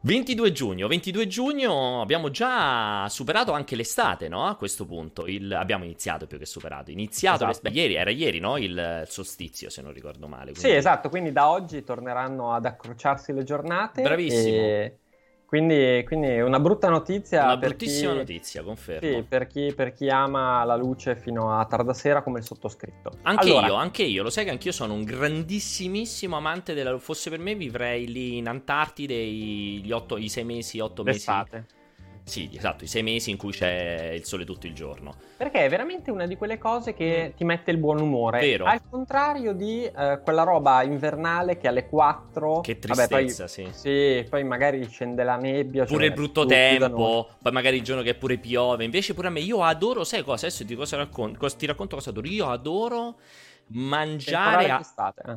22 0.00 0.52
giugno, 0.52 0.88
22 0.88 1.26
giugno 1.26 2.00
abbiamo 2.00 2.30
già 2.30 3.06
superato 3.10 3.52
anche 3.52 3.76
l'estate, 3.76 4.26
no? 4.28 4.46
A 4.46 4.54
questo 4.56 4.86
punto 4.86 5.26
Il- 5.26 5.52
abbiamo 5.52 5.84
iniziato 5.84 6.26
più 6.26 6.38
che 6.38 6.46
superato. 6.46 6.90
Iniziato 6.90 7.46
Esatto. 7.46 7.68
ieri, 7.68 7.94
era 7.94 8.10
ieri, 8.10 8.38
no? 8.38 8.56
Il, 8.56 9.02
solstizio, 9.06 9.68
se 9.68 9.82
non 9.82 9.92
ricordo 9.92 10.26
male. 10.26 10.54
Sì, 10.54 10.60
quindi- 10.60 10.78
esatto, 10.78 11.08
quindi 11.10 11.32
da 11.32 11.50
oggi 11.50 11.82
torneranno 11.84 12.54
ad 12.54 12.64
accrociarsi 12.64 13.32
le 13.34 13.44
giornate. 13.44 14.00
Bravissimo. 14.02 14.56
e 14.56 14.96
Quindi, 15.48 16.04
quindi 16.04 16.40
una 16.40 16.60
brutta 16.60 16.90
notizia. 16.90 17.44
Una 17.44 17.56
bruttissima 17.56 18.10
chi- 18.10 18.18
notizia, 18.18 18.62
confermo. 18.62 19.16
Sì, 19.16 19.22
per 19.26 19.46
chi, 19.46 19.72
per 19.74 19.94
chi 19.94 20.10
ama 20.10 20.62
la 20.64 20.76
luce 20.76 21.16
fino 21.16 21.58
a 21.58 21.64
tarda 21.64 21.94
sera 21.94 22.22
come 22.22 22.40
il 22.40 22.44
sottoscritto. 22.44 23.12
Anche 23.22 23.48
Allora, 23.48 23.68
io, 23.68 23.74
anche 23.74 24.02
io, 24.02 24.22
lo 24.22 24.28
sai 24.28 24.44
che 24.44 24.50
anch'io 24.50 24.72
sono 24.72 24.92
un 24.92 25.04
grandissimissimo 25.04 26.36
amante 26.36 26.74
della... 26.74 26.98
Fosse 26.98 27.30
per 27.30 27.38
me 27.38 27.54
vivrei 27.54 28.06
lì 28.06 28.36
in 28.36 28.46
Antartide 28.46 29.14
i, 29.14 29.80
gli 29.82 29.90
otto, 29.90 30.18
i 30.18 30.28
sei 30.28 30.44
mesi, 30.44 30.80
otto 30.80 31.02
mesi. 31.02 31.16
L'estate. 31.16 31.66
Sì, 32.28 32.50
esatto, 32.54 32.84
i 32.84 32.86
sei 32.86 33.02
mesi 33.02 33.30
in 33.30 33.36
cui 33.36 33.52
c'è 33.52 34.12
il 34.14 34.24
sole 34.24 34.44
tutto 34.44 34.66
il 34.66 34.74
giorno. 34.74 35.14
Perché 35.36 35.64
è 35.64 35.68
veramente 35.68 36.10
una 36.10 36.26
di 36.26 36.36
quelle 36.36 36.58
cose 36.58 36.92
che 36.92 37.32
ti 37.36 37.44
mette 37.44 37.70
il 37.70 37.78
buon 37.78 38.00
umore. 38.00 38.40
Vero. 38.40 38.66
Al 38.66 38.80
contrario 38.88 39.52
di 39.54 39.84
eh, 39.84 40.20
quella 40.22 40.42
roba 40.42 40.82
invernale 40.82 41.56
che 41.56 41.68
alle 41.68 41.88
4... 41.88 42.60
Che 42.60 42.78
Vabbè, 42.86 43.08
poi- 43.08 43.24
tristezza, 43.24 43.48
sì. 43.48 43.68
Sì, 43.72 44.26
poi 44.28 44.44
magari 44.44 44.86
scende 44.88 45.24
la 45.24 45.36
nebbia. 45.36 45.84
Pure 45.84 46.00
cioè, 46.00 46.08
il 46.08 46.14
brutto 46.14 46.44
tempo, 46.44 47.30
poi 47.40 47.52
magari 47.52 47.76
il 47.78 47.82
giorno 47.82 48.02
che 48.02 48.14
pure 48.14 48.36
piove. 48.36 48.84
Invece 48.84 49.14
pure 49.14 49.28
a 49.28 49.30
me, 49.30 49.40
io 49.40 49.62
adoro, 49.62 50.04
sai 50.04 50.22
cosa? 50.22 50.46
Adesso 50.46 50.64
ti, 50.66 50.74
cosa 50.74 50.96
raccon- 50.96 51.36
cosa- 51.36 51.56
ti 51.56 51.66
racconto 51.66 51.96
cosa 51.96 52.10
adoro. 52.10 52.28
Io 52.28 52.48
adoro 52.48 53.18
mangiare... 53.68 54.70
A- 54.70 55.14
eh. 55.24 55.36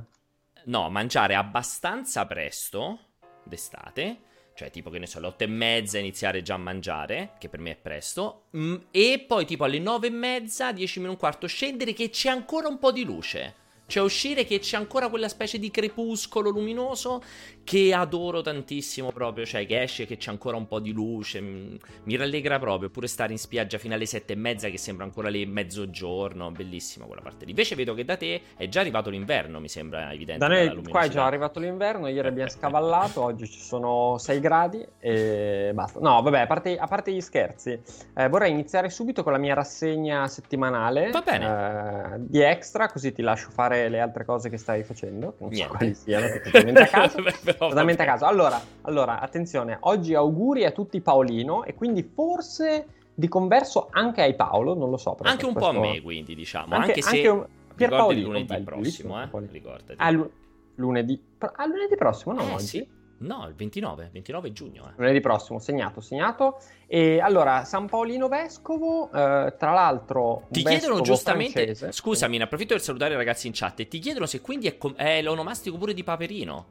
No, 0.65 0.89
mangiare 0.89 1.35
abbastanza 1.35 2.25
presto 2.25 2.99
d'estate, 3.43 4.19
cioè 4.61 4.69
tipo 4.69 4.91
che 4.91 4.99
ne 4.99 5.07
so, 5.07 5.17
alle 5.17 5.27
otto 5.27 5.43
e 5.43 5.47
mezza 5.47 5.97
iniziare 5.97 6.43
già 6.43 6.53
a 6.53 6.57
mangiare, 6.57 7.31
che 7.39 7.49
per 7.49 7.59
me 7.59 7.71
è 7.71 7.75
presto, 7.75 8.43
mm, 8.55 8.75
e 8.91 9.25
poi 9.27 9.43
tipo 9.43 9.63
alle 9.63 9.79
nove 9.79 10.07
e 10.07 10.11
mezza, 10.11 10.71
dieci 10.71 10.99
meno 10.99 11.13
un 11.13 11.17
quarto 11.17 11.47
scendere 11.47 11.93
che 11.93 12.11
c'è 12.11 12.29
ancora 12.29 12.67
un 12.67 12.77
po' 12.77 12.91
di 12.91 13.03
luce. 13.03 13.55
Cioè 13.87 14.03
uscire 14.03 14.45
che 14.45 14.59
c'è 14.59 14.77
ancora 14.77 15.09
quella 15.09 15.27
specie 15.27 15.57
di 15.57 15.71
crepuscolo 15.71 16.51
luminoso 16.51 17.23
che 17.63 17.93
adoro 17.93 18.41
tantissimo 18.41 19.11
proprio, 19.11 19.45
cioè 19.45 19.65
che 19.65 19.81
esce 19.81 20.05
che 20.05 20.17
c'è 20.17 20.29
ancora 20.31 20.57
un 20.57 20.67
po' 20.67 20.79
di 20.79 20.91
luce, 20.91 21.41
mm, 21.41 21.75
mi 22.03 22.15
rallegra 22.15 22.59
proprio, 22.59 22.89
pure 22.89 23.07
stare 23.07 23.31
in 23.31 23.37
spiaggia 23.37 23.77
fino 23.77 23.93
alle 23.93 24.05
sette 24.05 24.33
e 24.33 24.35
mezza 24.35 24.69
che 24.69 24.77
sembra 24.77 25.05
ancora 25.05 25.29
le 25.29 25.45
mezzogiorno, 25.45 26.51
bellissima 26.51 27.05
quella 27.05 27.21
parte 27.21 27.45
lì. 27.45 27.51
Invece 27.51 27.75
vedo 27.75 27.93
che 27.93 28.03
da 28.05 28.17
te 28.17 28.41
è 28.57 28.67
già 28.67 28.79
arrivato 28.81 29.09
l'inverno, 29.09 29.59
mi 29.59 29.69
sembra 29.69 30.11
evidente. 30.11 30.39
Da 30.45 30.47
noi 30.47 30.83
qua 30.89 31.01
è 31.03 31.09
già 31.09 31.25
arrivato 31.25 31.59
l'inverno, 31.59 32.07
ieri 32.07 32.27
abbiamo 32.27 32.49
scavallato, 32.49 33.21
oggi 33.23 33.47
ci 33.49 33.59
sono 33.59 34.17
6 34.17 34.39
gradi 34.39 34.85
e 34.99 35.71
basta. 35.73 35.99
No, 35.99 36.21
vabbè, 36.21 36.39
a 36.41 36.47
parte, 36.47 36.77
a 36.77 36.87
parte 36.87 37.13
gli 37.13 37.21
scherzi, 37.21 37.79
eh, 38.15 38.27
vorrei 38.27 38.51
iniziare 38.51 38.89
subito 38.89 39.23
con 39.23 39.31
la 39.31 39.37
mia 39.37 39.53
rassegna 39.53 40.27
settimanale 40.27 41.09
Va 41.11 41.21
bene. 41.21 42.13
eh, 42.15 42.17
di 42.19 42.41
extra, 42.41 42.87
così 42.89 43.11
ti 43.11 43.21
lascio 43.21 43.49
fare 43.51 43.89
le 43.89 43.99
altre 43.99 44.25
cose 44.25 44.49
che 44.49 44.57
stai 44.57 44.83
facendo, 44.83 45.31
che 45.31 45.43
non 45.43 45.49
Niente. 45.49 45.71
so 45.71 45.77
quali 45.77 45.93
siano, 45.95 46.27
che 46.27 46.79
a 46.81 46.85
caso. 46.87 47.23
Totalmente 47.57 48.01
a 48.03 48.05
caso. 48.05 48.25
Allora, 48.25 48.61
allora, 48.81 49.19
attenzione, 49.19 49.77
oggi 49.81 50.13
auguri 50.13 50.65
a 50.65 50.71
tutti 50.71 50.99
Paolino 51.01 51.63
e 51.63 51.73
quindi 51.75 52.03
forse 52.03 52.85
di 53.13 53.27
converso 53.27 53.87
anche 53.91 54.21
ai 54.21 54.35
Paolo, 54.35 54.73
non 54.73 54.89
lo 54.89 54.97
so. 54.97 55.15
Anche 55.21 55.45
un 55.45 55.53
questo- 55.53 55.71
po' 55.71 55.77
a 55.77 55.79
me, 55.79 56.01
quindi, 56.01 56.33
diciamo. 56.35 56.73
Anche, 56.75 56.87
Anche, 56.89 57.01
se 57.01 57.15
anche 57.15 57.27
un... 57.27 57.45
Pierpaolino, 57.75 58.19
il 58.19 58.25
lunedì 58.25 58.45
bello, 58.45 58.63
prossimo, 58.63 59.21
eh? 59.21 59.27
Ricordati. 59.51 59.93
Ah, 59.97 60.09
lu- 60.11 60.31
lunedì. 60.75 61.21
Pro- 61.37 61.51
Ah, 61.55 61.65
lunedì 61.65 61.95
prossimo, 61.95 62.33
no? 62.33 62.41
Eh, 62.41 62.53
oggi. 62.53 62.65
sì. 62.65 62.87
No, 63.21 63.45
il 63.47 63.53
29, 63.53 64.09
29 64.11 64.51
giugno, 64.51 64.87
eh. 64.87 64.93
Lunedì 64.95 65.19
prossimo, 65.21 65.59
segnato, 65.59 66.01
segnato. 66.01 66.57
E 66.87 67.19
allora, 67.19 67.63
San 67.65 67.87
Paolino 67.87 68.27
Vescovo, 68.27 69.09
eh, 69.13 69.53
tra 69.59 69.73
l'altro... 69.73 70.47
Ti 70.49 70.63
chiedono 70.63 71.01
giustamente, 71.01 71.51
francese. 71.65 71.91
scusami, 71.91 72.37
ne 72.37 72.43
approfitto 72.45 72.73
per 72.73 72.81
salutare 72.83 73.13
i 73.13 73.17
ragazzi 73.17 73.45
in 73.45 73.53
chat, 73.55 73.81
e 73.81 73.87
ti 73.87 73.99
chiedono 73.99 74.25
se 74.25 74.41
quindi 74.41 74.65
è, 74.67 74.77
com- 74.77 74.95
è 74.95 75.21
l'onomastico 75.21 75.77
pure 75.77 75.93
di 75.93 76.03
Paperino. 76.03 76.65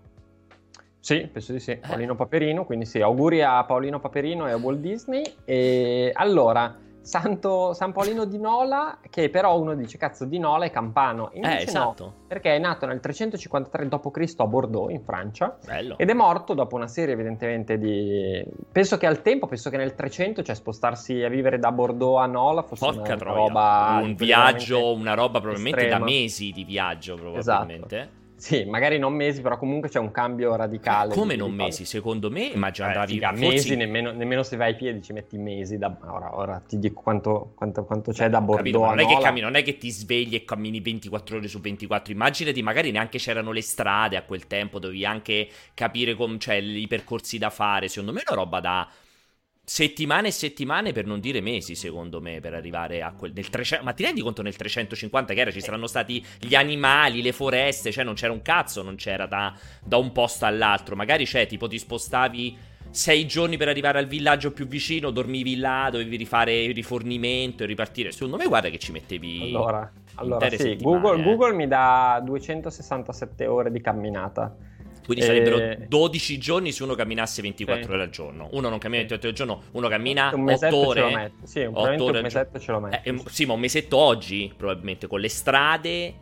Sì, 1.01 1.27
penso 1.33 1.53
di 1.53 1.61
sì, 1.61 1.77
Paolino 1.77 2.15
Paperino, 2.15 2.65
quindi 2.67 2.85
sì, 2.85 3.01
auguri 3.01 3.43
a 3.43 3.65
Paolino 3.65 4.01
Paperino 4.01 4.47
e 4.47 4.53
a 4.53 4.57
Walt 4.57 4.81
Disney. 4.81 5.25
E 5.45 6.13
allora, 6.15 6.77
Santo, 7.01 7.73
San 7.73 7.93
Paolino 7.93 8.27
di 8.27 8.39
Nola, 8.39 8.99
che 9.09 9.31
però 9.31 9.59
uno 9.59 9.75
dice, 9.75 9.97
cazzo, 9.97 10.27
di 10.27 10.39
Nola 10.39 10.67
è 10.67 10.71
campano. 10.71 11.31
Invece 11.33 11.59
eh, 11.59 11.63
esatto. 11.63 12.05
no, 12.05 12.15
perché 12.29 12.55
è 12.55 12.59
nato 12.59 12.85
nel 12.85 13.01
353 13.01 13.89
d.C. 13.89 14.35
a 14.37 14.47
Bordeaux, 14.47 14.91
in 14.91 15.03
Francia, 15.03 15.57
Bello. 15.65 15.97
ed 15.97 16.11
è 16.11 16.13
morto 16.13 16.53
dopo 16.53 16.77
una 16.77 16.87
serie 16.87 17.15
evidentemente 17.15 17.79
di... 17.79 18.45
Penso 18.71 18.99
che 18.99 19.07
al 19.07 19.23
tempo, 19.23 19.47
penso 19.47 19.71
che 19.71 19.79
nel 19.79 19.95
300, 19.95 20.43
cioè 20.43 20.55
spostarsi 20.55 21.23
a 21.23 21.29
vivere 21.29 21.59
da 21.59 21.73
Bordeaux 21.73 22.19
a 22.19 22.27
Nola 22.27 22.63
fosse 22.63 22.85
Porca 22.85 23.01
una 23.01 23.17
troia. 23.17 23.35
roba... 23.35 24.01
un 24.03 24.15
viaggio, 24.15 24.93
una 24.93 25.15
roba 25.15 25.41
probabilmente 25.41 25.81
da 25.81 25.87
estrema. 25.87 26.05
mesi 26.05 26.53
di 26.53 26.65
viaggio, 26.65 27.35
Esatto. 27.35 28.19
Sì, 28.41 28.65
magari 28.65 28.99
non 28.99 29.13
mesi, 29.13 29.43
però 29.43 29.59
comunque 29.59 29.91
c'è 29.91 29.99
un 29.99 30.11
cambio 30.11 30.57
radicale. 30.57 31.13
Come 31.13 31.37
non 31.37 31.53
mesi? 31.53 31.85
Secondo 31.85 32.31
me, 32.31 32.45
immagino 32.45 32.87
Eh, 32.87 32.91
andavi 32.93 33.13
figa, 33.13 33.29
forse- 33.29 33.47
mesi, 33.47 33.77
nemmeno, 33.77 34.13
nemmeno 34.13 34.43
se 34.43 34.57
vai 34.57 34.73
a 34.73 34.75
piedi 34.75 35.03
ci 35.03 35.13
metti 35.13 35.37
mesi. 35.37 35.77
Da, 35.77 35.95
ora, 36.07 36.37
ora 36.39 36.63
ti 36.67 36.79
dico 36.79 37.03
quanto, 37.03 37.53
quanto- 37.55 37.85
quanto 37.85 38.13
c'è 38.13 38.31
da 38.31 38.39
Ho 38.39 38.55
capito, 38.55 38.79
Bordeaux 38.79 38.97
ma 38.97 39.03
non 39.03 39.13
è, 39.13 39.15
che 39.15 39.23
cammini, 39.23 39.45
non 39.45 39.55
è 39.57 39.63
che 39.63 39.77
ti 39.77 39.91
svegli 39.91 40.35
e 40.35 40.45
cammini 40.47 40.81
24 40.81 41.37
ore 41.37 41.49
su 41.49 41.61
24. 41.61 42.13
Immaginati, 42.15 42.63
magari 42.63 42.91
neanche 42.91 43.19
c'erano 43.19 43.53
le 43.53 43.61
strade 43.63 44.17
a 44.17 44.23
quel 44.23 44.47
tempo, 44.47 44.79
dovevi 44.79 45.05
anche 45.05 45.47
capire 45.75 46.15
com- 46.15 46.39
cioè, 46.39 46.55
i 46.55 46.87
percorsi 46.87 47.37
da 47.37 47.51
fare. 47.51 47.89
Secondo 47.89 48.13
me 48.15 48.21
è 48.21 48.25
una 48.33 48.41
roba 48.41 48.61
da 48.61 48.89
settimane 49.71 50.27
e 50.27 50.31
settimane, 50.33 50.91
per 50.91 51.07
non 51.07 51.21
dire 51.21 51.41
mesi, 51.41 51.77
secondo 51.77 52.21
me, 52.21 52.41
per 52.41 52.55
arrivare 52.55 53.03
a 53.03 53.13
quel 53.13 53.31
nel 53.33 53.49
300. 53.49 53.85
Ma 53.85 53.93
ti 53.93 54.03
rendi 54.03 54.21
conto 54.21 54.43
nel 54.43 54.57
350 54.57 55.33
che 55.33 55.41
era? 55.41 55.53
Ci 55.53 55.61
saranno 55.61 55.87
stati 55.87 56.25
gli 56.41 56.57
animali, 56.57 57.23
le 57.23 57.31
foreste, 57.31 57.93
cioè 57.93 58.03
non 58.03 58.15
c'era 58.15 58.33
un 58.33 58.43
cazzo, 58.43 58.83
non 58.83 58.97
c'era 58.97 59.27
da, 59.27 59.55
da 59.81 59.97
un 59.97 60.11
posto 60.11 60.45
all'altro. 60.45 60.97
Magari 60.97 61.25
c'è, 61.25 61.47
tipo, 61.47 61.69
ti 61.69 61.79
spostavi 61.79 62.59
sei 62.91 63.29
giorni 63.29 63.57
per 63.57 63.69
arrivare 63.69 64.01
al 64.01 64.09
villaggio 64.09 64.51
più 64.51 64.67
vicino, 64.67 65.13
dormivi 65.13 65.57
là, 65.57 65.89
dovevi 65.89 66.17
rifare 66.17 66.65
il 66.65 66.75
rifornimento 66.75 67.63
e 67.63 67.67
ripartire. 67.67 68.11
Secondo 68.11 68.39
me, 68.39 68.47
guarda 68.47 68.71
che 68.71 68.79
ci 68.79 68.91
mettevi. 68.91 69.53
Allora, 69.55 69.89
allora 70.17 70.51
sì, 70.51 70.77
Google, 70.81 71.21
eh. 71.21 71.23
Google 71.23 71.53
mi 71.55 71.69
dà 71.69 72.21
267 72.25 73.47
ore 73.47 73.71
di 73.71 73.81
camminata. 73.81 74.53
Quindi 75.11 75.25
Eh, 75.25 75.27
sarebbero 75.27 75.87
12 75.89 76.39
giorni 76.39 76.71
se 76.71 76.85
uno 76.85 76.95
camminasse 76.95 77.43
24 77.43 77.83
Sì. 77.85 77.91
ore 77.91 78.03
al 78.03 78.11
giorno. 78.11 78.49
Uno 78.53 78.69
non 78.69 78.79
cammina 78.79 79.03
Sì. 79.03 79.09
24 79.09 79.29
ore 79.29 79.29
al 79.29 79.35
giorno, 79.35 79.63
uno 79.73 79.89
cammina 79.89 80.31
un 80.33 80.41
8 80.43 80.43
mesetto 80.45 80.71
ce 80.71 81.01
lo 81.01 81.07
ore. 81.07 81.33
Sì, 81.43 81.59
un, 81.63 81.67
Otto 81.77 81.81
probabilmente 81.89 82.03
ore 82.05 82.17
un 82.19 82.23
mesetto 82.23 82.59
ce 82.61 82.71
lo 82.73 82.81
metto. 82.81 82.97
Eh, 83.09 83.11
eh, 83.11 83.23
sì, 83.27 83.45
ma 83.45 83.53
un 83.55 83.61
mesetto 83.61 83.97
oggi, 83.97 84.53
probabilmente, 84.57 85.09
con 85.09 85.19
le 85.19 85.29
strade 85.29 86.15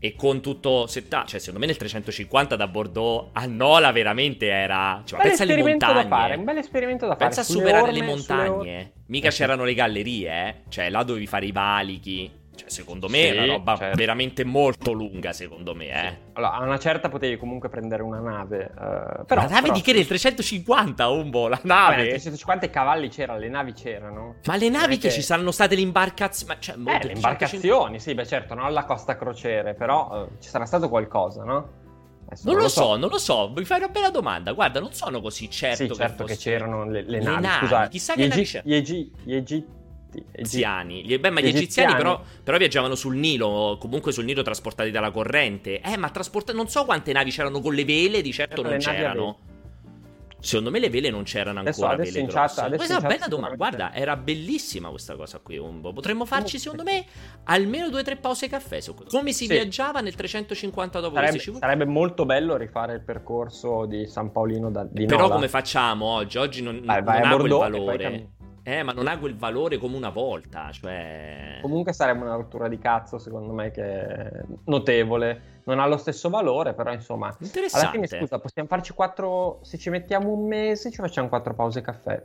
e 0.00 0.16
con 0.16 0.40
tutto 0.40 0.88
setta- 0.88 1.24
Cioè, 1.24 1.38
secondo 1.38 1.60
me 1.60 1.66
nel 1.66 1.76
350 1.76 2.56
da 2.56 2.66
Bordeaux 2.66 3.28
a 3.32 3.46
Nola 3.46 3.92
veramente 3.92 4.46
era... 4.48 5.02
Cioè, 5.04 5.20
bel 5.20 5.28
pensa 5.28 5.44
alle 5.44 5.52
montagne. 5.62 6.02
da 6.02 6.08
fare, 6.08 6.34
un 6.34 6.44
bel 6.44 6.56
esperimento 6.56 7.06
da 7.06 7.12
fare. 7.12 7.24
Pensa 7.26 7.40
a 7.42 7.44
sulle 7.44 7.58
superare 7.60 7.92
le 7.92 8.00
orme, 8.00 8.20
sulle 8.20 8.34
montagne. 8.36 8.78
or- 8.80 8.90
Mica 9.06 9.28
Eh 9.28 9.30
c'erano 9.30 9.62
le 9.62 9.74
gallerie, 9.74 10.30
eh. 10.48 10.54
Cioè, 10.68 10.90
là 10.90 11.04
dovevi 11.04 11.26
fare 11.28 11.46
i 11.46 11.52
valichi. 11.52 12.28
Cioè, 12.62 12.70
secondo 12.70 13.08
me 13.08 13.28
è 13.28 13.30
Sì, 13.30 13.36
una 13.38 13.46
roba 13.46 13.76
certo. 13.76 13.96
veramente 13.96 14.44
molto 14.44 14.92
lunga, 14.92 15.32
secondo 15.32 15.74
me, 15.74 15.86
eh. 15.88 16.16
Allora, 16.34 16.52
a 16.52 16.62
una 16.62 16.78
certa 16.78 17.08
potevi 17.08 17.36
comunque 17.36 17.68
prendere 17.68 18.02
una 18.02 18.20
nave. 18.20 18.64
eh, 18.66 19.24
però, 19.24 19.42
la 19.42 19.48
nave 19.48 19.62
però- 19.62 19.72
di 19.74 19.80
che? 19.80 19.92
Del 19.92 20.06
350, 20.06 21.08
Umbo, 21.08 21.48
la 21.48 21.58
nave. 21.64 21.96
nel 21.96 22.08
350 22.08 22.70
cavalli 22.70 23.08
c'erano, 23.08 23.38
le 23.40 23.48
navi 23.48 23.72
c'erano. 23.72 24.36
Ma 24.46 24.56
le 24.56 24.68
navi 24.68 24.96
è 24.96 24.98
che 24.98 25.10
ci 25.10 25.22
saranno 25.22 25.50
state 25.50 25.74
le 25.74 25.80
imbarcazioni. 25.80 26.54
Cioè, 26.60 26.76
Eh, 26.76 27.04
le 27.06 27.12
imbarcazioni, 27.12 27.98
sì, 27.98 28.14
beh 28.14 28.26
certo, 28.26 28.54
non 28.54 28.64
alla 28.64 28.84
costa 28.84 29.16
crociere, 29.16 29.74
però 29.74 30.24
eh, 30.30 30.40
ci 30.40 30.48
sarà 30.48 30.64
stato 30.64 30.88
qualcosa, 30.88 31.42
no? 31.44 31.80
Adesso 32.26 32.50
Non 32.50 32.62
lo 32.62 32.68
so, 32.68 32.96
non 32.96 33.10
lo 33.10 33.18
so. 33.18 33.52
Mi 33.54 33.64
fai 33.64 33.78
una 33.78 33.88
bella 33.88 34.08
domanda. 34.08 34.52
Guarda, 34.52 34.80
non 34.80 34.92
sono 34.94 35.20
così 35.20 35.50
certo. 35.50 35.84
Sì, 35.88 35.92
certo 35.94 36.24
che, 36.24 36.34
fosse- 36.34 36.50
c'erano 36.50 36.84
le, 36.86 37.02
le 37.02 37.18
Le 37.18 37.24
navi. 37.24 37.42
navi, 37.42 37.66
Scusa, 37.66 37.88
chissà 37.88 38.14
gli, 38.14 38.28
che 38.28 38.40
Egi- 38.40 38.60
gli, 38.64 38.74
Egi- 38.74 39.12
gli. 39.24 39.34
Egi- 39.34 39.66
Egiziani. 40.32 41.02
Beh, 41.18 41.30
ma 41.30 41.40
gli 41.40 41.46
egiziani, 41.46 41.92
egiziani. 41.92 41.94
però, 41.94 42.22
però 42.42 42.56
viaggiavano 42.58 42.94
sul 42.94 43.16
Nilo, 43.16 43.76
comunque 43.80 44.12
sul 44.12 44.24
Nilo 44.24 44.42
trasportati 44.42 44.90
dalla 44.90 45.10
corrente. 45.10 45.80
Eh, 45.80 45.96
ma 45.96 46.10
trasportati. 46.10 46.56
Non 46.56 46.68
so 46.68 46.84
quante 46.84 47.12
navi 47.12 47.30
c'erano 47.30 47.60
con 47.60 47.74
le 47.74 47.84
vele, 47.84 48.20
di 48.22 48.32
certo 48.32 48.62
non 48.62 48.78
c'erano. 48.78 49.38
Secondo 50.44 50.72
me 50.72 50.80
le 50.80 50.90
vele 50.90 51.08
non 51.08 51.22
c'erano 51.22 51.60
Adesso- 51.60 51.82
ancora. 51.84 52.02
adesso 52.02 52.14
vele 52.14 52.24
in 52.24 52.32
chat- 52.32 52.46
grosse. 52.46 52.60
adesso 52.62 52.76
Questa 52.76 52.94
è 52.94 52.98
una 52.98 53.08
chat 53.08 53.16
bella 53.16 53.28
domanda. 53.28 53.54
Guarda, 53.56 53.94
era 53.94 54.16
bellissima 54.16 54.88
questa 54.88 55.14
cosa 55.14 55.38
qui, 55.38 55.56
Umbo. 55.56 55.92
Potremmo 55.92 56.24
farci, 56.24 56.58
secondo 56.58 56.82
me, 56.82 57.04
almeno 57.44 57.88
due 57.90 58.00
o 58.00 58.02
tre 58.02 58.16
pause 58.16 58.48
caffè 58.48 58.80
su 58.80 58.92
questo. 58.96 59.16
Come 59.16 59.30
si 59.32 59.44
Sì. 59.46 59.52
viaggiava 59.52 60.00
nel 60.00 60.16
350 60.16 60.98
dopo 60.98 61.14
Sarebbe, 61.14 61.38
Cristo? 61.38 61.58
sarebbe 61.60 61.84
molto 61.84 62.24
bello 62.26 62.56
rifare 62.56 62.94
il 62.94 63.02
percorso 63.02 63.86
di 63.86 64.08
San 64.08 64.32
Paolino 64.32 64.68
da, 64.72 64.82
di 64.82 65.06
Però 65.06 65.20
Nola. 65.20 65.34
come 65.34 65.48
facciamo 65.48 66.06
oggi? 66.06 66.38
Oggi 66.38 66.60
non, 66.60 66.80
Vai, 66.84 67.02
vai 67.04 67.20
non 67.20 67.30
ha 67.30 67.36
quel 67.36 67.48
valore. 67.52 68.28
Eh, 68.64 68.82
ma 68.84 68.92
non 68.92 69.08
ha 69.08 69.18
quel 69.18 69.36
valore 69.36 69.76
come 69.78 69.96
una 69.96 70.10
volta, 70.10 70.70
cioè... 70.70 71.58
Comunque 71.60 71.92
sarebbe 71.92 72.22
una 72.22 72.36
rottura 72.36 72.68
di 72.68 72.78
cazzo, 72.78 73.18
secondo 73.18 73.52
me, 73.52 73.72
che 73.72 73.82
è 73.82 74.42
notevole. 74.66 75.60
Non 75.64 75.80
ha 75.80 75.86
lo 75.86 75.96
stesso 75.96 76.30
valore, 76.30 76.72
però 76.72 76.92
insomma... 76.92 77.34
Interessante. 77.40 77.96
Alla 77.96 78.06
fine, 78.06 78.20
scusa, 78.20 78.38
possiamo 78.38 78.68
farci 78.68 78.92
quattro... 78.92 79.58
Se 79.62 79.78
ci 79.78 79.90
mettiamo 79.90 80.30
un 80.30 80.46
mese, 80.46 80.90
ci 80.90 81.00
facciamo 81.00 81.28
quattro 81.28 81.54
pause 81.54 81.80
caffè. 81.80 82.24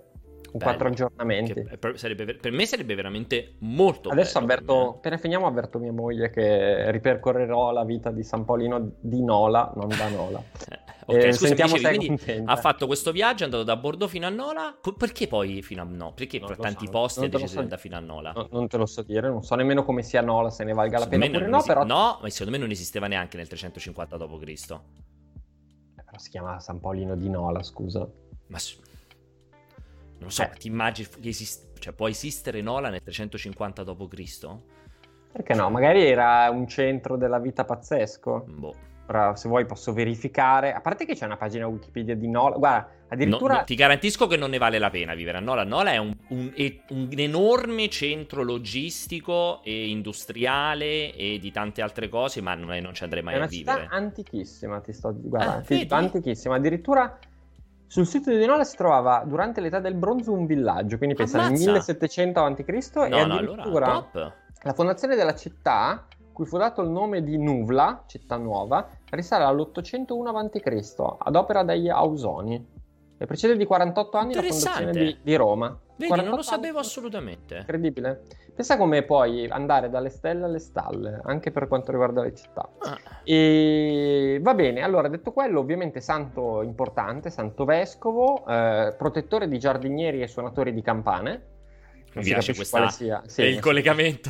Bello. 0.58 0.72
quattro 0.72 0.88
aggiornamenti. 0.90 1.54
Che 1.54 1.78
per, 1.78 1.98
sarebbe- 1.98 2.36
per 2.36 2.52
me 2.52 2.66
sarebbe 2.66 2.96
veramente 2.96 3.56
molto 3.60 4.10
Adesso 4.10 4.40
bello. 4.40 4.52
avverto, 4.54 4.90
appena 4.96 5.18
finiamo, 5.18 5.48
avverto 5.48 5.80
mia 5.80 5.92
moglie 5.94 6.30
che 6.30 6.92
ripercorrerò 6.92 7.72
la 7.72 7.84
vita 7.86 8.12
di 8.12 8.24
San 8.24 8.46
Paolino 8.46 8.92
di 9.00 9.24
Nola, 9.24 9.72
non 9.76 9.88
da 9.90 10.08
Nola. 10.10 10.44
Eh, 11.10 11.14
ok, 11.16 11.24
Eh, 11.24 11.32
scusa, 11.32 11.48
sentiamo 11.48 11.74
dicevi, 11.76 11.96
quindi 11.96 12.08
contenta. 12.18 12.52
ha 12.52 12.56
fatto 12.58 12.86
questo 12.86 13.14
viaggio, 13.14 13.44
è 13.44 13.46
andato 13.46 13.64
da 13.64 13.78
Bordeaux 13.78 14.12
fino 14.12 14.28
a 14.28 14.30
Nola. 14.30 14.78
Perché 14.98 15.28
poi 15.28 15.62
fino 15.62 15.82
a 15.82 15.86
no? 15.86 16.12
Perché 16.14 16.38
Non 16.38 16.50
per 16.50 16.58
tanti 16.58 16.84
so, 16.84 16.92
posti 16.92 17.20
ha 17.24 17.30
deciso 17.30 17.48
so 17.48 17.54
di 17.54 17.60
andare 17.62 17.80
fino 17.80 17.96
a 17.96 18.00
Nola? 18.02 18.32
No, 18.34 18.48
non 18.52 18.68
te 18.68 18.76
lo 18.76 18.86
so 18.86 19.04
dire, 19.04 19.30
non 19.30 19.42
so 19.42 19.56
nemmeno 19.56 19.86
come 19.86 20.04
sia 20.04 20.20
Nola, 20.22 20.50
se 20.50 20.66
ne 20.66 20.74
valga 20.74 21.00
la 21.00 21.08
pena 21.08 21.24
oppure 21.28 21.48
no, 21.48 21.58
esi- 21.60 21.68
però, 21.68 21.86
no, 21.86 22.20
ma 22.22 22.30
secondo 22.30 22.52
me 22.52 22.58
non 22.58 22.72
esisteva 22.72 23.08
neanche 23.08 23.38
nel 23.38 23.48
350 23.48 24.18
d.C. 24.18 24.66
però 25.96 26.18
si 26.18 26.30
chiama 26.30 26.60
San 26.60 26.82
Paolino 26.82 27.16
di 27.16 27.30
Nola, 27.30 27.64
scusa. 27.64 28.06
Ma 28.48 28.58
non 30.20 30.32
so, 30.32 30.44
Eh. 30.44 30.50
ti 30.58 30.68
immagini 30.68 31.08
che 31.22 31.30
esist- 31.30 31.80
cioè, 31.80 31.94
può 31.94 32.08
esistere 32.08 32.62
Nola 32.62 32.90
nel 32.90 33.02
350 33.04 33.84
d.C.? 33.84 34.48
Perché 35.32 35.54
no? 35.54 35.70
Magari 35.70 36.04
era 36.06 36.50
un 36.50 36.68
centro 36.68 37.16
della 37.18 37.38
vita 37.40 37.64
pazzesco. 37.66 38.46
Boh. 38.48 38.76
Ora, 39.10 39.36
se 39.36 39.48
vuoi 39.48 39.66
posso 39.66 39.94
verificare. 39.94 40.74
A 40.74 40.82
parte 40.82 41.06
che 41.06 41.14
c'è 41.16 41.26
una 41.26 41.38
pagina 41.38 41.68
Wikipedia 41.68 42.16
di 42.16 42.28
Nola. 42.28 42.58
Guarda, 42.58 42.88
No, 43.08 43.14
addirittura... 43.14 43.54
no, 43.60 43.64
ti 43.64 43.76
garantisco 43.76 44.28
che 44.28 44.36
non 44.36 44.50
ne 44.50 44.58
vale 44.58 44.80
la 44.80 44.90
pena 44.90 45.14
vivere 45.14 45.38
a 45.38 45.40
Nola. 45.42 45.64
Nola 45.64 45.92
è 45.92 45.98
un, 45.98 46.14
un- 46.30 46.52
è 46.56 46.80
un 46.90 47.08
enorme 47.16 47.88
centro 47.88 48.42
logistico 48.44 49.62
e 49.64 49.88
industriale 49.90 51.14
e 51.14 51.38
di 51.40 51.52
tante 51.52 51.82
altre 51.82 52.10
cose, 52.10 52.42
ma 52.42 52.54
non, 52.56 52.76
non 52.82 52.94
ci 52.94 53.04
andrei 53.04 53.24
mai 53.24 53.36
È 53.36 53.38
una 53.38 53.46
a 53.46 53.50
città 53.50 53.74
vivere. 53.76 53.96
antichissima, 53.96 54.80
ti 54.82 54.92
sto 54.92 55.14
guarda, 55.16 55.56
Ah, 55.58 55.62
ti- 55.62 55.86
antichissima. 55.90 56.56
Addirittura 56.56 57.18
sul 57.88 58.06
sito 58.06 58.30
di 58.30 58.46
Nola 58.46 58.64
si 58.64 58.76
trovava 58.76 59.24
durante 59.26 59.62
l'età 59.62 59.80
del 59.80 59.96
bronzo 59.96 60.34
un 60.34 60.46
villaggio, 60.46 60.98
quindi 60.98 61.16
pensa 61.16 61.38
nel 61.38 61.48
Ammazza. 61.48 61.72
1700 61.72 62.44
a.C. 62.44 62.60
e 62.60 63.08
No, 63.08 63.26
no, 63.26 63.38
allora, 63.38 63.38
addirittura 63.38 64.34
la 64.64 64.74
fondazione 64.74 65.16
della 65.16 65.36
città, 65.36 66.06
cui 66.34 66.46
fu 66.46 66.58
dato 66.58 66.82
il 66.82 66.90
nome 66.90 67.24
di 67.24 67.38
Nuvla, 67.38 68.04
città 68.06 68.36
nuova, 68.36 68.88
risale 69.10 69.46
all'801 69.46 70.28
a.C. 70.28 71.16
ad 71.18 71.36
opera 71.36 71.64
degli 71.64 71.90
Ausoni 71.90 72.76
e 73.18 73.26
precede 73.26 73.58
di 73.58 73.66
48 73.66 74.18
anni 74.18 74.34
la 74.34 74.42
fondazione 74.42 74.92
di, 74.92 75.18
di 75.22 75.36
Roma. 75.36 75.78
Vedi, 75.96 76.12
non 76.12 76.20
48 76.20 76.36
lo 76.36 76.42
sapevo 76.42 76.80
assolutamente. 76.80 77.58
Incredibile. 77.58 78.22
Pensa 78.54 78.78
come 78.78 79.04
puoi 79.04 79.48
andare 79.50 79.90
dalle 79.90 80.10
stelle 80.10 80.46
alle 80.46 80.60
stalle, 80.60 81.22
anche 81.24 81.52
per 81.52 81.68
quanto 81.68 81.92
riguarda 81.92 82.22
le 82.22 82.36
città. 82.36 82.70
Ah, 82.80 82.98
E 83.24 84.40
va 84.42 84.54
bene, 84.54 84.82
allora 84.82 85.08
detto 85.08 85.32
quello, 85.32 85.60
ovviamente 85.60 86.00
santo 86.02 86.62
importante, 86.62 87.30
santo 87.30 87.66
vescovo, 87.66 88.46
eh, 88.48 88.96
protettore 88.98 89.48
di 89.48 89.60
giardinieri 89.60 90.22
e 90.22 90.28
suonatori 90.28 90.74
di 90.74 90.82
campane. 90.82 91.56
Mi 92.14 92.24
Non 92.24 92.24
piace 92.24 92.54
capisce 92.54 92.54
questa... 92.54 92.90
sia. 92.90 93.22
Sì, 93.28 93.42
è 93.42 93.46
il 93.46 93.60
collegamento. 93.60 94.30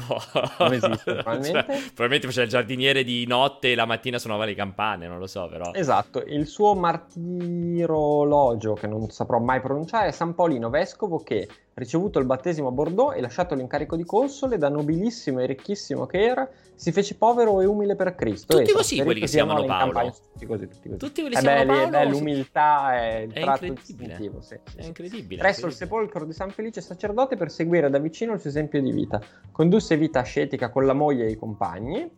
Non 0.60 0.74
esiste, 0.74 1.14
probabilmente. 1.14 1.52
Cioè, 1.52 1.82
probabilmente 1.94 2.28
faceva 2.28 2.44
il 2.46 2.50
giardiniere 2.50 3.04
di 3.04 3.26
notte 3.28 3.72
e 3.72 3.76
la 3.76 3.86
mattina 3.86 4.20
suonava 4.20 4.46
le 4.46 4.56
campane, 4.56 5.08
non 5.08 5.20
lo 5.20 5.28
so, 5.28 5.48
però. 5.48 5.72
Esatto, 5.74 6.24
il 6.26 6.48
suo 6.48 6.76
martirologio, 6.76 8.74
che 8.74 8.88
non 8.88 9.10
saprò 9.10 9.40
mai 9.40 9.62
pronunciare, 9.62 10.08
è 10.08 10.12
San 10.12 10.36
Paolino, 10.36 10.70
vescovo 10.70 11.20
che, 11.20 11.48
ricevuto 11.78 12.18
il 12.18 12.26
battesimo 12.26 12.70
a 12.70 12.72
Bordeaux 12.72 13.16
e 13.16 13.22
lasciato 13.22 13.54
l'incarico 13.54 13.96
di 13.96 14.04
console, 14.04 14.58
da 14.58 14.68
nobilissimo 14.68 15.40
e 15.40 15.46
ricchissimo 15.46 16.08
che 16.08 16.24
era, 16.24 16.50
si 16.74 16.92
fece 16.92 17.16
povero 17.16 17.62
e 17.62 17.66
umile 17.66 17.96
per 17.96 18.16
Cristo. 18.16 18.58
Tutti 18.58 18.72
e 18.72 18.74
così 18.74 19.04
quelli 19.04 19.20
che 19.20 19.28
si 19.28 19.36
chiamano 19.36 19.64
Paolo. 19.64 19.92
campagna. 19.92 20.12
Tutti 20.12 20.46
così, 20.46 20.68
tutti 20.68 20.88
così. 20.90 21.00
Tutti 21.00 21.22
quelli 21.22 21.36
Eh 21.36 21.40
si 21.40 21.46
chiamano 21.46 21.74
Paolo, 21.74 21.90
beh, 21.90 22.06
l'umiltà 22.06 23.00
è 23.00 23.18
il 23.20 23.32
È 23.32 23.42
tratto 23.42 23.74
distintivo, 23.74 24.42
sì, 24.42 24.60
sì, 24.64 24.78
È 24.78 24.86
incredibile. 24.86 25.42
Presso 25.42 25.68
il 25.68 25.74
sepolcro 25.74 26.26
di 26.26 26.34
San 26.34 26.50
Felice 26.50 26.82
sacerdote 26.82 27.36
per 27.36 27.52
seguire 27.52 27.90
da 27.90 28.00
vicino 28.00 28.34
il 28.34 28.40
suo 28.40 28.50
esempio 28.50 28.82
di 28.82 28.92
vita. 28.92 29.22
Condusse 29.52 29.98
vita 29.98 30.20
ascetica 30.20 30.70
con 30.70 30.86
la 30.86 30.94
moglie 30.94 31.28
e 31.28 31.32
i 31.32 31.36
compagni. 31.36 32.12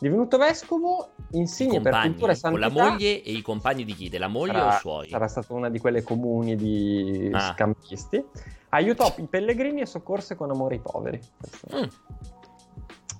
Divenuto 0.00 0.38
vescovo, 0.38 1.08
insigne 1.32 1.80
per 1.80 1.92
cultura 2.02 2.32
e 2.32 2.40
con 2.40 2.58
santità. 2.58 2.66
la 2.68 2.90
moglie 2.90 3.22
e 3.22 3.32
i 3.32 3.42
compagni 3.42 3.84
di 3.84 3.94
chi? 3.94 4.08
Della 4.08 4.28
moglie 4.28 4.52
o 4.56 4.60
sarà, 4.70 4.78
suoi? 4.78 5.08
sarà 5.08 5.26
stata 5.26 5.52
una 5.54 5.68
di 5.68 5.78
quelle 5.80 6.02
comuni 6.04 6.54
di 6.54 7.30
Ah. 7.32 7.52
scampisti. 7.52 8.24
Aiutò 8.70 9.12
i 9.18 9.26
pellegrini 9.26 9.80
e 9.80 9.86
soccorse 9.86 10.36
con 10.36 10.50
amore 10.50 10.76
i 10.76 10.78
poveri. 10.80 11.18
Questo, 11.40 11.76
Mm, 11.76 11.84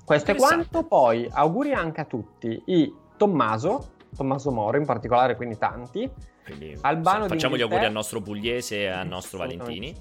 questo 0.04 0.30
è 0.30 0.34
quanto. 0.36 0.84
Poi 0.84 1.28
auguri 1.32 1.72
anche 1.72 2.00
a 2.02 2.04
tutti 2.04 2.62
i 2.66 2.94
Tommaso, 3.16 3.94
Tommaso 4.16 4.52
Moro 4.52 4.76
in 4.78 4.84
particolare, 4.86 5.34
quindi 5.34 5.58
tanti, 5.58 6.08
quindi, 6.44 6.78
Albano 6.82 7.24
sì, 7.24 7.30
facciamo 7.30 7.56
gli 7.56 7.62
auguri 7.62 7.86
al 7.86 7.92
nostro 7.92 8.20
pugliese 8.20 8.82
e 8.82 8.86
al 8.86 9.06
nostro. 9.08 9.38
Valentini. 9.38 9.92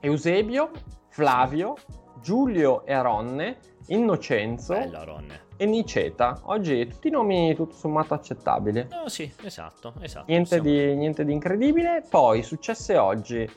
Eusebio, 0.00 0.70
Flavio, 1.10 1.74
Giulio 2.20 2.84
e 2.84 2.92
Aronne, 2.92 3.58
Innocenzo 3.86 4.74
Bella, 4.74 5.04
Ronne. 5.04 5.40
E 5.62 5.66
Niceta. 5.66 6.40
Oggi 6.46 6.88
tutti 6.88 7.08
nomi 7.08 7.54
tutto 7.54 7.76
sommato 7.76 8.14
accettabili. 8.14 8.88
No, 8.90 9.08
sì, 9.08 9.32
esatto, 9.44 9.94
esatto. 10.00 10.24
Niente 10.26 10.60
di, 10.60 10.96
niente 10.96 11.24
di 11.24 11.32
incredibile. 11.32 12.04
Poi 12.08 12.42
successe 12.42 12.96
oggi. 12.96 13.48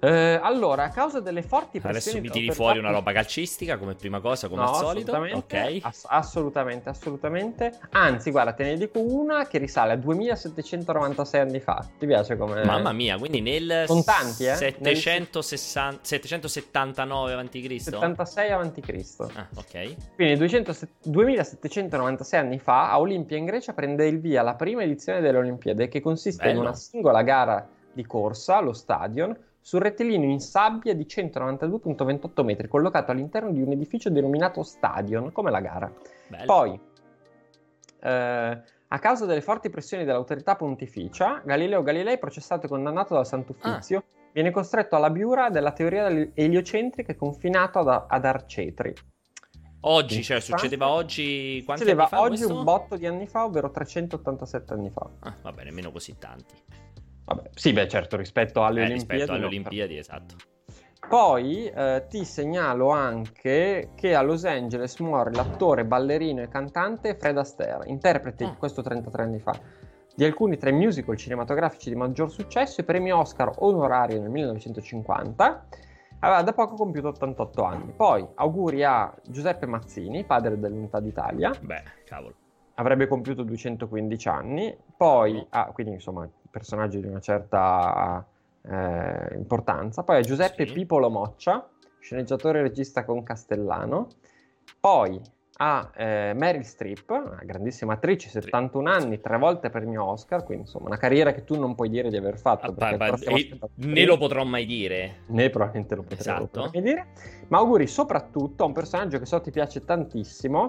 Eh, 0.00 0.38
allora, 0.40 0.84
a 0.84 0.88
causa 0.90 1.18
delle 1.20 1.42
forti 1.42 1.80
pressioni 1.80 2.18
Adesso 2.18 2.34
mi 2.34 2.40
tiri 2.40 2.54
fuori 2.54 2.78
una 2.78 2.90
roba 2.92 3.10
calcistica 3.12 3.76
come 3.78 3.94
prima 3.94 4.20
cosa, 4.20 4.48
come 4.48 4.62
No, 4.62 4.68
al 4.70 4.74
solito. 4.76 5.10
assolutamente, 5.10 5.56
Ok. 5.58 5.78
ass- 5.82 6.06
assolutamente, 6.08 6.88
assolutamente. 6.88 7.78
Anzi, 7.90 8.30
guarda, 8.30 8.52
te 8.52 8.62
ne 8.64 8.76
dico 8.76 9.00
una 9.00 9.46
che 9.46 9.58
risale 9.58 9.94
a 9.94 9.96
2796 9.96 11.40
anni 11.40 11.60
fa. 11.60 11.84
Ti 11.98 12.06
piace 12.06 12.36
come... 12.36 12.62
Mamma 12.64 12.92
mia, 12.92 13.18
quindi 13.18 13.40
nel 13.40 13.84
Sono 13.86 14.04
tanti, 14.04 14.44
eh? 14.44 14.54
760 14.54 15.98
779 16.02 17.32
a.C. 17.34 17.80
76 17.80 18.50
a.C. 18.52 19.16
Ah, 19.34 19.48
ok. 19.56 19.94
Quindi 20.14 20.36
200 20.36 20.74
2796 21.02 22.38
anni 22.40 22.58
fa 22.58 22.90
a 22.90 23.00
Olimpia 23.00 23.36
in 23.36 23.44
Grecia 23.46 23.72
prende 23.72 24.06
il 24.06 24.20
via 24.20 24.42
la 24.42 24.54
prima 24.54 24.82
edizione 24.82 25.20
delle 25.20 25.38
Olimpiadi 25.38 25.88
che 25.88 26.00
consiste 26.00 26.42
Bello. 26.44 26.54
in 26.54 26.60
una 26.66 26.74
singola 26.74 27.22
gara 27.22 27.68
di 27.92 28.06
corsa, 28.06 28.60
lo 28.60 28.72
stadion, 28.72 29.36
sul 29.60 29.80
rettilineo 29.80 30.30
in 30.30 30.40
sabbia 30.40 30.94
di 30.94 31.04
192.28 31.04 32.44
metri 32.44 32.68
collocato 32.68 33.10
all'interno 33.10 33.50
di 33.50 33.60
un 33.60 33.72
edificio 33.72 34.10
denominato 34.10 34.62
stadion, 34.62 35.32
come 35.32 35.50
la 35.50 35.60
gara. 35.60 35.92
Bello. 36.28 36.44
Poi, 36.44 36.80
eh, 38.00 38.62
a 38.90 38.98
causa 38.98 39.26
delle 39.26 39.42
forti 39.42 39.68
pressioni 39.68 40.04
dell'autorità 40.04 40.56
pontificia, 40.56 41.42
Galileo 41.44 41.82
Galilei, 41.82 42.18
processato 42.18 42.66
e 42.66 42.68
condannato 42.68 43.14
dal 43.14 43.26
Sant'Uffizio, 43.26 44.04
viene 44.32 44.50
costretto 44.50 44.96
alla 44.96 45.10
biura 45.10 45.50
della 45.50 45.72
teoria 45.72 46.06
eliocentrica 46.34 47.12
e 47.12 47.16
confinato 47.16 47.80
ad, 47.80 48.04
ad 48.08 48.24
Arcetri. 48.24 48.94
Oggi, 49.80 50.22
cioè, 50.22 50.36
Interessante. 50.36 50.62
succedeva 50.62 50.88
oggi 50.88 51.62
quanti 51.64 51.84
Succedeva 51.84 52.08
oggi 52.20 52.36
questo? 52.36 52.56
un 52.56 52.64
botto 52.64 52.96
di 52.96 53.06
anni 53.06 53.26
fa, 53.26 53.44
ovvero 53.44 53.70
387 53.70 54.72
anni 54.72 54.90
fa. 54.90 55.08
Ah, 55.20 55.36
va 55.42 55.52
bene, 55.52 55.68
nemmeno 55.68 55.92
così 55.92 56.16
tanti. 56.18 56.54
Vabbè, 57.28 57.50
sì, 57.54 57.72
beh, 57.72 57.88
certo, 57.88 58.16
rispetto 58.16 58.64
alle 58.64 58.80
Eh, 58.80 58.84
Olimpiadi. 58.84 59.12
rispetto 59.12 59.32
alle 59.32 59.40
no. 59.42 59.46
Olimpiadi, 59.48 59.96
esatto. 59.98 60.34
Poi 61.08 61.66
eh, 61.66 62.06
ti 62.08 62.24
segnalo 62.24 62.90
anche 62.90 63.90
che 63.94 64.14
a 64.14 64.20
Los 64.22 64.44
Angeles 64.44 64.98
muore 64.98 65.30
l'attore, 65.32 65.84
ballerino 65.84 66.42
e 66.42 66.48
cantante 66.48 67.14
Fred 67.16 67.38
Astaire, 67.38 67.84
interprete, 67.86 68.44
Ah. 68.44 68.54
questo 68.58 68.82
33 68.82 69.22
anni 69.22 69.38
fa, 69.38 69.58
di 70.14 70.24
alcuni 70.24 70.56
tra 70.58 70.68
i 70.70 70.72
musical 70.74 71.16
cinematografici 71.16 71.88
di 71.90 71.96
maggior 71.96 72.30
successo 72.30 72.80
e 72.80 72.84
premio 72.84 73.18
Oscar 73.18 73.52
onorario 73.58 74.20
nel 74.20 74.28
1950. 74.30 75.66
Aveva 76.20 76.42
da 76.42 76.52
poco 76.52 76.74
compiuto 76.74 77.08
88 77.08 77.62
anni. 77.62 77.92
Poi 77.96 78.26
auguri 78.34 78.82
a 78.82 79.14
Giuseppe 79.24 79.66
Mazzini, 79.66 80.24
padre 80.24 80.58
dell'Unità 80.58 80.98
d'Italia, 80.98 81.52
Beh, 81.60 81.82
cavolo. 82.04 82.34
avrebbe 82.74 83.06
compiuto 83.06 83.44
215 83.44 84.28
anni. 84.28 84.76
Poi, 84.96 85.46
ah, 85.50 85.70
quindi 85.72 85.92
insomma, 85.92 86.28
personaggio 86.50 86.98
di 87.00 87.06
una 87.06 87.20
certa 87.20 88.26
eh, 88.62 89.34
importanza. 89.34 90.02
Poi 90.02 90.18
a 90.18 90.20
Giuseppe 90.20 90.66
Sì. 90.66 90.72
Pipolo 90.72 91.10
Moccia, 91.10 91.68
sceneggiatore 92.00 92.60
e 92.60 92.62
regista 92.62 93.04
con 93.04 93.22
Castellano. 93.22 94.08
Poi 94.80 95.20
a 95.60 95.90
eh, 95.96 96.32
Meryl 96.36 96.64
Streep, 96.64 97.10
una 97.10 97.40
grandissima 97.42 97.94
attrice, 97.94 98.28
71 98.28 98.88
anni, 98.88 99.20
tre 99.20 99.38
volte 99.38 99.70
premio 99.70 100.04
Oscar, 100.04 100.44
quindi 100.44 100.64
insomma 100.64 100.86
una 100.86 100.96
carriera 100.96 101.32
che 101.32 101.42
tu 101.42 101.58
non 101.58 101.74
puoi 101.74 101.88
dire 101.88 102.10
di 102.10 102.16
aver 102.16 102.38
fatto. 102.38 102.74
Ah, 102.78 102.90
aspettando 102.94 103.68
né 103.74 104.04
lo 104.04 104.16
potrò 104.18 104.44
mai 104.44 104.66
dire. 104.66 105.22
Né 105.26 105.50
probabilmente 105.50 105.96
lo 105.96 106.02
potremmo 106.02 106.38
Esatto. 106.44 106.60
potremmo 106.60 106.86
dire. 106.86 107.06
Ma 107.48 107.58
auguri 107.58 107.88
soprattutto 107.88 108.62
a 108.62 108.66
un 108.66 108.72
personaggio 108.72 109.18
che 109.18 109.26
so 109.26 109.40
ti 109.40 109.50
piace 109.50 109.84
tantissimo, 109.84 110.66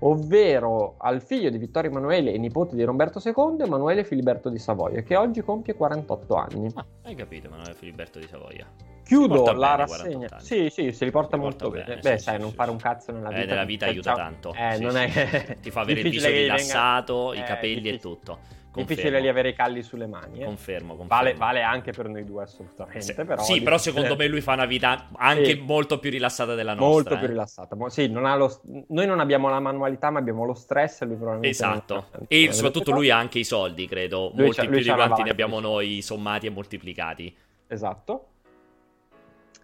ovvero 0.00 0.94
al 0.98 1.20
figlio 1.20 1.50
di 1.50 1.58
Vittorio 1.58 1.90
Emanuele 1.90 2.32
e 2.32 2.38
nipote 2.38 2.76
di 2.76 2.84
Roberto 2.84 3.20
II, 3.24 3.64
Emanuele 3.64 4.04
Filiberto 4.04 4.48
di 4.48 4.58
Savoia, 4.58 5.02
che 5.02 5.16
oggi 5.16 5.42
compie 5.42 5.74
48 5.74 6.34
anni. 6.34 6.70
Ah, 6.74 6.86
hai 7.04 7.14
capito, 7.14 7.46
Emanuele 7.46 7.74
Filiberto 7.74 8.18
di 8.18 8.26
Savoia. 8.26 8.66
Chiudo 9.08 9.52
la 9.52 9.74
rassegna. 9.74 10.28
Sì, 10.38 10.68
sì, 10.68 10.92
si 10.92 11.04
riporta 11.04 11.36
si 11.36 11.42
molto 11.42 11.70
bene. 11.70 11.84
bene. 11.84 12.00
Beh, 12.02 12.18
sì, 12.18 12.24
sai, 12.24 12.36
sì, 12.36 12.42
non 12.42 12.52
fare 12.52 12.70
un 12.70 12.76
cazzo 12.76 13.10
nella 13.10 13.30
vita. 13.30 13.40
Eh, 13.40 13.46
nella 13.46 13.64
vita 13.64 13.86
aiuta 13.86 14.14
tanto. 14.14 14.52
Eh, 14.52 14.78
non 14.78 14.98
è... 14.98 15.56
Ti 15.62 15.70
fa 15.70 15.80
avere 15.80 16.00
il 16.04 16.10
viso 16.10 16.28
rilassato, 16.28 17.28
venga... 17.30 17.44
i 17.44 17.48
capelli 17.48 17.88
eh, 17.88 17.94
e 17.94 17.98
tutto. 17.98 18.38
Confermo. 18.70 18.86
Difficile 18.86 19.20
di 19.20 19.28
avere 19.28 19.48
i 19.48 19.54
calli 19.54 19.82
sulle 19.82 20.06
mani. 20.06 20.40
Eh. 20.40 20.44
Confermo, 20.44 20.94
confermo. 20.94 21.08
Vale, 21.08 21.34
vale, 21.34 21.62
anche 21.62 21.92
per 21.92 22.08
noi 22.08 22.24
due, 22.24 22.42
assolutamente. 22.42 23.00
Sì, 23.00 23.14
però, 23.14 23.42
sì, 23.42 23.62
però 23.62 23.78
secondo 23.78 24.14
me 24.14 24.26
lui 24.28 24.40
fa 24.40 24.52
una 24.52 24.66
vita 24.66 25.08
anche 25.16 25.54
sì. 25.54 25.62
molto 25.64 25.98
più 25.98 26.10
rilassata 26.10 26.54
della 26.54 26.74
nostra. 26.74 26.88
Molto 26.88 27.14
eh. 27.14 27.18
più 27.18 27.26
rilassata. 27.28 27.76
Sì, 27.88 28.08
non 28.08 28.36
lo... 28.36 28.60
noi 28.88 29.06
non 29.06 29.20
abbiamo 29.20 29.48
la 29.48 29.60
manualità, 29.60 30.10
ma 30.10 30.18
abbiamo 30.18 30.44
lo 30.44 30.54
stress. 30.54 31.02
Lui 31.04 31.16
probabilmente 31.16 31.48
esatto. 31.48 32.06
E 32.28 32.52
soprattutto 32.52 32.92
lui 32.92 33.10
ha 33.10 33.16
anche 33.16 33.38
i 33.38 33.44
soldi, 33.44 33.86
credo. 33.86 34.32
Lui 34.34 34.44
molti 34.44 34.68
più 34.68 34.80
di 34.80 34.88
quanti 34.88 35.22
ne 35.22 35.30
abbiamo 35.30 35.60
noi 35.60 36.02
sommati 36.02 36.46
e 36.46 36.50
moltiplicati. 36.50 37.36
Esatto. 37.66 38.26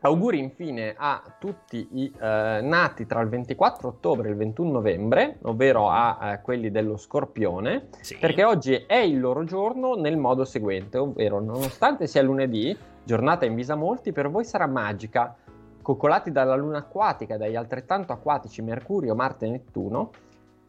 Auguri 0.04 0.38
infine 0.38 0.94
a 0.94 1.22
tutti 1.38 1.88
i 1.92 2.12
eh, 2.14 2.60
nati 2.62 3.06
tra 3.06 3.22
il 3.22 3.28
24 3.30 3.88
ottobre 3.88 4.28
e 4.28 4.32
il 4.32 4.36
21 4.36 4.70
novembre, 4.70 5.38
ovvero 5.44 5.88
a 5.88 6.18
eh, 6.20 6.42
quelli 6.42 6.70
dello 6.70 6.98
Scorpione, 6.98 7.88
sì. 8.00 8.18
perché 8.18 8.44
oggi 8.44 8.74
è 8.86 8.98
il 8.98 9.18
loro 9.18 9.44
giorno 9.44 9.94
nel 9.94 10.18
modo 10.18 10.44
seguente, 10.44 10.98
ovvero 10.98 11.40
nonostante 11.40 12.06
sia 12.06 12.20
lunedì, 12.20 12.76
giornata 13.02 13.46
in 13.46 13.54
visa 13.54 13.76
molti, 13.76 14.12
per 14.12 14.28
voi 14.28 14.44
sarà 14.44 14.66
magica. 14.66 15.34
Coccolati 15.80 16.30
dalla 16.30 16.54
luna 16.54 16.78
acquatica 16.78 17.36
e 17.36 17.38
dagli 17.38 17.56
altrettanto 17.56 18.12
acquatici 18.12 18.60
Mercurio, 18.60 19.14
Marte 19.14 19.46
e 19.46 19.50
Nettuno, 19.50 20.10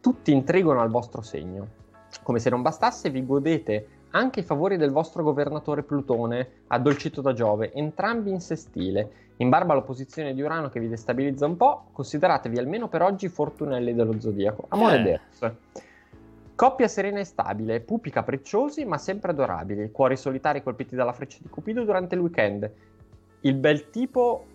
tutti 0.00 0.32
intrigano 0.32 0.80
al 0.80 0.88
vostro 0.88 1.20
segno. 1.20 1.68
Come 2.22 2.38
se 2.38 2.48
non 2.48 2.62
bastasse, 2.62 3.10
vi 3.10 3.26
godete 3.26 3.88
anche 4.10 4.40
i 4.40 4.42
favori 4.42 4.76
del 4.76 4.90
vostro 4.90 5.22
governatore 5.22 5.82
Plutone, 5.82 6.48
addolcito 6.68 7.20
da 7.20 7.32
Giove, 7.32 7.72
entrambi 7.72 8.30
in 8.30 8.40
sestile. 8.40 9.24
In 9.38 9.50
barba 9.50 9.72
all'opposizione 9.72 10.32
di 10.32 10.40
Urano 10.40 10.70
che 10.70 10.80
vi 10.80 10.88
destabilizza 10.88 11.44
un 11.44 11.56
po', 11.56 11.88
consideratevi 11.92 12.58
almeno 12.58 12.88
per 12.88 13.02
oggi 13.02 13.28
fortunelli 13.28 13.94
dello 13.94 14.18
zodiaco. 14.18 14.64
Amore 14.68 14.96
eh. 14.96 15.10
Eros. 15.10 15.54
Coppia 16.54 16.88
serena 16.88 17.20
e 17.20 17.24
stabile, 17.24 17.80
pupi 17.80 18.08
capricciosi 18.08 18.86
ma 18.86 18.96
sempre 18.96 19.32
adorabili, 19.32 19.90
cuori 19.90 20.16
solitari 20.16 20.62
colpiti 20.62 20.94
dalla 20.94 21.12
freccia 21.12 21.38
di 21.42 21.50
Cupido 21.50 21.84
durante 21.84 22.14
il 22.14 22.22
weekend. 22.22 22.70
Il 23.40 23.54
bel 23.56 23.90
tipo 23.90 24.46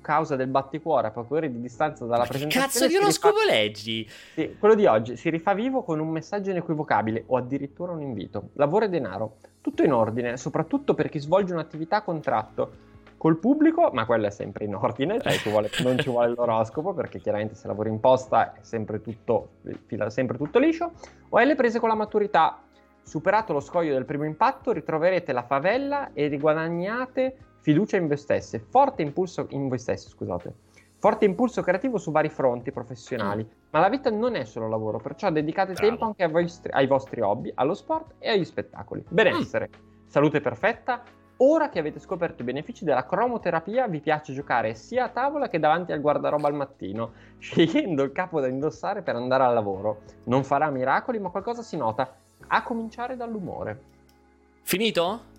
causa 0.00 0.36
del 0.36 0.48
batticuore 0.48 1.08
a 1.08 1.10
poche 1.10 1.34
ore 1.34 1.50
di 1.50 1.60
distanza 1.60 2.04
dalla 2.04 2.22
Ma 2.22 2.26
presentazione. 2.26 2.66
Cazzo 2.66 2.86
di 2.86 2.96
oroscopo 2.96 3.40
rifà... 3.40 3.52
leggi? 3.52 4.08
Sì, 4.34 4.56
quello 4.58 4.74
di 4.74 4.86
oggi 4.86 5.16
si 5.16 5.30
rifà 5.30 5.54
vivo 5.54 5.82
con 5.82 5.98
un 6.00 6.08
messaggio 6.08 6.50
inequivocabile 6.50 7.24
o 7.26 7.36
addirittura 7.36 7.92
un 7.92 8.00
invito. 8.02 8.50
Lavoro 8.54 8.86
e 8.86 8.88
denaro, 8.88 9.36
tutto 9.60 9.82
in 9.82 9.92
ordine, 9.92 10.36
soprattutto 10.36 10.94
per 10.94 11.08
chi 11.08 11.18
svolge 11.18 11.52
un'attività 11.52 11.96
a 11.96 12.02
contratto. 12.02 12.88
Col 13.16 13.36
pubblico, 13.36 13.90
ma 13.92 14.06
quello 14.06 14.28
è 14.28 14.30
sempre 14.30 14.64
in 14.64 14.74
ordine, 14.74 15.20
cioè 15.20 15.32
ci 15.32 15.50
vuole, 15.50 15.68
non 15.82 15.98
ci 15.98 16.08
vuole 16.08 16.32
l'oroscopo 16.34 16.94
perché 16.94 17.20
chiaramente 17.20 17.54
se 17.54 17.66
lavori 17.66 17.90
in 17.90 18.00
posta 18.00 18.54
è 18.54 18.60
sempre 18.62 19.02
tutto, 19.02 19.50
fila 19.84 20.08
sempre 20.08 20.38
tutto 20.38 20.58
liscio, 20.58 20.92
o 21.28 21.38
è 21.38 21.44
le 21.44 21.54
prese 21.54 21.78
con 21.78 21.90
la 21.90 21.94
maturità. 21.94 22.62
Superato 23.02 23.52
lo 23.52 23.60
scoglio 23.60 23.92
del 23.92 24.06
primo 24.06 24.24
impatto, 24.24 24.72
ritroverete 24.72 25.32
la 25.32 25.42
favella 25.42 26.14
e 26.14 26.28
riguadagnate 26.28 27.36
fiducia 27.60 27.96
in 27.96 28.06
voi 28.06 28.16
stessi, 28.16 28.58
forte 28.58 29.02
impulso 29.02 29.46
in 29.50 29.68
voi 29.68 29.78
stessi, 29.78 30.08
scusate. 30.08 30.68
Forte 30.98 31.24
impulso 31.24 31.62
creativo 31.62 31.96
su 31.96 32.10
vari 32.10 32.28
fronti 32.28 32.72
professionali, 32.72 33.42
mm. 33.42 33.48
ma 33.70 33.80
la 33.80 33.88
vita 33.88 34.10
non 34.10 34.34
è 34.34 34.44
solo 34.44 34.68
lavoro, 34.68 34.98
perciò 34.98 35.30
dedicate 35.30 35.72
Bravo. 35.72 35.88
tempo 35.88 36.04
anche 36.04 36.24
ai 36.24 36.30
vostri, 36.30 36.70
ai 36.72 36.86
vostri, 36.86 37.20
hobby, 37.22 37.50
allo 37.54 37.72
sport 37.72 38.14
e 38.18 38.28
agli 38.28 38.44
spettacoli. 38.44 39.02
Benessere, 39.08 39.70
mm. 39.70 40.06
salute 40.06 40.40
perfetta. 40.42 41.02
Ora 41.42 41.70
che 41.70 41.78
avete 41.78 42.00
scoperto 42.00 42.42
i 42.42 42.44
benefici 42.44 42.84
della 42.84 43.06
cromoterapia, 43.06 43.88
vi 43.88 44.00
piace 44.00 44.34
giocare 44.34 44.74
sia 44.74 45.04
a 45.04 45.08
tavola 45.08 45.48
che 45.48 45.58
davanti 45.58 45.92
al 45.92 46.02
guardaroba 46.02 46.48
al 46.48 46.54
mattino, 46.54 47.12
scegliendo 47.38 48.02
il 48.02 48.12
capo 48.12 48.40
da 48.40 48.46
indossare 48.46 49.00
per 49.00 49.16
andare 49.16 49.44
al 49.44 49.54
lavoro. 49.54 50.02
Non 50.24 50.44
farà 50.44 50.68
miracoli, 50.68 51.18
ma 51.18 51.30
qualcosa 51.30 51.62
si 51.62 51.78
nota, 51.78 52.14
a 52.46 52.62
cominciare 52.62 53.16
dall'umore. 53.16 53.80
Finito? 54.60 55.29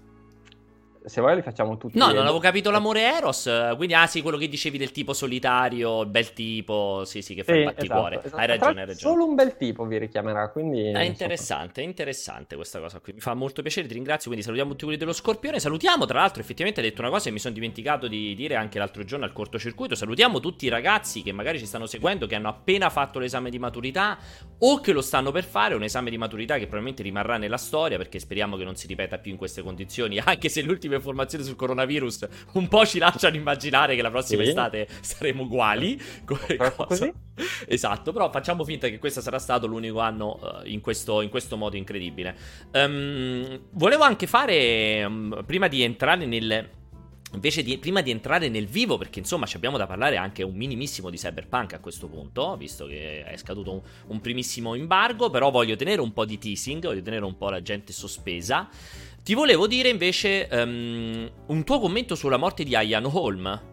Se 1.03 1.21
vuoi 1.21 1.35
li 1.35 1.41
facciamo 1.41 1.77
tutti. 1.77 1.97
No, 1.97 2.07
non 2.07 2.19
avevo 2.19 2.39
capito 2.39 2.69
l'amore 2.69 3.01
Eros. 3.01 3.49
Quindi, 3.75 3.93
ah, 3.93 4.07
sì, 4.07 4.21
quello 4.21 4.37
che 4.37 4.47
dicevi 4.47 4.77
del 4.77 4.91
tipo 4.91 5.13
solitario, 5.13 6.05
bel 6.05 6.33
tipo. 6.33 7.03
Sì, 7.05 7.21
sì, 7.21 7.33
che 7.33 7.43
fa 7.43 7.53
sì, 7.53 7.59
il 7.59 7.65
batticuore. 7.65 8.15
Esatto, 8.15 8.27
esatto. 8.27 8.41
Hai 8.41 8.47
ragione, 8.47 8.81
hai 8.81 8.87
ragione. 8.87 9.13
Solo 9.13 9.25
un 9.25 9.35
bel 9.35 9.57
tipo 9.57 9.85
vi 9.85 9.97
richiamerà. 9.97 10.49
Quindi. 10.49 10.91
È 10.91 11.01
interessante, 11.01 11.81
è 11.81 11.85
interessante 11.85 12.55
questa 12.55 12.79
cosa 12.79 12.99
qui. 12.99 13.13
Mi 13.13 13.19
fa 13.19 13.33
molto 13.33 13.61
piacere, 13.61 13.87
ti 13.87 13.93
ringrazio. 13.93 14.25
Quindi 14.25 14.43
salutiamo 14.43 14.71
tutti 14.71 14.83
quelli 14.83 14.99
dello 14.99 15.13
Scorpione. 15.13 15.59
Salutiamo, 15.59 16.05
tra 16.05 16.19
l'altro, 16.19 16.41
effettivamente 16.41 16.81
hai 16.81 16.89
detto 16.89 17.01
una 17.01 17.09
cosa 17.09 17.29
e 17.29 17.31
mi 17.31 17.39
sono 17.39 17.53
dimenticato 17.53 18.07
di 18.07 18.35
dire 18.35 18.55
anche 18.55 18.77
l'altro 18.77 19.03
giorno 19.03 19.25
al 19.25 19.33
cortocircuito. 19.33 19.95
Salutiamo 19.95 20.39
tutti 20.39 20.65
i 20.65 20.69
ragazzi 20.69 21.23
che 21.23 21.31
magari 21.31 21.59
ci 21.59 21.65
stanno 21.65 21.85
seguendo, 21.85 22.27
che 22.27 22.35
hanno 22.35 22.49
appena 22.49 22.89
fatto 22.89 23.19
l'esame 23.19 23.49
di 23.49 23.59
maturità 23.59 24.17
o 24.59 24.79
che 24.79 24.91
lo 24.91 25.01
stanno 25.01 25.31
per 25.31 25.43
fare. 25.43 25.75
Un 25.75 25.83
esame 25.83 26.09
di 26.09 26.17
maturità 26.17 26.55
che 26.55 26.61
probabilmente 26.61 27.03
rimarrà 27.03 27.37
nella 27.37 27.57
storia 27.57 27.97
perché 27.97 28.19
speriamo 28.19 28.57
che 28.57 28.63
non 28.63 28.75
si 28.75 28.87
ripeta 28.87 29.17
più 29.17 29.31
in 29.31 29.37
queste 29.37 29.61
condizioni. 29.61 30.19
Anche 30.23 30.49
se 30.49 30.61
le 30.61 30.67
ultime 30.91 30.95
informazioni 30.95 31.43
sul 31.43 31.55
coronavirus 31.55 32.27
un 32.53 32.67
po' 32.67 32.85
ci 32.85 32.99
lasciano 32.99 33.35
immaginare 33.35 33.95
che 33.95 34.01
la 34.01 34.09
prossima 34.09 34.43
sì. 34.43 34.49
estate 34.49 34.87
saremo 34.99 35.43
uguali. 35.43 35.99
Così? 36.25 37.13
Esatto, 37.65 38.11
però 38.11 38.29
facciamo 38.29 38.63
finta 38.63 38.87
che 38.87 38.99
questo 38.99 39.19
sarà 39.19 39.39
stato 39.39 39.65
l'unico 39.65 39.99
anno 39.99 40.37
uh, 40.39 40.67
in, 40.67 40.79
questo, 40.79 41.21
in, 41.21 41.29
questo, 41.29 41.57
modo 41.57 41.75
incredibile. 41.75 42.35
Um, 42.73 43.61
volevo 43.71 44.03
anche 44.03 44.27
fare, 44.27 45.03
um, 45.05 45.43
prima 45.45 45.67
di 45.67 45.81
entrare 45.81 46.25
nel... 46.25 46.69
Invece 47.33 47.63
di, 47.63 47.77
prima 47.77 48.01
di 48.01 48.11
entrare 48.11 48.49
nel 48.49 48.67
vivo, 48.67 48.97
perché 48.97 49.19
insomma 49.19 49.45
ci 49.45 49.55
abbiamo 49.55 49.77
da 49.77 49.87
parlare 49.87 50.17
anche 50.17 50.43
un 50.43 50.53
minimissimo 50.53 51.09
di 51.09 51.15
cyberpunk 51.15 51.73
a 51.73 51.79
questo 51.79 52.07
punto, 52.07 52.57
visto 52.57 52.85
che 52.85 53.23
è 53.23 53.37
scaduto 53.37 53.71
un, 53.71 53.81
un 54.07 54.19
primissimo 54.19 54.75
embargo, 54.75 55.29
però 55.29 55.49
voglio 55.49 55.77
tenere 55.77 56.01
un 56.01 56.11
po' 56.11 56.25
di 56.25 56.37
teasing, 56.37 56.83
voglio 56.83 57.01
tenere 57.01 57.23
un 57.23 57.37
po' 57.37 57.49
la 57.49 57.61
gente 57.61 57.93
sospesa. 57.93 58.69
Ti 59.23 59.35
volevo 59.35 59.67
dire 59.67 59.87
invece 59.89 60.47
um, 60.51 61.29
un 61.45 61.63
tuo 61.63 61.79
commento 61.79 62.15
sulla 62.15 62.37
morte 62.37 62.63
di 62.63 62.71
Ian 62.71 63.05
Holm. 63.05 63.69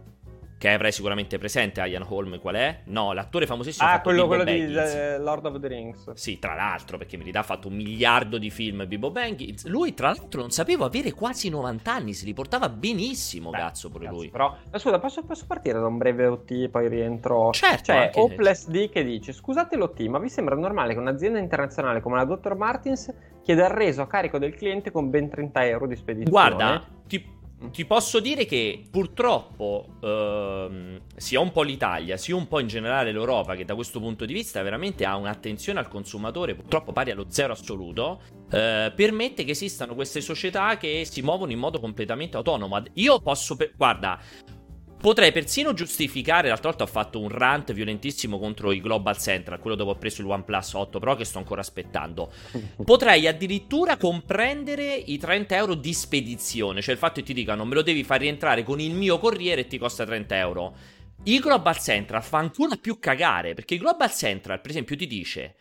Che 0.58 0.68
avrai 0.68 0.90
sicuramente 0.90 1.38
presente, 1.38 1.80
Ian 1.80 2.04
Holm, 2.06 2.38
qual 2.40 2.56
è? 2.56 2.80
No, 2.86 3.12
l'attore 3.12 3.46
famosissimo. 3.46 3.88
Ah, 3.88 4.00
quello, 4.00 4.26
quello 4.26 4.44
di 4.44 4.66
The 4.66 5.16
Lord 5.18 5.46
of 5.46 5.60
the 5.60 5.68
Rings. 5.68 6.12
Sì, 6.14 6.38
tra 6.40 6.54
l'altro, 6.54 6.98
perché 6.98 7.14
in 7.14 7.20
verità 7.20 7.38
ha 7.38 7.44
fatto 7.44 7.68
un 7.68 7.76
miliardo 7.76 8.36
di 8.38 8.50
film, 8.50 8.86
Bibo 8.86 9.10
Baggins. 9.10 9.64
Lui, 9.66 9.94
tra 9.94 10.08
l'altro, 10.08 10.40
non 10.40 10.50
sapevo 10.50 10.84
avere 10.84 11.12
quasi 11.12 11.48
90 11.48 11.92
anni, 11.92 12.12
si 12.12 12.24
riportava 12.24 12.68
benissimo, 12.68 13.50
Beh, 13.50 13.58
cazzo, 13.58 13.88
pure 13.88 14.06
cazzo, 14.06 14.16
lui. 14.16 14.30
Però, 14.30 14.54
scusa, 14.72 14.98
posso, 14.98 15.24
posso, 15.24 15.46
partire 15.46 15.78
da 15.78 15.86
un 15.86 15.96
breve 15.96 16.26
OT 16.26 16.68
poi 16.68 16.88
rientro? 16.88 17.52
Certo. 17.52 17.84
Cioè, 17.84 18.10
Hopeless 18.14 18.66
D 18.66 18.90
che 18.90 19.04
dice, 19.04 19.32
scusate 19.32 19.76
l'OT, 19.76 20.00
ma 20.08 20.18
vi 20.18 20.28
sembra 20.28 20.56
normale 20.56 20.92
che 20.92 20.98
un'azienda 20.98 21.38
internazionale 21.38 22.00
come 22.00 22.16
la 22.16 22.24
Dr. 22.24 22.56
Martins 22.56 23.14
chieda 23.48 23.64
il 23.64 23.72
reso 23.72 24.02
a 24.02 24.06
carico 24.06 24.36
del 24.36 24.54
cliente 24.54 24.90
con 24.90 25.08
ben 25.08 25.30
30 25.30 25.66
euro 25.66 25.86
di 25.86 25.96
spedizione? 25.96 26.30
Guarda, 26.30 26.86
ti 27.06 27.36
ti 27.72 27.84
posso 27.86 28.20
dire 28.20 28.44
che 28.44 28.84
purtroppo 28.88 29.96
ehm, 30.00 31.00
sia 31.16 31.40
un 31.40 31.50
po' 31.50 31.62
l'Italia, 31.62 32.16
sia 32.16 32.36
un 32.36 32.46
po' 32.46 32.60
in 32.60 32.68
generale 32.68 33.10
l'Europa, 33.10 33.56
che 33.56 33.64
da 33.64 33.74
questo 33.74 33.98
punto 33.98 34.24
di 34.24 34.32
vista 34.32 34.62
veramente 34.62 35.04
ha 35.04 35.16
un'attenzione 35.16 35.80
al 35.80 35.88
consumatore 35.88 36.54
purtroppo 36.54 36.92
pari 36.92 37.10
allo 37.10 37.26
zero 37.30 37.54
assoluto, 37.54 38.20
eh, 38.50 38.92
permette 38.94 39.42
che 39.42 39.50
esistano 39.50 39.96
queste 39.96 40.20
società 40.20 40.76
che 40.76 41.04
si 41.04 41.20
muovono 41.20 41.50
in 41.50 41.58
modo 41.58 41.80
completamente 41.80 42.36
autonomo. 42.36 42.80
Io 42.92 43.18
posso, 43.18 43.56
per- 43.56 43.72
guarda, 43.76 44.20
Potrei 45.00 45.30
persino 45.30 45.74
giustificare, 45.74 46.48
l'altra 46.48 46.70
volta 46.70 46.82
ho 46.82 46.88
fatto 46.88 47.20
un 47.20 47.28
rant 47.28 47.72
violentissimo 47.72 48.36
contro 48.36 48.72
i 48.72 48.80
Global 48.80 49.16
Central, 49.16 49.60
quello 49.60 49.76
dove 49.76 49.92
ho 49.92 49.96
preso 49.96 50.22
il 50.22 50.26
OnePlus 50.26 50.72
8 50.72 50.98
Pro 50.98 51.14
che 51.14 51.24
sto 51.24 51.38
ancora 51.38 51.60
aspettando. 51.60 52.32
Potrei 52.84 53.28
addirittura 53.28 53.96
comprendere 53.96 54.94
i 54.94 55.16
30 55.16 55.54
euro 55.54 55.74
di 55.74 55.92
spedizione, 55.94 56.82
cioè 56.82 56.94
il 56.94 57.00
fatto 57.00 57.20
che 57.20 57.26
ti 57.26 57.32
dicano 57.32 57.64
me 57.64 57.74
lo 57.74 57.82
devi 57.82 58.02
far 58.02 58.18
rientrare 58.18 58.64
con 58.64 58.80
il 58.80 58.92
mio 58.92 59.20
corriere 59.20 59.60
e 59.60 59.66
ti 59.68 59.78
costa 59.78 60.04
30 60.04 60.36
euro. 60.36 60.74
Il 61.24 61.40
Global 61.40 61.78
Central 61.78 62.22
fa 62.24 62.38
ancora 62.38 62.74
più 62.74 62.98
cagare, 62.98 63.54
perché 63.54 63.74
il 63.74 63.80
Global 63.80 64.12
Central, 64.12 64.60
per 64.60 64.70
esempio, 64.70 64.96
ti 64.96 65.06
dice 65.06 65.54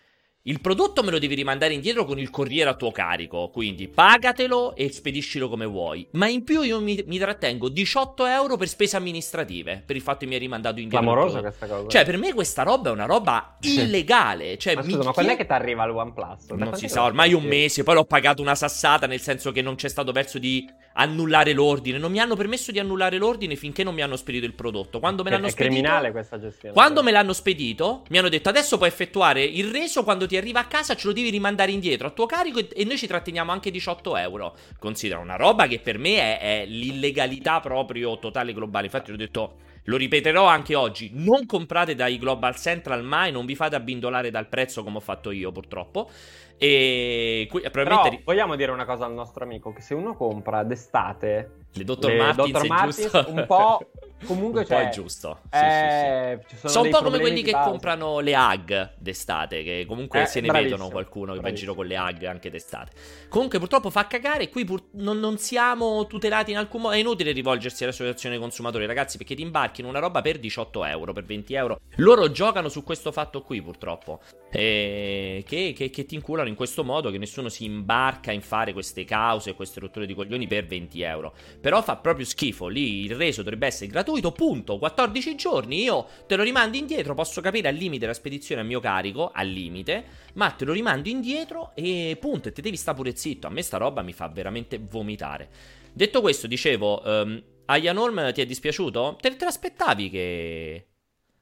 il 0.48 0.62
prodotto 0.62 1.04
me 1.04 1.12
lo 1.12 1.20
devi 1.20 1.36
rimandare 1.36 1.74
indietro 1.74 2.06
con 2.06 2.20
il 2.20 2.30
corriere 2.30 2.70
a 2.70 2.74
tuo 2.76 2.90
carico, 2.92 3.50
quindi 3.50 3.90
pagatelo 3.90 4.76
e 4.78 4.90
spediscilo 4.94 5.50
come 5.50 5.66
vuoi. 5.66 6.08
Ma 6.12 6.30
in 6.30 6.46
più 6.46 6.62
io 6.62 6.80
mi, 6.80 7.04
mi 7.06 7.18
trattengo 7.18 7.68
18 7.68 8.26
euro 8.26 8.56
per 8.56 8.70
spese 8.70 8.96
amministrative, 8.96 9.84
per 9.86 9.98
il 9.98 10.02
fatto 10.02 10.20
che 10.20 10.28
mi 10.28 10.36
hai 10.36 10.40
rimandato 10.40 10.80
indietro. 10.80 11.06
Clamorosa 11.06 11.42
questa 11.42 11.68
cosa. 11.68 11.90
Cioè, 11.90 12.06
per 12.06 12.18
me 12.18 12.34
questa 12.34 12.64
roba 12.64 12.90
è 12.90 12.94
una 12.94 13.06
roba 13.06 13.58
illegale. 13.60 14.58
Cioè, 14.58 14.76
ma 14.76 14.84
scusa, 14.84 15.04
ma 15.04 15.12
quando 15.12 15.34
è 15.34 15.36
che 15.36 15.46
ti 15.46 15.52
arriva 15.52 15.84
il 15.84 15.92
OnePlus? 15.92 16.50
Non 16.52 16.76
si 16.76 16.88
sa, 16.88 17.04
ormai 17.04 17.34
un 17.34 17.44
mese, 17.44 17.84
poi 17.84 17.96
l'ho 17.96 18.06
pagato 18.06 18.42
una 18.42 18.56
sassata, 18.56 19.06
nel 19.06 19.20
senso 19.20 19.52
che 19.52 19.62
non 19.62 19.76
c'è 19.76 19.90
stato 19.90 20.14
verso 20.14 20.40
di 20.40 20.66
annullare 20.94 21.52
l'ordine. 21.52 21.98
Non 21.98 22.10
mi 22.10 22.20
hanno 22.20 22.38
permesso 22.38 22.72
di 22.72 22.80
annullare 22.80 23.18
l'ordine 23.18 23.58
finché 23.58 23.84
non 23.84 23.94
mi 23.94 24.02
hanno 24.02 24.16
spedito 24.16 24.46
il 24.46 24.54
prodotto. 24.54 25.00
Quando 25.00 25.24
me 25.24 25.30
l'hanno 25.30 25.48
è 25.48 25.50
spedito... 25.50 25.74
criminale 25.74 26.12
questa 26.12 26.40
gestione. 26.40 26.74
Quando 26.74 27.04
me 27.04 27.12
l'hanno 27.12 27.34
spedito, 27.34 28.04
mi 28.10 28.18
hanno 28.18 28.30
detto 28.30 28.48
adesso 28.48 28.78
puoi 28.78 28.88
effettuare 28.88 29.44
il 29.44 29.72
reso 29.72 30.06
quando 30.06 30.26
ti 30.26 30.37
arriva 30.38 30.60
a 30.60 30.66
casa, 30.66 30.96
ce 30.96 31.08
lo 31.08 31.14
devi 31.14 31.30
rimandare 31.30 31.72
indietro 31.72 32.08
a 32.08 32.12
tuo 32.12 32.26
carico 32.26 32.60
e, 32.60 32.84
noi 32.84 32.98
ci 32.98 33.08
tratteniamo 33.08 33.52
anche 33.52 33.72
18 33.72 34.18
euro. 34.18 34.56
Considera 34.80 35.20
una 35.20 35.36
roba 35.36 35.68
che 35.68 35.80
per 35.80 35.98
me 35.98 36.18
è, 36.18 36.40
è 36.40 36.66
l'illegalità 36.66 37.60
proprio 37.60 38.18
totale 38.20 38.54
globale. 38.54 38.86
Infatti, 38.86 39.12
ho 39.12 39.16
detto 39.18 39.58
lo 39.88 39.96
ripeterò 39.96 40.46
anche 40.46 40.76
oggi, 40.76 41.12
non 41.14 41.46
comprate 41.46 41.96
dai 41.96 42.18
Global 42.18 42.56
Central 42.58 43.04
mai, 43.04 43.32
non 43.32 43.46
vi 43.46 43.56
fate 43.56 43.76
abbindolare 43.76 44.30
dal 44.32 44.48
prezzo 44.48 44.84
come 44.84 44.98
ho 44.98 45.02
fatto 45.02 45.32
io 45.32 45.52
purtroppo. 45.52 46.10
E 46.58 47.48
qui, 47.50 47.62
probabilmente... 47.62 48.10
Però 48.10 48.22
vogliamo 48.26 48.56
dire 48.56 48.72
una 48.72 48.86
cosa 48.86 49.06
al 49.06 49.14
nostro 49.14 49.46
amico, 49.46 49.72
che 49.72 49.82
se 49.82 49.94
uno 49.94 50.16
compra 50.16 50.64
d'estate 50.64 51.67
le 51.78 51.84
Dr. 51.84 52.08
Le 52.10 52.18
Martins, 52.18 52.52
Dr. 52.52 52.68
Martins 52.68 53.26
un 53.28 53.46
po' 53.48 53.92
comunque 54.26 54.62
un 54.62 54.66
cioè, 54.66 54.84
po' 54.84 54.88
è 54.88 54.90
giusto. 54.90 55.40
Sì, 55.52 55.58
eh, 55.60 56.40
sì, 56.48 56.56
sì. 56.56 56.68
Sono 56.68 56.86
un 56.86 56.92
po' 56.92 57.02
come 57.04 57.20
quelli 57.20 57.44
che 57.44 57.52
base. 57.52 57.70
comprano 57.70 58.20
le 58.20 58.36
HAG 58.36 58.94
d'estate, 58.98 59.64
che 59.64 59.86
comunque 59.88 60.24
eh, 60.24 60.26
se 60.26 60.42
ne 60.42 60.52
vedono 60.52 60.90
qualcuno 60.90 61.34
che 61.34 61.40
va 61.40 61.50
in 61.50 61.56
giro 61.56 61.76
con 61.76 61.86
le 61.86 61.96
HAG 61.96 62.24
anche 62.26 62.50
d'estate. 62.50 62.92
Comunque 63.30 63.60
purtroppo 63.60 63.90
fa 63.90 64.08
cagare, 64.08 64.50
qui 64.50 64.66
pur... 64.66 64.84
non, 64.94 65.20
non, 65.20 65.38
siamo 65.38 66.08
tutelati 66.08 66.52
in 66.52 66.58
alcun 66.58 66.82
modo, 66.82 66.96
è 66.96 67.00
inutile 67.00 67.32
rivolgersi 67.32 67.84
all'associazione 67.84 68.38
consumatori, 68.38 68.86
ragazzi, 68.86 69.18
perché 69.18 69.36
ti 69.36 69.42
imbarchi 69.42 69.82
in 69.82 69.88
una 69.88 70.00
roba 70.00 70.22
per 70.22 70.40
18 70.40 70.86
euro, 70.86 71.14
per 71.14 71.24
20 71.24 71.54
euro. 71.54 71.80
Loro 71.98 72.32
giocano 72.32 72.70
su 72.70 72.84
questo 72.84 73.12
fatto 73.12 73.42
qui 73.42 73.62
purtroppo, 73.62 74.22
e 74.50 75.44
che, 75.46 75.74
che, 75.76 75.90
che 75.90 76.06
ti 76.06 76.16
inculano 76.16 76.48
in 76.48 76.56
questo 76.56 76.84
modo, 76.84 77.12
che 77.12 77.18
nessuno 77.18 77.50
si 77.50 77.66
imbarca 77.66 78.32
in 78.32 78.42
fare 78.42 78.74
queste 78.74 79.06
cause, 79.06 79.54
queste 79.54 79.80
rotture 79.80 80.06
di 80.06 80.14
coglioni 80.14 80.48
per 80.48 80.66
20 80.66 81.02
euro. 81.02 81.34
Però 81.68 81.82
fa 81.82 81.98
proprio 81.98 82.26
schifo. 82.26 82.70
Lì 82.70 83.04
il 83.04 83.14
reso 83.14 83.44
dovrebbe 83.44 83.68
essere 83.68 83.88
gratuito, 83.92 84.32
punto. 84.32 84.78
14 84.78 85.36
giorni, 85.36 85.84
io 85.84 86.08
te 86.26 86.38
lo 86.38 86.44
rimando 86.44 86.78
indietro. 86.78 87.14
Posso 87.14 87.42
capire 87.42 87.68
al 87.68 87.76
limite 87.76 88.06
la 88.06 88.14
spedizione 88.14 88.62
a 88.62 88.64
mio 88.64 88.80
carico, 88.80 89.32
al 89.34 89.50
limite. 89.50 90.06
Ma 90.36 90.50
te 90.52 90.64
lo 90.64 90.72
rimando 90.72 91.10
indietro 91.10 91.76
e 91.76 92.16
punto. 92.22 92.48
E 92.48 92.54
te 92.54 92.62
devi 92.62 92.78
stare 92.78 92.96
pure 92.96 93.18
zitto. 93.18 93.48
A 93.48 93.50
me 93.50 93.62
sta 93.64 93.76
roba 93.76 94.02
mi 94.02 94.14
fa 94.14 94.30
veramente 94.30 94.80
vomitare. 94.80 95.50
Detto 95.92 96.22
questo, 96.22 96.48
dicevo, 96.48 97.02
um, 97.04 97.44
Aya 97.66 97.92
Norm 97.92 98.32
ti 98.32 98.40
è 98.40 98.46
dispiaciuto? 98.46 99.18
Te, 99.20 99.36
te 99.36 99.44
l'aspettavi 99.44 100.10
che 100.10 100.88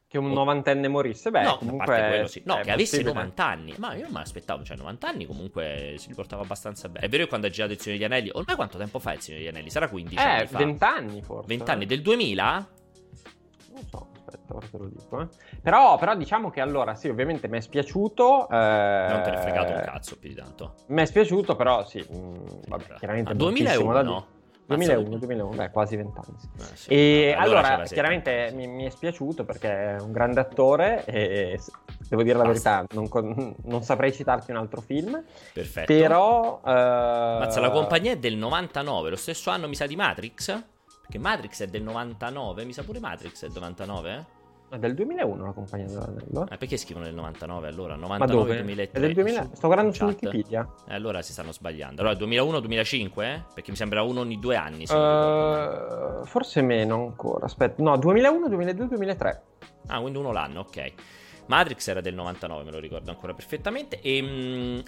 che 0.07 0.17
un 0.17 0.31
novantenne 0.31 0.87
morisse, 0.87 1.31
beh, 1.31 1.43
no, 1.43 1.57
comunque... 1.57 2.25
Sì. 2.27 2.41
No, 2.45 2.59
che 2.61 2.71
avesse 2.71 3.01
90 3.01 3.45
anni. 3.45 3.73
Ma 3.77 3.95
io 3.95 4.03
non 4.03 4.11
me 4.11 4.19
l'aspettavo, 4.19 4.63
cioè 4.63 4.77
90 4.77 5.07
anni 5.07 5.25
comunque 5.25 5.95
si 5.97 6.07
riportava 6.09 6.43
abbastanza 6.43 6.87
bene. 6.89 7.05
È 7.05 7.09
vero 7.09 7.23
che 7.23 7.29
quando 7.29 7.47
ha 7.47 7.49
girato 7.49 7.73
il 7.73 7.79
Signore 7.79 7.99
degli 7.99 8.11
Anelli, 8.11 8.29
ormai 8.33 8.55
quanto 8.55 8.77
tempo 8.77 8.99
fa 8.99 9.13
il 9.13 9.21
Signore 9.21 9.43
degli 9.43 9.53
Anelli? 9.53 9.69
Sarà 9.69 9.89
15 9.89 10.15
eh, 10.15 10.21
anni 10.21 10.47
fa. 10.47 10.57
20 10.57 10.83
anni 10.83 11.21
forse. 11.21 11.47
20 11.47 11.71
anni, 11.71 11.85
del 11.85 12.01
2000? 12.01 12.67
Non 13.73 13.83
so, 13.89 14.07
aspetta, 14.13 14.55
ora 14.55 14.67
te 14.69 14.77
lo 14.77 14.87
dico. 14.87 15.21
Eh. 15.21 15.27
Però, 15.61 15.97
però, 15.97 16.15
diciamo 16.15 16.49
che 16.49 16.61
allora, 16.61 16.95
sì, 16.95 17.09
ovviamente 17.09 17.47
mi 17.47 17.57
è 17.57 17.61
spiaciuto. 17.61 18.47
Eh... 18.49 19.07
Non 19.09 19.21
te 19.23 19.29
ne 19.31 19.37
è 19.37 19.41
fregato 19.41 19.71
un 19.71 19.81
cazzo 19.83 20.17
più 20.17 20.29
di 20.29 20.35
tanto. 20.35 20.75
Mi 20.87 21.01
è 21.01 21.05
spiaciuto, 21.05 21.55
però 21.55 21.83
sì, 21.85 22.05
mh, 22.07 22.15
mm, 22.15 22.45
vabbè, 22.67 22.93
chiaramente... 22.99 23.31
Ah, 23.31 23.35
2001, 23.35 24.01
no? 24.03 24.27
2001, 24.65 25.17
2001, 25.17 25.55
beh, 25.55 25.71
quasi 25.71 25.95
vent'anni. 25.95 26.35
Sì. 26.37 26.47
Eh, 26.57 26.75
sì. 26.75 26.89
E 26.89 27.35
allora, 27.37 27.67
allora 27.67 27.83
chiaramente 27.83 28.51
mi, 28.53 28.67
mi, 28.67 28.85
è 28.85 28.89
spiaciuto 28.89 29.45
perché 29.45 29.95
è 29.95 29.99
un 29.99 30.11
grande 30.11 30.39
attore 30.39 31.05
e 31.05 31.59
devo 32.09 32.23
dire 32.23 32.37
la 32.37 32.45
Basta. 32.45 32.85
verità, 32.87 33.19
non, 33.19 33.55
non, 33.63 33.83
saprei 33.83 34.11
citarti 34.11 34.51
un 34.51 34.57
altro 34.57 34.81
film. 34.81 35.23
Perfetto. 35.53 35.93
Però... 35.93 36.61
Uh... 36.63 36.69
Mazza, 36.69 37.59
la 37.59 37.69
compagnia 37.69 38.13
è 38.13 38.17
del 38.17 38.35
99, 38.35 39.09
lo 39.09 39.15
stesso 39.15 39.49
anno 39.49 39.67
mi 39.67 39.75
sa 39.75 39.85
di 39.85 39.95
Matrix? 39.95 40.63
Perché 41.01 41.19
Matrix 41.19 41.61
è 41.61 41.67
del 41.67 41.83
99, 41.83 42.65
mi 42.65 42.73
sa 42.73 42.83
pure 42.83 42.99
Matrix 42.99 43.45
è 43.45 43.49
del 43.49 43.61
99? 43.61 44.25
È 44.75 44.77
del 44.77 44.93
2001 44.93 45.45
la 45.45 45.51
compagnia 45.53 45.87
dell'anello. 45.87 46.47
Eh, 46.49 46.57
perché 46.57 46.75
scrivono 46.75 47.05
del 47.05 47.15
99 47.15 47.67
allora? 47.69 47.95
99 47.95 48.55
2003. 48.57 48.91
È 48.91 48.99
del 48.99 49.13
2000? 49.13 49.49
Sto 49.53 49.67
guardando 49.67 49.93
su 49.93 50.03
Wikipedia. 50.03 50.67
Eh, 50.89 50.93
allora 50.93 51.21
si 51.21 51.31
stanno 51.31 51.53
sbagliando. 51.53 52.01
Allora 52.01 52.17
2001-2005? 52.17 53.21
Eh? 53.21 53.43
Perché 53.53 53.71
mi 53.71 53.77
sembra 53.77 54.01
uno 54.01 54.19
ogni 54.19 54.37
due 54.37 54.57
anni. 54.57 54.83
Uh, 54.83 56.25
forse 56.25 56.61
meno 56.61 57.05
ancora. 57.05 57.45
Aspetta, 57.45 57.81
no, 57.81 57.97
2001, 57.97 58.49
2002, 58.49 58.87
2003. 58.87 59.43
Ah, 59.87 60.01
quindi 60.01 60.19
uno 60.19 60.33
l'anno, 60.33 60.59
ok. 60.61 60.93
Matrix 61.47 61.87
era 61.87 62.01
del 62.01 62.15
99, 62.15 62.63
me 62.63 62.71
lo 62.71 62.79
ricordo 62.79 63.11
ancora 63.11 63.33
perfettamente. 63.33 63.99
E 64.01 64.17
ehm, 64.17 64.83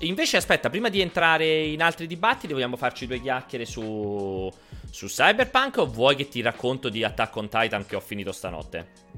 invece, 0.00 0.36
aspetta, 0.36 0.70
prima 0.70 0.88
di 0.88 1.00
entrare 1.00 1.64
in 1.64 1.82
altri 1.82 2.06
dibattiti, 2.06 2.52
vogliamo 2.52 2.76
farci 2.76 3.06
due 3.06 3.20
chiacchiere 3.20 3.64
su, 3.64 4.50
su 4.90 5.06
Cyberpunk 5.06 5.78
o 5.78 5.86
vuoi 5.86 6.16
che 6.16 6.28
ti 6.28 6.40
racconto 6.40 6.88
di 6.88 7.04
Attack 7.04 7.36
on 7.36 7.48
Titan 7.48 7.86
che 7.86 7.96
ho 7.96 8.00
finito 8.00 8.32
stanotte? 8.32 9.08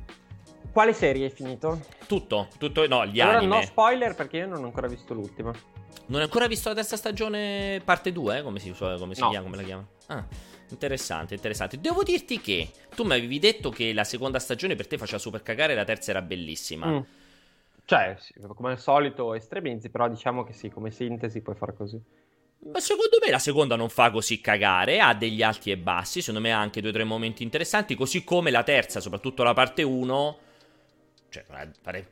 Quale 0.72 0.92
serie 0.94 1.26
hai 1.26 1.30
finito? 1.30 1.80
Tutto, 2.06 2.48
tutto, 2.58 2.86
no, 2.86 3.04
gli 3.06 3.20
allora, 3.20 3.38
anime. 3.38 3.56
no 3.56 3.62
spoiler 3.62 4.14
perché 4.14 4.38
io 4.38 4.46
non 4.46 4.62
ho 4.62 4.66
ancora 4.66 4.86
visto 4.86 5.12
l'ultima. 5.12 5.52
Non 6.06 6.20
hai 6.20 6.26
ancora 6.26 6.46
visto 6.46 6.70
la 6.70 6.74
terza 6.74 6.96
stagione 6.96 7.80
parte 7.84 8.10
2? 8.10 8.42
Come 8.42 8.58
si, 8.58 8.72
come 8.72 9.14
si 9.14 9.20
no. 9.20 9.28
chiama? 9.28 9.44
Come 9.44 9.56
la 9.56 9.62
chiama? 9.62 9.86
Ah. 10.06 10.26
Interessante, 10.72 11.34
interessante. 11.34 11.78
Devo 11.78 12.02
dirti 12.02 12.40
che 12.40 12.70
tu 12.94 13.04
mi 13.04 13.12
avevi 13.12 13.38
detto 13.38 13.70
che 13.70 13.92
la 13.92 14.04
seconda 14.04 14.38
stagione 14.38 14.74
per 14.74 14.86
te 14.86 14.96
faceva 14.96 15.18
super 15.18 15.42
cagare 15.42 15.74
e 15.74 15.76
la 15.76 15.84
terza 15.84 16.10
era 16.10 16.22
bellissima. 16.22 16.86
Mm. 16.86 17.00
Cioè, 17.84 18.16
sì, 18.18 18.32
come 18.56 18.70
al 18.70 18.80
solito 18.80 19.34
estremizzi, 19.34 19.90
però 19.90 20.08
diciamo 20.08 20.44
che 20.44 20.54
sì, 20.54 20.70
come 20.70 20.90
sintesi 20.90 21.42
puoi 21.42 21.56
fare 21.56 21.74
così. 21.74 22.00
Ma 22.64 22.80
secondo 22.80 23.18
me 23.22 23.30
la 23.30 23.38
seconda 23.38 23.76
non 23.76 23.88
fa 23.88 24.10
così 24.10 24.40
cagare, 24.40 25.00
ha 25.00 25.14
degli 25.14 25.42
alti 25.42 25.70
e 25.70 25.76
bassi, 25.76 26.20
secondo 26.20 26.46
me 26.46 26.54
ha 26.54 26.60
anche 26.60 26.80
due 26.80 26.90
o 26.90 26.92
tre 26.92 27.04
momenti 27.04 27.42
interessanti, 27.42 27.94
così 27.94 28.24
come 28.24 28.50
la 28.50 28.62
terza, 28.62 29.00
soprattutto 29.00 29.42
la 29.42 29.52
parte 29.52 29.82
1 29.82 30.38
cioè, 31.32 31.44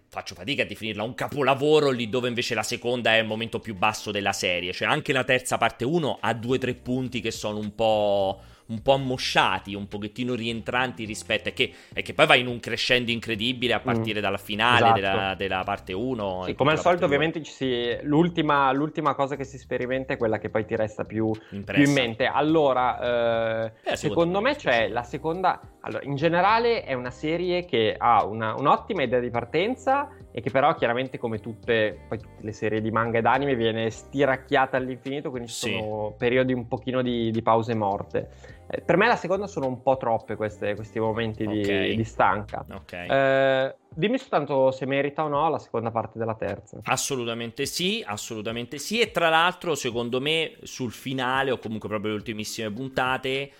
faccio 0.08 0.34
fatica 0.34 0.62
a 0.62 0.66
definirla 0.66 1.02
un 1.02 1.12
capolavoro 1.12 1.90
lì 1.90 2.08
dove 2.08 2.28
invece 2.28 2.54
la 2.54 2.62
seconda 2.62 3.14
è 3.14 3.18
il 3.18 3.26
momento 3.26 3.58
più 3.58 3.76
basso 3.76 4.10
della 4.10 4.32
serie. 4.32 4.72
Cioè, 4.72 4.88
anche 4.88 5.12
la 5.12 5.24
terza 5.24 5.58
parte 5.58 5.84
1 5.84 6.18
ha 6.22 6.32
due 6.32 6.56
o 6.56 6.58
tre 6.58 6.72
punti 6.72 7.20
che 7.20 7.30
sono 7.30 7.58
un 7.58 7.74
po' 7.74 8.40
un 8.70 8.82
po' 8.82 8.92
ammosciati, 8.94 9.74
un 9.74 9.88
pochettino 9.88 10.34
rientranti 10.34 11.04
rispetto 11.04 11.48
a 11.48 11.52
che, 11.52 11.72
è 11.92 12.02
che 12.02 12.14
poi 12.14 12.26
va 12.26 12.34
in 12.36 12.46
un 12.46 12.60
crescendo 12.60 13.10
incredibile 13.10 13.74
a 13.74 13.80
partire 13.80 14.20
mm, 14.20 14.22
dalla 14.22 14.38
finale 14.38 14.76
esatto. 14.76 15.00
della, 15.00 15.34
della, 15.34 15.62
parte 15.64 15.92
1. 15.92 16.44
Sì, 16.46 16.54
come 16.54 16.72
al 16.72 16.80
solito 16.80 17.04
ovviamente 17.04 17.44
si, 17.44 17.96
l'ultima, 18.02 18.70
l'ultima, 18.72 19.14
cosa 19.14 19.36
che 19.36 19.44
si 19.44 19.58
sperimenta 19.58 20.14
è 20.14 20.16
quella 20.16 20.38
che 20.38 20.48
poi 20.48 20.64
ti 20.64 20.76
resta 20.76 21.04
più, 21.04 21.30
più 21.48 21.84
in 21.84 21.92
mente. 21.92 22.26
Allora, 22.26 23.66
eh, 23.66 23.72
eh, 23.82 23.96
secondo 23.96 24.40
me 24.40 24.56
c'è 24.56 24.88
la 24.88 25.02
seconda... 25.02 25.60
Allora, 25.80 26.04
in 26.04 26.14
generale 26.14 26.84
è 26.84 26.94
una 26.94 27.10
serie 27.10 27.64
che 27.64 27.94
ha 27.98 28.24
una, 28.24 28.54
un'ottima 28.54 29.02
idea 29.02 29.18
di 29.18 29.30
partenza 29.30 30.10
e 30.32 30.40
che 30.40 30.50
però 30.50 30.74
chiaramente 30.74 31.18
come 31.18 31.40
tutte, 31.40 32.02
tutte, 32.08 32.28
le 32.40 32.52
serie 32.52 32.80
di 32.80 32.90
manga 32.90 33.18
ed 33.18 33.26
anime 33.26 33.56
viene 33.56 33.90
stiracchiata 33.90 34.76
all'infinito, 34.76 35.30
quindi 35.30 35.48
ci 35.48 35.68
sono 35.68 36.14
periodi 36.16 36.52
un 36.52 36.68
pochino 36.68 37.02
di, 37.02 37.30
di 37.30 37.42
pause 37.42 37.74
morte. 37.74 38.58
Eh, 38.68 38.80
per 38.82 38.96
me 38.96 39.08
la 39.08 39.16
seconda 39.16 39.48
sono 39.48 39.66
un 39.66 39.82
po' 39.82 39.96
troppe 39.96 40.36
queste, 40.36 40.76
questi 40.76 41.00
momenti 41.00 41.44
di, 41.44 41.60
okay. 41.60 41.96
di 41.96 42.04
stanca. 42.04 42.64
Okay. 42.70 43.08
Eh, 43.08 43.74
dimmi 43.92 44.18
soltanto 44.18 44.70
se 44.70 44.86
merita 44.86 45.24
o 45.24 45.28
no 45.28 45.48
la 45.48 45.58
seconda 45.58 45.90
parte 45.90 46.18
della 46.18 46.36
terza. 46.36 46.78
Assolutamente 46.84 47.66
sì, 47.66 48.04
assolutamente 48.06 48.78
sì. 48.78 49.00
E 49.00 49.10
tra 49.10 49.28
l'altro, 49.28 49.74
secondo 49.74 50.20
me, 50.20 50.52
sul 50.62 50.92
finale, 50.92 51.50
o 51.50 51.58
comunque 51.58 51.88
proprio 51.88 52.12
le 52.12 52.18
ultimissime 52.18 52.70
puntate, 52.70 53.50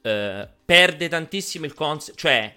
eh, 0.00 0.48
perde 0.64 1.08
tantissimo 1.08 1.66
il 1.66 1.74
concept. 1.74 2.18
Cioè 2.18 2.54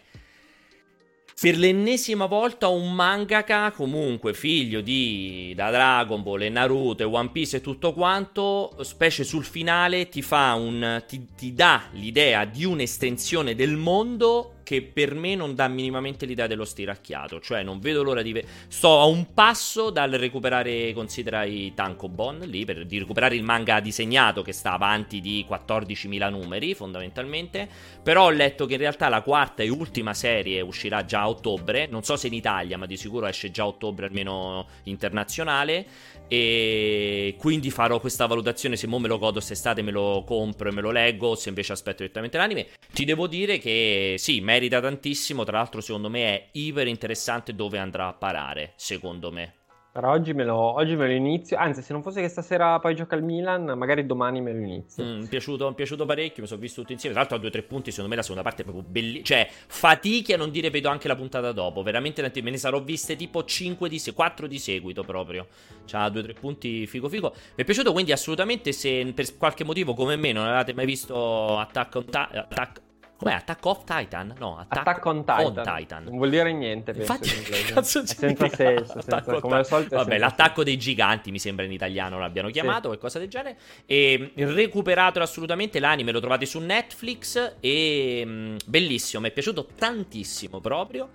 per 1.39 1.56
l'ennesima 1.56 2.26
volta 2.26 2.67
un 2.67 2.93
mangaka, 2.93 3.71
comunque 3.71 4.34
figlio 4.34 4.82
di 4.82 5.54
da 5.56 5.69
Dragon 5.69 6.23
Ball 6.23 6.41
e 6.41 6.50
Naruto 6.50 7.04
e 7.04 7.06
One 7.06 7.30
Piece 7.30 7.58
e 7.58 7.62
tutto 7.62 7.93
quanto, 7.93 8.76
specie 8.82 9.23
sul 9.23 9.45
finale, 9.45 10.10
ti 10.10 10.23
fa 10.23 10.56
un. 10.56 11.04
ti, 11.08 11.28
ti 11.36 11.54
dà 11.54 11.89
l'idea 11.91 12.43
di 12.45 12.65
un'estensione 12.65 13.54
del 13.54 13.76
mondo 13.76 14.57
che 14.67 14.82
per 14.82 15.15
me 15.15 15.34
non 15.34 15.56
dà 15.56 15.69
minimamente 15.69 16.25
l'idea 16.25 16.45
dello 16.45 16.65
stiracchiato. 16.65 17.39
Cioè, 17.39 17.63
non 17.63 17.80
vedo 17.80 18.03
l'ora 18.03 18.21
di. 18.21 18.34
Ve- 18.34 18.45
Sto 18.67 18.99
a 18.99 19.06
un 19.06 19.34
passo 19.34 19.91
dal 19.91 20.12
recuperare, 20.12 20.91
considera 20.91 21.45
i 21.45 21.71
Tankobon 21.73 22.39
lì, 22.39 22.65
per 22.65 22.86
di 22.86 22.99
recuperare 22.99 23.36
il 23.36 23.43
manga 23.43 23.80
disegnato 23.80 24.41
che 24.41 24.51
sta 24.51 24.73
avanti 24.73 25.21
di 25.21 25.45
14.000 25.47 26.30
numeri, 26.30 26.73
fondamentalmente. 26.73 27.65
Però 28.03 28.25
ho 28.25 28.30
letto 28.30 28.65
che 28.65 28.73
in 28.73 28.80
realtà 28.80 29.08
la 29.08 29.21
quarta 29.21 29.63
e 29.63 29.69
ultima 29.69 30.13
serie 30.13 30.60
uscirà 30.60 31.06
già 31.06 31.21
a 31.21 31.30
ottobre. 31.30 31.88
Non 31.88 32.03
so 32.03 32.17
se 32.17 32.27
in 32.27 32.34
Italia, 32.34 32.77
ma 32.77 32.86
di 32.86 32.97
sicuro 32.97 33.25
esce 33.25 33.51
già 33.51 33.63
a 33.63 33.67
ottobre, 33.67 34.08
almeno 34.08 34.67
internazionale. 34.84 35.86
E 36.27 37.36
quindi 37.38 37.71
farò 37.71 38.01
questa 38.01 38.25
valutazione 38.25 38.75
se 38.75 38.86
mo 38.86 38.99
me 38.99 39.08
lo 39.08 39.17
godo 39.17 39.36
quest'estate, 39.36 39.82
me 39.82 39.91
lo 39.91 40.25
compro 40.25 40.67
e 40.67 40.73
me 40.73 40.82
lo 40.82 40.91
leggo, 40.91 41.36
se 41.36 41.47
invece 41.47 41.71
aspetto 41.71 41.99
direttamente 41.99 42.36
l'anime. 42.36 42.67
Ti 42.91 43.06
devo 43.06 43.27
dire 43.27 43.60
che 43.60 44.15
sì, 44.17 44.41
merita 44.58 44.82
tantissimo. 44.82 45.43
Tra 45.43 45.58
l'altro, 45.58 45.82
secondo 45.82 46.10
me 46.10 46.26
è 46.26 46.50
iper 46.54 46.88
interessante 46.88 47.54
dove 47.54 47.78
andrà 47.78 48.08
a 48.08 48.13
parare. 48.13 48.74
Secondo 48.76 49.32
me. 49.32 49.54
Però 49.98 50.12
oggi 50.12 50.32
me, 50.34 50.43
lo, 50.43 50.76
oggi 50.76 50.96
me, 50.96 51.08
lo, 51.08 51.13
inizio, 51.13 51.58
anzi 51.58 51.82
se 51.82 51.91
non 51.91 52.04
fosse 52.04 52.22
che 52.22 52.28
stasera 52.28 52.78
poi 52.78 52.93
gioca 52.93 53.15
il 53.15 53.24
Milan, 53.24 53.63
magari 53.76 54.06
domani 54.06 54.41
me 54.41 54.54
lo 54.54 54.60
inizio. 54.60 55.04
Mm, 55.04 55.17
mi, 55.22 55.26
è 55.26 55.28
piaciuto, 55.28 55.65
mi 55.65 55.72
è 55.72 55.76
piaciuto 55.76 56.06
parecchio, 56.06 56.43
mi 56.43 56.48
sono 56.48 56.62
visto 56.62 56.82
tutti 56.82 56.93
insieme. 56.93 57.15
Tra 57.15 57.26
l'altro 57.28 57.48
a 57.48 57.52
2-3 57.52 57.65
punti, 57.65 57.89
secondo 57.89 58.12
me 58.12 58.15
la 58.15 58.22
seconda 58.22 58.43
parte 58.43 58.62
è 58.62 58.65
proprio 58.65 58.86
bellissima. 58.88 59.24
Cioè, 59.24 59.50
fatichi 59.50 60.34
a 60.34 60.38
non 60.38 60.52
dire 60.52 60.70
vedo 60.70 60.89
anche 60.89 61.08
la 61.08 61.15
puntata 61.15 61.52
dopo. 61.52 61.82
Veramente 61.82 62.22
me 62.43 62.52
ne 62.52 62.58
sarò 62.58 62.80
viste 62.80 63.15
tipo 63.15 63.43
5 63.43 63.89
di 63.89 63.98
se- 63.98 64.13
4 64.13 64.46
di 64.46 64.60
seguito 64.60 65.02
proprio. 65.02 65.48
Cioè, 65.86 66.02
2-3 66.12 66.39
punti 66.39 66.86
figo 66.86 67.10
figo. 67.10 67.34
Mi 67.34 67.63
è 67.63 67.63
piaciuto 67.63 67.91
quindi 67.91 68.12
assolutamente 68.12 68.74
se 68.74 69.12
per 69.15 69.36
qualche 69.36 69.63
motivo 69.63 69.96
come 69.96 70.15
me 70.15 70.32
non 70.32 70.43
avevate 70.46 70.76
mai 70.76 70.86
visto 70.86 71.58
Attack 71.58 71.96
on 71.96 72.06
Titan... 72.06 72.86
Com'è? 73.17 73.34
Attack 73.34 73.65
of 73.65 73.84
Titan? 73.84 74.36
No, 74.38 74.58
Attack, 74.60 74.82
Attack 74.88 75.06
on, 75.06 75.25
Titan. 75.25 75.58
on, 75.58 75.77
Titan. 75.77 76.03
Non 76.03 76.17
vuol 76.17 76.30
dire 76.30 76.53
niente, 76.53 76.93
penso, 76.93 77.13
Infatti, 77.13 77.36
in 77.36 77.73
cazzo 77.73 77.99
è 78.01 78.06
senza 78.06 78.47
senso, 78.47 79.01
senza, 79.01 79.39
come 79.39 79.56
al 79.56 79.65
solito. 79.65 79.95
Vabbè, 79.95 80.19
l'attacco 80.19 80.63
dei 80.63 80.77
giganti 80.77 81.32
mi 81.32 81.39
sembra 81.39 81.65
in 81.65 81.71
italiano 81.71 82.19
l'abbiano 82.19 82.49
chiamato, 82.49 82.82
sì. 82.82 82.88
qualcosa 82.88 83.17
del 83.17 83.27
genere. 83.27 83.58
E 83.88 84.34
recuperato 84.36 85.19
assolutamente 85.19 85.80
l'anime, 85.80 86.12
lo 86.12 86.19
trovate 86.19 86.45
su 86.45 86.60
Netflix 86.60 87.56
e 87.60 88.23
mh, 88.23 88.58
bellissimo, 88.65 89.23
mi 89.23 89.30
è 89.30 89.32
piaciuto 89.32 89.67
tantissimo 89.75 90.60
proprio. 90.62 91.10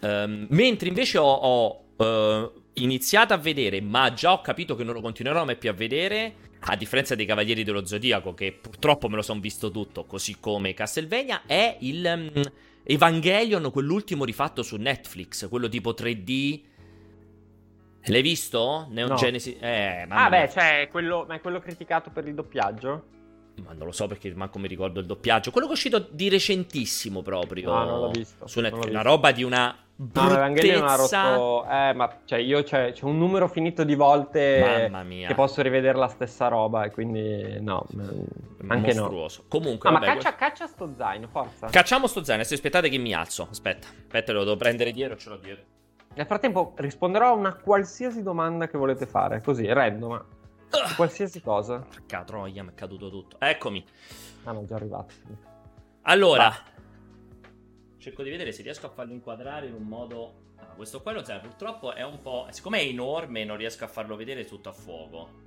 Um, 0.00 0.46
mentre 0.50 0.86
invece 0.86 1.18
ho, 1.18 1.26
ho 1.26 1.84
uh, 1.96 2.52
iniziato 2.74 3.34
a 3.34 3.36
vedere, 3.36 3.80
ma 3.80 4.12
già 4.12 4.32
ho 4.32 4.40
capito 4.40 4.76
che 4.76 4.84
non 4.84 4.94
lo 4.94 5.00
continuerò 5.00 5.44
mai 5.44 5.56
più 5.56 5.70
a 5.70 5.72
vedere 5.72 6.34
a 6.60 6.76
differenza 6.76 7.14
dei 7.14 7.26
Cavalieri 7.26 7.64
dello 7.64 7.86
Zodiaco, 7.86 8.34
che 8.34 8.52
purtroppo 8.52 9.08
me 9.08 9.16
lo 9.16 9.22
sono 9.22 9.40
visto 9.40 9.70
tutto, 9.70 10.04
così 10.04 10.36
come 10.40 10.74
Castlevania, 10.74 11.42
è 11.46 11.76
il 11.80 12.30
um, 12.34 12.42
Evangelion, 12.82 13.70
quell'ultimo 13.70 14.24
rifatto 14.24 14.62
su 14.62 14.76
Netflix, 14.76 15.48
quello 15.48 15.68
tipo 15.68 15.92
3D. 15.92 16.62
L'hai 18.04 18.22
visto? 18.22 18.86
Neo 18.90 19.08
no. 19.08 19.14
Genesis. 19.16 19.56
Eh, 19.60 20.06
ah, 20.08 20.28
beh, 20.28 20.48
cioè, 20.50 20.88
quello, 20.90 21.26
ma 21.28 21.34
è 21.34 21.40
quello 21.40 21.60
criticato 21.60 22.10
per 22.10 22.26
il 22.26 22.34
doppiaggio? 22.34 23.16
Ma 23.62 23.72
non 23.72 23.86
lo 23.86 23.92
so 23.92 24.06
perché 24.06 24.32
manco 24.34 24.58
mi 24.58 24.68
ricordo 24.68 25.00
il 25.00 25.06
doppiaggio. 25.06 25.50
Quello 25.50 25.66
che 25.66 25.72
è 25.72 25.76
uscito 25.76 26.08
di 26.10 26.28
recentissimo 26.28 27.22
proprio. 27.22 27.70
No, 27.70 27.84
non 27.84 28.00
l'ho 28.00 28.10
visto. 28.10 28.46
Su 28.46 28.60
Netflix. 28.60 28.90
Una 28.90 29.02
roba 29.02 29.32
di 29.32 29.42
una 29.42 29.76
No, 30.00 30.30
Evangelion 30.30 30.86
ha 30.86 30.94
rotto. 30.94 31.66
Eh, 31.68 31.92
ma 31.92 32.18
cioè, 32.24 32.38
io 32.38 32.62
c'è, 32.62 32.92
c'è, 32.92 33.04
un 33.04 33.18
numero 33.18 33.48
finito 33.48 33.82
di 33.82 33.96
volte 33.96 34.88
che 35.26 35.34
posso 35.34 35.60
rivedere 35.60 35.98
la 35.98 36.06
stessa 36.06 36.46
roba. 36.46 36.84
E 36.84 36.92
quindi, 36.92 37.60
no, 37.60 37.84
anche 38.68 38.94
mostruoso. 38.94 39.42
no. 39.42 39.48
Comunque, 39.48 39.88
ah, 39.88 39.92
vabbè, 39.92 40.06
ma 40.06 40.12
caccia, 40.14 40.34
caccia 40.36 40.66
sto 40.68 40.92
zaino, 40.96 41.26
forza. 41.26 41.66
Cacciamo 41.66 42.06
sto 42.06 42.22
zaino. 42.22 42.44
Se 42.44 42.54
aspettate 42.54 42.88
che 42.88 42.98
mi 42.98 43.12
alzo. 43.12 43.48
Aspetta, 43.50 43.88
aspetta, 43.88 44.32
lo 44.32 44.44
devo 44.44 44.56
prendere 44.56 44.92
dietro. 44.92 45.16
Ce 45.16 45.28
l'ho 45.30 45.36
dietro. 45.36 45.64
Nel 46.14 46.26
frattempo 46.26 46.74
risponderò 46.76 47.30
a 47.30 47.32
una 47.32 47.54
qualsiasi 47.54 48.22
domanda 48.22 48.68
che 48.68 48.78
volete 48.78 49.04
fare. 49.04 49.40
Così, 49.40 49.66
random. 49.66 50.10
Ma... 50.10 50.24
Uh, 50.70 50.94
qualsiasi 50.94 51.40
cosa. 51.40 51.78
Porca 51.78 52.22
troia, 52.22 52.62
mi 52.62 52.70
è 52.70 52.74
caduto 52.74 53.10
tutto. 53.10 53.36
Eccomi. 53.40 53.84
Ah, 54.44 54.52
no, 54.52 54.64
già 54.64 54.76
arrivato. 54.76 55.12
Allora. 56.02 56.48
Va 56.48 56.76
cerco 57.98 58.22
di 58.22 58.30
vedere 58.30 58.52
se 58.52 58.62
riesco 58.62 58.86
a 58.86 58.90
farlo 58.90 59.12
inquadrare 59.12 59.66
in 59.66 59.74
un 59.74 59.82
modo... 59.82 60.46
Ah, 60.56 60.66
questo 60.74 61.02
qua 61.02 61.12
lo 61.12 61.24
zaino 61.24 61.42
purtroppo 61.42 61.94
è 61.94 62.02
un 62.02 62.20
po'... 62.20 62.46
Siccome 62.50 62.80
è 62.80 62.84
enorme 62.84 63.44
non 63.44 63.56
riesco 63.56 63.84
a 63.84 63.88
farlo 63.88 64.16
vedere 64.16 64.44
tutto 64.44 64.68
a 64.68 64.72
fuoco. 64.72 65.46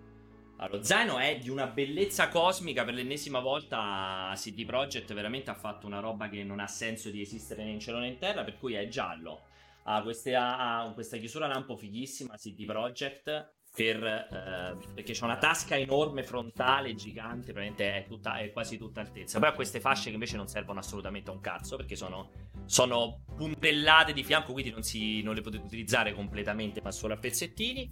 Allora, 0.58 0.78
lo 0.78 0.84
zaino 0.84 1.18
è 1.18 1.40
di 1.40 1.50
una 1.50 1.66
bellezza 1.66 2.30
cosmica, 2.30 2.84
per 2.84 2.94
l'ennesima 2.94 3.40
volta 3.40 4.32
CD 4.36 4.64
Projekt 4.64 5.12
veramente 5.14 5.50
ha 5.50 5.56
fatto 5.56 5.88
una 5.88 6.00
roba 6.00 6.30
che 6.30 6.44
non 6.44 6.60
ha 6.60 6.68
senso 6.68 7.10
di 7.10 7.22
esistere 7.22 7.64
né 7.64 7.72
in 7.72 7.80
cielo 7.80 7.98
né 7.98 8.08
in 8.08 8.20
terra, 8.20 8.44
per 8.44 8.60
cui 8.60 8.76
è 8.76 8.88
giallo. 8.88 9.42
Ha, 9.84 10.04
queste, 10.04 10.36
ha 10.36 10.92
questa 10.94 11.18
chiusura 11.18 11.48
lampo 11.48 11.76
fighissima 11.76 12.36
CD 12.36 12.66
Projekt 12.66 13.54
per, 13.74 14.04
eh, 14.04 14.78
perché 14.94 15.14
c'è 15.14 15.24
una 15.24 15.38
tasca 15.38 15.78
enorme 15.78 16.24
frontale 16.24 16.94
gigante, 16.94 17.54
praticamente 17.54 17.96
è, 17.96 18.06
tutta, 18.06 18.38
è, 18.38 18.52
quasi 18.52 18.78
tutta 18.78 19.00
altezza. 19.00 19.40
Poi 19.40 19.50
ha 19.50 19.54
queste 19.54 19.80
fasce 19.80 20.08
che 20.10 20.14
invece 20.14 20.36
non 20.36 20.48
servono 20.48 20.80
assolutamente 20.80 21.30
a 21.30 21.34
un 21.34 21.40
cazzo 21.40 21.78
perché 21.78 21.96
sono, 21.96 22.30
sono 22.66 23.24
puntellate 23.36 24.12
di 24.12 24.24
fianco, 24.24 24.52
quindi 24.52 24.72
non, 24.72 24.84
si, 24.84 25.22
non, 25.22 25.36
le 25.36 25.42
potete 25.42 25.64
utilizzare 25.64 26.14
completamente, 26.14 26.82
ma 26.82 26.92
solo 26.92 27.14
a 27.14 27.18
pezzettini. 27.18 27.90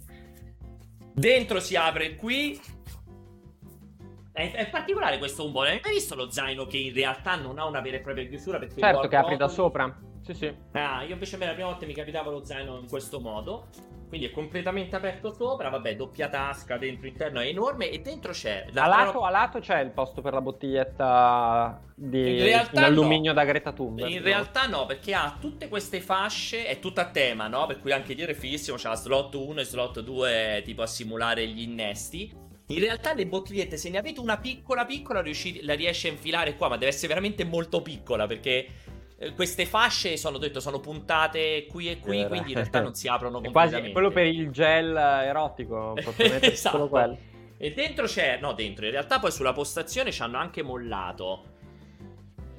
Dentro 1.14 1.60
si 1.60 1.76
apre 1.76 2.14
qui. 2.14 2.60
È, 4.32 4.52
è 4.52 4.68
particolare 4.68 5.18
questo 5.18 5.46
un 5.46 5.52
po'. 5.52 5.62
Hai 5.62 5.80
mai 5.82 5.94
visto 5.94 6.14
lo 6.14 6.30
zaino 6.30 6.66
che 6.66 6.76
in 6.76 6.92
realtà 6.92 7.36
non 7.36 7.58
ha 7.58 7.64
una 7.64 7.80
vera 7.80 7.96
e 7.96 8.00
propria 8.00 8.26
chiusura? 8.26 8.58
Perché 8.58 8.78
certo, 8.78 9.08
che 9.08 9.16
apri 9.16 9.36
da 9.36 9.48
sopra. 9.48 9.98
Sì, 10.22 10.34
sì. 10.34 10.54
Ah, 10.72 11.02
io 11.02 11.14
invece 11.14 11.38
la 11.38 11.52
prima 11.52 11.68
volta 11.68 11.86
mi 11.86 11.94
capitava 11.94 12.30
lo 12.30 12.44
zaino 12.44 12.78
in 12.78 12.86
questo 12.86 13.18
modo. 13.18 13.68
Quindi 14.10 14.26
è 14.26 14.32
completamente 14.32 14.96
aperto 14.96 15.32
sopra, 15.32 15.68
vabbè, 15.68 15.94
doppia 15.94 16.28
tasca, 16.28 16.76
dentro 16.76 17.06
interno 17.06 17.38
è 17.38 17.46
enorme 17.46 17.90
e 17.90 18.00
dentro 18.00 18.32
c'è... 18.32 18.66
A 18.74 18.86
lato, 18.88 19.20
a 19.20 19.30
lato, 19.30 19.60
c'è 19.60 19.78
il 19.78 19.92
posto 19.92 20.20
per 20.20 20.32
la 20.32 20.40
bottiglietta 20.40 21.80
di 21.94 22.40
in, 22.40 22.68
in 22.72 22.78
alluminio 22.82 23.30
no. 23.30 23.38
da 23.38 23.44
Greta 23.44 23.70
Thunberg. 23.70 24.10
In 24.10 24.16
no? 24.16 24.24
realtà 24.24 24.66
no, 24.66 24.84
perché 24.84 25.14
ha 25.14 25.36
tutte 25.40 25.68
queste 25.68 26.00
fasce, 26.00 26.66
è 26.66 26.80
tutta 26.80 27.02
a 27.02 27.10
tema, 27.10 27.46
no? 27.46 27.66
Per 27.66 27.78
cui 27.78 27.92
anche 27.92 28.16
dietro 28.16 28.34
è 28.34 28.36
fighissimo, 28.36 28.76
c'ha 28.76 28.96
slot 28.96 29.32
1 29.34 29.60
e 29.60 29.64
slot 29.64 30.00
2 30.00 30.62
tipo 30.64 30.82
a 30.82 30.88
simulare 30.88 31.46
gli 31.46 31.60
innesti. 31.60 32.48
In 32.66 32.80
realtà 32.80 33.14
le 33.14 33.26
bottigliette, 33.26 33.76
se 33.76 33.90
ne 33.90 33.98
avete 33.98 34.18
una 34.18 34.38
piccola 34.38 34.84
piccola, 34.84 35.20
riuscite, 35.20 35.64
la 35.64 35.74
riesce 35.74 36.08
a 36.08 36.10
infilare 36.10 36.56
qua, 36.56 36.68
ma 36.68 36.76
deve 36.76 36.90
essere 36.90 37.06
veramente 37.06 37.44
molto 37.44 37.80
piccola 37.80 38.26
perché 38.26 38.66
queste 39.34 39.66
fasce 39.66 40.16
sono 40.16 40.38
detto 40.38 40.60
sono 40.60 40.80
puntate 40.80 41.66
qui 41.66 41.90
e 41.90 41.98
qui, 41.98 42.26
quindi 42.26 42.50
in 42.50 42.56
realtà 42.56 42.80
non 42.80 42.94
si 42.94 43.06
aprono 43.06 43.40
completamente. 43.42 43.78
Quasi 43.78 43.92
quello 43.92 44.10
per 44.10 44.26
il 44.26 44.50
gel 44.50 44.96
erotico, 44.96 45.94
esatto. 45.96 46.76
solo 46.76 46.88
quello. 46.88 47.18
E 47.58 47.72
dentro 47.72 48.06
c'è, 48.06 48.38
no, 48.40 48.54
dentro, 48.54 48.86
in 48.86 48.92
realtà 48.92 49.18
poi 49.18 49.30
sulla 49.30 49.52
postazione 49.52 50.10
ci 50.10 50.22
hanno 50.22 50.38
anche 50.38 50.62
mollato 50.62 51.58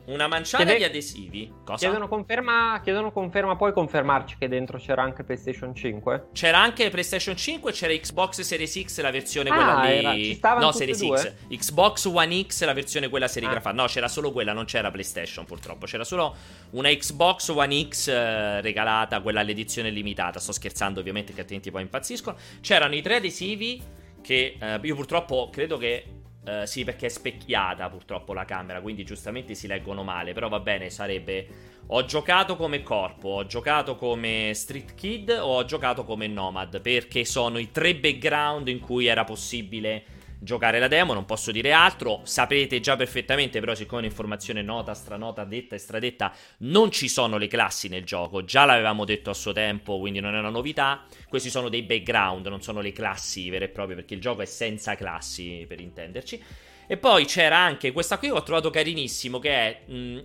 una 0.05 0.27
manciata 0.27 0.63
Chiede... 0.63 0.79
di 0.79 0.83
adesivi. 0.85 1.53
Cosa? 1.63 1.77
Chiedono 1.77 2.07
conferma, 2.07 2.79
chiedono 2.83 3.11
conferma, 3.11 3.55
puoi 3.55 3.73
confermarci 3.73 4.35
che 4.37 4.47
dentro 4.47 4.77
c'era 4.77 5.03
anche 5.03 5.23
PlayStation 5.23 5.75
5? 5.75 6.27
C'era 6.33 6.59
anche 6.59 6.89
PlayStation 6.89 7.35
5 7.35 7.71
c'era 7.71 7.93
Xbox 7.93 8.41
Series 8.41 8.81
X, 8.83 9.01
la 9.01 9.11
versione 9.11 9.49
ah, 9.49 9.53
quella 9.53 10.13
lì. 10.13 10.39
Era... 10.41 10.59
no, 10.59 10.71
Series 10.71 10.99
X. 10.99 11.33
Xbox 11.49 12.05
One 12.05 12.45
X, 12.45 12.63
la 12.65 12.73
versione 12.73 13.09
quella 13.09 13.27
serigrafata. 13.27 13.69
Ah. 13.69 13.81
No, 13.81 13.87
c'era 13.87 14.07
solo 14.07 14.31
quella, 14.31 14.53
non 14.53 14.65
c'era 14.65 14.89
PlayStation 14.91 15.45
purtroppo. 15.45 15.85
C'era 15.85 16.03
solo 16.03 16.35
una 16.71 16.89
Xbox 16.89 17.49
One 17.49 17.87
X 17.87 18.07
eh, 18.07 18.61
regalata, 18.61 19.21
quella 19.21 19.41
all'edizione 19.41 19.89
limitata. 19.89 20.39
Sto 20.39 20.51
scherzando 20.51 20.99
ovviamente 20.99 21.33
che 21.33 21.41
altrimenti 21.41 21.71
poi 21.71 21.81
impazziscono. 21.81 22.37
C'erano 22.61 22.95
i 22.95 23.01
tre 23.01 23.15
adesivi 23.15 23.81
che 24.21 24.57
eh, 24.59 24.79
io 24.81 24.95
purtroppo 24.95 25.49
credo 25.51 25.77
che 25.77 26.05
Uh, 26.43 26.65
sì, 26.65 26.83
perché 26.83 27.05
è 27.05 27.09
specchiata 27.09 27.87
purtroppo 27.89 28.33
la 28.33 28.45
camera, 28.45 28.81
quindi 28.81 29.03
giustamente 29.03 29.53
si 29.53 29.67
leggono 29.67 30.03
male. 30.03 30.33
Però 30.33 30.49
va 30.49 30.59
bene, 30.59 30.89
sarebbe. 30.89 31.47
Ho 31.87 32.05
giocato 32.05 32.55
come 32.55 32.83
corpo, 32.83 33.29
ho 33.29 33.45
giocato 33.45 33.95
come 33.95 34.51
Street 34.53 34.95
Kid 34.95 35.29
o 35.29 35.57
ho 35.57 35.65
giocato 35.65 36.03
come 36.03 36.27
Nomad. 36.27 36.81
Perché 36.81 37.25
sono 37.25 37.57
i 37.57 37.69
tre 37.71 37.95
background 37.95 38.69
in 38.69 38.79
cui 38.79 39.05
era 39.05 39.23
possibile 39.23 40.03
giocare 40.43 40.79
la 40.79 40.87
demo, 40.87 41.13
non 41.13 41.25
posso 41.25 41.51
dire 41.51 41.71
altro. 41.71 42.21
Sapete 42.23 42.79
già 42.79 42.95
perfettamente, 42.95 43.59
però, 43.59 43.75
siccome 43.75 44.01
è 44.01 44.03
un'informazione 44.05 44.61
nota, 44.63 44.93
stranota, 44.93 45.43
detta 45.43 45.75
e 45.75 45.77
stradetta, 45.77 46.33
non 46.59 46.91
ci 46.91 47.07
sono 47.07 47.37
le 47.37 47.47
classi 47.47 47.87
nel 47.87 48.03
gioco. 48.03 48.43
Già 48.43 48.65
l'avevamo 48.65 49.05
detto 49.05 49.29
a 49.29 49.33
suo 49.33 49.53
tempo, 49.53 49.99
quindi 49.99 50.19
non 50.19 50.35
è 50.35 50.39
una 50.39 50.49
novità. 50.49 51.05
Questi 51.29 51.49
sono 51.49 51.69
dei 51.69 51.83
background, 51.83 52.47
non 52.47 52.61
sono 52.61 52.81
le 52.81 52.91
classi 52.91 53.49
vere 53.49 53.65
e 53.65 53.69
proprie, 53.69 53.95
perché 53.95 54.15
il 54.15 54.21
gioco 54.21 54.41
è 54.41 54.45
senza 54.45 54.95
classi, 54.95 55.63
per 55.67 55.79
intenderci. 55.79 56.43
E 56.87 56.97
poi 56.97 57.25
c'era 57.25 57.57
anche 57.57 57.91
questa 57.91 58.17
qui 58.17 58.29
che 58.29 58.33
ho 58.33 58.43
trovato 58.43 58.69
carinissimo, 58.69 59.39
che 59.39 59.51
è. 59.51 59.91
Mh, 59.91 60.21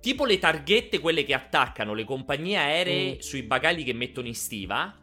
tipo 0.00 0.26
le 0.26 0.38
targhette, 0.38 0.98
quelle 0.98 1.24
che 1.24 1.32
attaccano 1.32 1.94
le 1.94 2.04
compagnie 2.04 2.58
aeree 2.58 3.14
mm. 3.14 3.18
sui 3.20 3.42
bagagli 3.42 3.84
che 3.84 3.94
mettono 3.94 4.26
in 4.26 4.34
stiva 4.34 4.94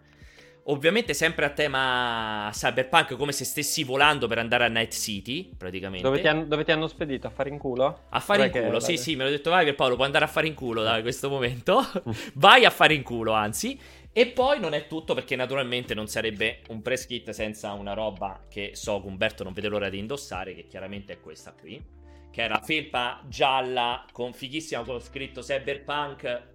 Ovviamente 0.65 1.15
sempre 1.15 1.45
a 1.45 1.49
tema 1.49 2.49
cyberpunk, 2.51 3.15
come 3.15 3.31
se 3.31 3.45
stessi 3.45 3.83
volando 3.83 4.27
per 4.27 4.37
andare 4.37 4.65
a 4.65 4.67
Night 4.67 4.93
City, 4.93 5.49
praticamente. 5.57 6.05
Dove 6.07 6.21
ti 6.21 6.27
hanno, 6.27 6.45
dove 6.45 6.63
ti 6.63 6.71
hanno 6.71 6.87
spedito? 6.87 7.25
A 7.25 7.31
fare 7.31 7.49
in 7.49 7.57
culo? 7.57 8.03
A 8.09 8.19
fare 8.19 8.47
Dov'è 8.47 8.59
in 8.59 8.65
culo, 8.65 8.79
sì, 8.79 8.95
sì, 8.95 9.15
me 9.15 9.23
l'ho 9.23 9.31
detto, 9.31 9.49
vai 9.49 9.65
per 9.65 9.73
Paolo, 9.73 9.95
puoi 9.95 10.05
andare 10.05 10.25
a 10.25 10.27
fare 10.27 10.45
in 10.45 10.53
culo 10.53 10.83
da 10.83 11.01
questo 11.01 11.29
momento. 11.29 11.81
vai 12.35 12.65
a 12.65 12.69
fare 12.69 12.93
in 12.93 13.01
culo, 13.01 13.31
anzi. 13.31 13.79
E 14.13 14.27
poi 14.27 14.59
non 14.59 14.73
è 14.73 14.85
tutto 14.85 15.15
perché 15.15 15.35
naturalmente 15.35 15.95
non 15.95 16.07
sarebbe 16.07 16.59
un 16.67 16.81
press 16.81 17.07
kit 17.07 17.31
senza 17.31 17.71
una 17.71 17.93
roba 17.93 18.45
che 18.47 18.71
so 18.73 19.01
che 19.01 19.07
Umberto 19.07 19.43
non 19.43 19.53
vede 19.53 19.67
l'ora 19.67 19.89
di 19.89 19.97
indossare, 19.97 20.53
che 20.53 20.67
chiaramente 20.67 21.13
è 21.13 21.19
questa 21.19 21.53
qui. 21.59 21.83
Che 22.29 22.41
era 22.41 22.59
felpa 22.61 23.23
gialla 23.27 24.05
con 24.11 24.31
fighissima 24.31 24.83
con 24.83 24.99
scritto 24.99 25.41
Cyberpunk 25.41 26.49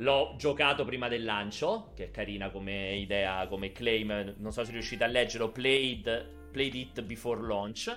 L'ho 0.00 0.34
giocato 0.36 0.84
prima 0.84 1.08
del 1.08 1.24
lancio, 1.24 1.92
che 1.94 2.06
è 2.06 2.10
carina 2.10 2.50
come 2.50 2.94
idea, 2.94 3.46
come 3.48 3.72
claim. 3.72 4.34
Non 4.38 4.52
so 4.52 4.64
se 4.64 4.72
riuscite 4.72 5.04
a 5.04 5.06
leggerlo. 5.06 5.50
Played, 5.50 6.48
played 6.50 6.74
it 6.74 7.02
before 7.02 7.40
launch. 7.40 7.94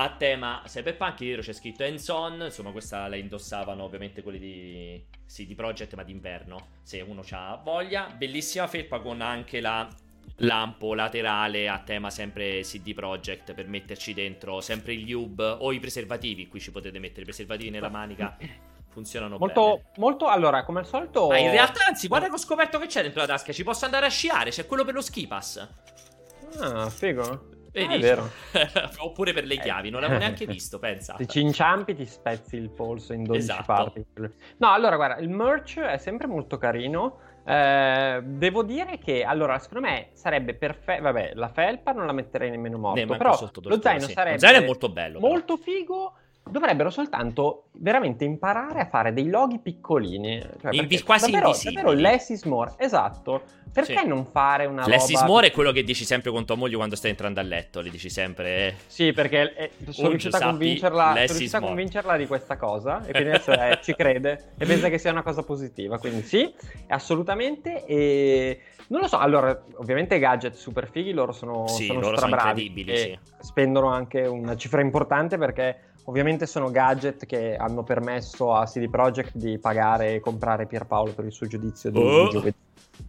a 0.00 0.16
tema 0.16 0.62
Cyberpunk, 0.64 1.18
dietro 1.18 1.42
c'è 1.42 1.52
scritto 1.52 1.82
Hands 1.82 2.08
On, 2.08 2.42
insomma 2.44 2.70
questa 2.70 3.08
la 3.08 3.16
indossavano 3.16 3.82
ovviamente 3.82 4.22
quelli 4.22 4.38
di 4.38 5.04
CD 5.26 5.54
Projekt 5.56 5.94
ma 5.94 6.04
d'inverno, 6.04 6.68
se 6.82 7.00
uno 7.00 7.24
ha 7.30 7.60
voglia. 7.62 8.06
Bellissima 8.16 8.68
felpa 8.68 9.00
con 9.00 9.20
anche 9.20 9.60
la 9.60 9.88
lampo 10.36 10.94
laterale 10.94 11.68
a 11.68 11.80
tema 11.80 12.10
sempre 12.10 12.60
CD 12.60 12.94
Projekt 12.94 13.54
per 13.54 13.66
metterci 13.66 14.14
dentro 14.14 14.60
sempre 14.60 14.92
il 14.92 15.10
lube 15.10 15.44
o 15.44 15.72
i 15.72 15.80
preservativi, 15.80 16.46
qui 16.46 16.60
ci 16.60 16.70
potete 16.70 16.98
mettere 17.00 17.22
i 17.22 17.24
preservativi 17.24 17.70
nella 17.70 17.88
manica. 17.88 18.36
Funzionano 18.98 19.38
molto, 19.38 19.62
bene. 19.62 19.82
Molto, 19.96 20.26
allora, 20.26 20.64
come 20.64 20.80
al 20.80 20.86
solito... 20.86 21.28
Ma 21.28 21.38
in 21.38 21.50
realtà, 21.50 21.86
anzi, 21.86 22.08
guarda 22.08 22.26
che 22.26 22.34
ho 22.34 22.38
scoperto 22.38 22.78
che 22.78 22.86
c'è 22.86 23.02
dentro 23.02 23.20
la 23.20 23.26
tasca. 23.28 23.52
Ci 23.52 23.62
posso 23.62 23.84
andare 23.84 24.06
a 24.06 24.10
sciare, 24.10 24.50
c'è 24.50 24.66
quello 24.66 24.84
per 24.84 24.94
lo 24.94 25.00
ski 25.00 25.26
pass. 25.26 25.66
Ah, 26.60 26.90
figo. 26.90 27.22
Ah, 27.22 27.92
è 27.92 27.98
vero. 28.00 28.28
Oppure 28.98 29.32
per 29.32 29.44
le 29.44 29.56
chiavi, 29.58 29.90
non 29.90 30.00
l'avevo 30.00 30.18
neanche 30.18 30.46
visto, 30.46 30.78
pensa. 30.80 31.14
Se 31.16 31.26
ci 31.26 31.40
inciampi 31.40 31.94
ti 31.94 32.06
spezzi 32.06 32.56
il 32.56 32.70
polso 32.70 33.12
in 33.12 33.22
12 33.22 33.40
Esatto. 33.40 33.62
parti. 33.64 34.04
No, 34.56 34.72
allora 34.72 34.96
guarda, 34.96 35.18
il 35.18 35.28
merch 35.28 35.78
è 35.78 35.98
sempre 35.98 36.26
molto 36.26 36.58
carino. 36.58 37.20
Eh, 37.46 38.20
devo 38.24 38.62
dire 38.62 38.98
che 38.98 39.22
allora, 39.22 39.58
secondo 39.58 39.86
me 39.86 40.08
sarebbe 40.12 40.54
perfetto. 40.54 41.02
Vabbè, 41.02 41.32
la 41.34 41.48
felpa 41.48 41.92
non 41.92 42.06
la 42.06 42.12
metterei 42.12 42.50
nemmeno 42.50 42.78
morto. 42.78 42.98
Ne 42.98 43.06
però 43.06 43.38
lo 43.62 43.80
zaino 43.80 44.06
sì. 44.06 44.12
sarebbe 44.12 44.32
Lo 44.34 44.38
zaino 44.40 44.58
è 44.62 44.66
molto 44.66 44.88
bello. 44.88 45.18
però. 45.20 45.30
molto 45.30 45.56
figo. 45.56 46.14
Dovrebbero 46.50 46.90
soltanto 46.90 47.64
veramente 47.72 48.24
imparare 48.24 48.80
a 48.80 48.86
fare 48.86 49.12
dei 49.12 49.28
loghi 49.28 49.58
piccolini. 49.58 50.40
Cioè, 50.40 50.72
Invi- 50.74 50.86
perché 50.88 51.02
quasi 51.04 51.30
davvero, 51.30 51.46
invisibili. 51.48 51.82
davvero 51.82 52.00
less 52.00 52.28
is 52.30 52.42
more. 52.44 52.72
Esatto. 52.78 53.42
Perché 53.70 53.98
Sì. 53.98 54.06
non 54.06 54.24
fare 54.24 54.64
una 54.64 54.86
Less 54.86 55.10
is 55.10 55.20
roba 55.20 55.26
more 55.26 55.46
è 55.48 55.50
quello 55.52 55.72
che 55.72 55.84
dici 55.84 56.04
sempre 56.04 56.30
con 56.30 56.44
tua 56.46 56.56
moglie 56.56 56.76
quando 56.76 56.96
stai 56.96 57.10
entrando 57.10 57.38
a 57.38 57.42
letto. 57.42 57.80
Le 57.80 57.90
dici 57.90 58.08
sempre. 58.08 58.48
eh, 58.68 58.74
Sì, 58.86 59.12
perché 59.12 59.54
eh, 59.54 59.70
sono 59.90 60.06
Un 60.06 60.12
riuscito 60.14 60.36
a 60.36 60.40
convincerla, 60.40 61.02
sono 61.02 61.14
less 61.14 61.28
riuscito 61.28 61.56
a 61.56 61.60
is 61.60 61.66
convincerla 61.66 62.16
di 62.16 62.26
questa 62.26 62.56
cosa 62.56 63.04
e 63.06 63.10
quindi 63.12 63.28
adesso 63.28 63.52
eh, 63.52 63.78
ci 63.82 63.94
crede 63.94 64.52
e 64.58 64.64
pensa 64.66 64.88
che 64.88 64.96
sia 64.98 65.10
una 65.12 65.22
cosa 65.22 65.42
positiva. 65.42 65.98
Quindi 65.98 66.22
sì, 66.22 66.52
assolutamente. 66.88 67.84
E 67.84 68.60
non 68.88 69.00
lo 69.02 69.06
so, 69.06 69.18
allora, 69.18 69.64
ovviamente 69.76 70.18
gadget 70.18 70.54
super 70.54 70.88
fighi, 70.90 71.12
loro 71.12 71.32
sono, 71.32 71.66
Sì, 71.68 71.86
sono 71.86 72.00
loro 72.00 72.16
sono 72.18 72.34
incredibili, 72.34 72.96
sì. 72.96 73.18
spendono 73.40 73.88
anche 73.88 74.22
una 74.22 74.56
cifra 74.56 74.80
importante 74.80 75.36
perché 75.36 75.80
ovviamente 76.08 76.46
sono 76.46 76.70
gadget 76.70 77.26
che 77.26 77.54
hanno 77.56 77.82
permesso 77.84 78.54
a 78.54 78.64
CD 78.64 78.88
Projekt 78.88 79.32
di 79.36 79.58
pagare 79.58 80.14
e 80.14 80.20
comprare 80.20 80.66
Pierpaolo 80.66 81.12
per 81.12 81.26
il 81.26 81.32
suo 81.32 81.46
giudizio 81.46 81.90
di, 81.90 81.98
Oh. 81.98 82.24
di 82.24 82.30
giovedì. 82.30 82.56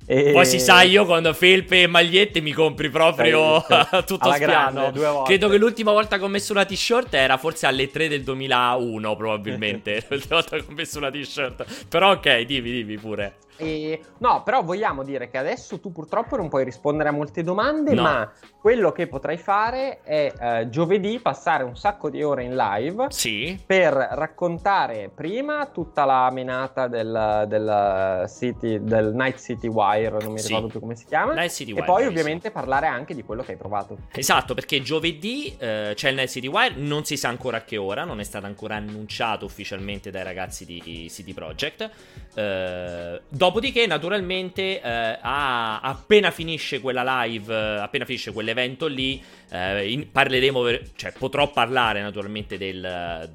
E- 0.06 0.32
Poi 0.34 0.46
si 0.46 0.60
sa, 0.60 0.84
io 0.84 1.04
quando 1.06 1.34
felpe 1.34 1.82
e 1.82 1.88
magliette 1.88 2.42
mi 2.42 2.52
compri 2.52 2.90
proprio 2.92 3.60
Sì, 3.68 3.74
sì. 3.74 4.04
tutto 4.06 4.26
Alla 4.26 4.36
spiano. 4.36 4.92
grande. 4.92 5.24
Credo 5.26 5.48
che 5.50 5.58
l'ultima 5.58 5.92
volta 5.94 6.18
che 6.20 6.24
ho 6.24 6.28
messo 6.28 6.52
una 6.52 6.64
t-shirt 6.66 7.14
era 7.16 7.38
forse 7.38 7.66
alle 7.66 7.90
3 7.90 8.08
del 8.08 8.22
2001, 8.22 9.16
probabilmente. 9.16 10.06
l'ultima 10.10 10.36
volta 10.36 10.58
che 10.58 10.66
ho 10.68 10.74
messo 10.74 10.98
una 11.00 11.10
t-shirt. 11.10 11.86
Però 11.88 12.12
ok, 12.12 12.42
dimmi, 12.42 12.70
dimmi 12.72 12.98
pure. 12.98 13.36
E- 13.60 14.02
no, 14.20 14.42
però 14.44 14.64
vogliamo 14.64 15.04
dire 15.04 15.30
che 15.30 15.38
adesso 15.38 15.80
tu 15.80 15.92
purtroppo 15.92 16.38
non 16.38 16.48
puoi 16.48 16.64
rispondere 16.64 17.10
a 17.10 17.12
molte 17.12 17.44
domande, 17.44 17.94
No. 17.94 18.02
ma 18.02 18.32
quello 18.62 18.92
che 18.94 19.08
potrai 19.08 19.38
fare 19.38 20.00
è 20.02 20.32
eh, 20.40 20.70
giovedì 20.70 21.20
passare 21.20 21.64
un 21.64 21.76
sacco 21.76 22.10
di 22.10 22.24
ore 22.24 22.44
in 22.44 22.56
live 22.56 23.08
Sì. 23.10 23.62
per 23.66 23.94
raccontare 23.94 25.12
prima 25.14 25.66
tutta 25.68 26.06
la 26.06 26.30
menata 26.32 26.88
del, 26.88 27.46
del 27.48 28.26
City, 28.30 28.82
del 28.84 29.14
Night 29.14 29.40
City 29.40 29.68
Wire, 29.68 30.18
non 30.22 30.32
mi 30.34 30.40
Sì. 30.40 30.48
ricordo 30.48 30.68
più 30.68 30.80
come 30.80 30.96
si 30.96 31.06
chiama, 31.06 31.34
Night 31.34 31.52
City 31.52 31.72
e 31.72 31.74
Wire, 31.74 31.86
poi 31.86 31.96
bravissimo. 32.04 32.20
ovviamente 32.22 32.52
parlare 32.52 32.88
anche 32.88 33.14
di 33.14 33.24
quello 33.24 33.44
che 33.44 33.52
hai 33.52 33.58
provato. 33.58 33.98
Esatto, 34.14 34.54
perché 34.54 34.82
giovedì 34.82 35.56
eh, 35.58 35.92
c'è 35.96 36.10
il 36.10 36.16
Night 36.16 36.30
City 36.30 36.48
Wire, 36.48 36.76
non 36.78 37.04
si 37.04 37.18
sa 37.18 37.28
ancora 37.30 37.58
a 37.58 37.62
che 37.62 37.76
ora, 37.78 38.06
non 38.06 38.20
è 38.20 38.24
stato 38.24 38.46
ancora 38.46 38.76
annunciato 38.76 39.46
ufficialmente 39.46 40.12
dai 40.12 40.24
ragazzi 40.24 40.66
di 40.66 41.08
CD 41.10 41.34
Projekt. 41.34 41.90
Eh, 42.36 43.22
dopodiché, 43.50 43.88
naturalmente, 43.88 44.80
eh, 44.82 45.20
a- 45.22 45.82
appena 45.82 46.32
finisce 46.32 46.80
quella 46.80 47.24
live, 47.24 47.54
eh, 47.54 47.80
appena 47.80 48.06
finisce 48.06 48.32
quell'evento 48.32 48.88
lì, 48.88 49.22
eh, 49.52 49.92
in- 49.92 50.12
parleremo, 50.12 50.64
cioè 50.96 51.12
potrò 51.18 51.52
parlare 51.52 52.02
naturalmente 52.02 52.58
del, 52.58 53.30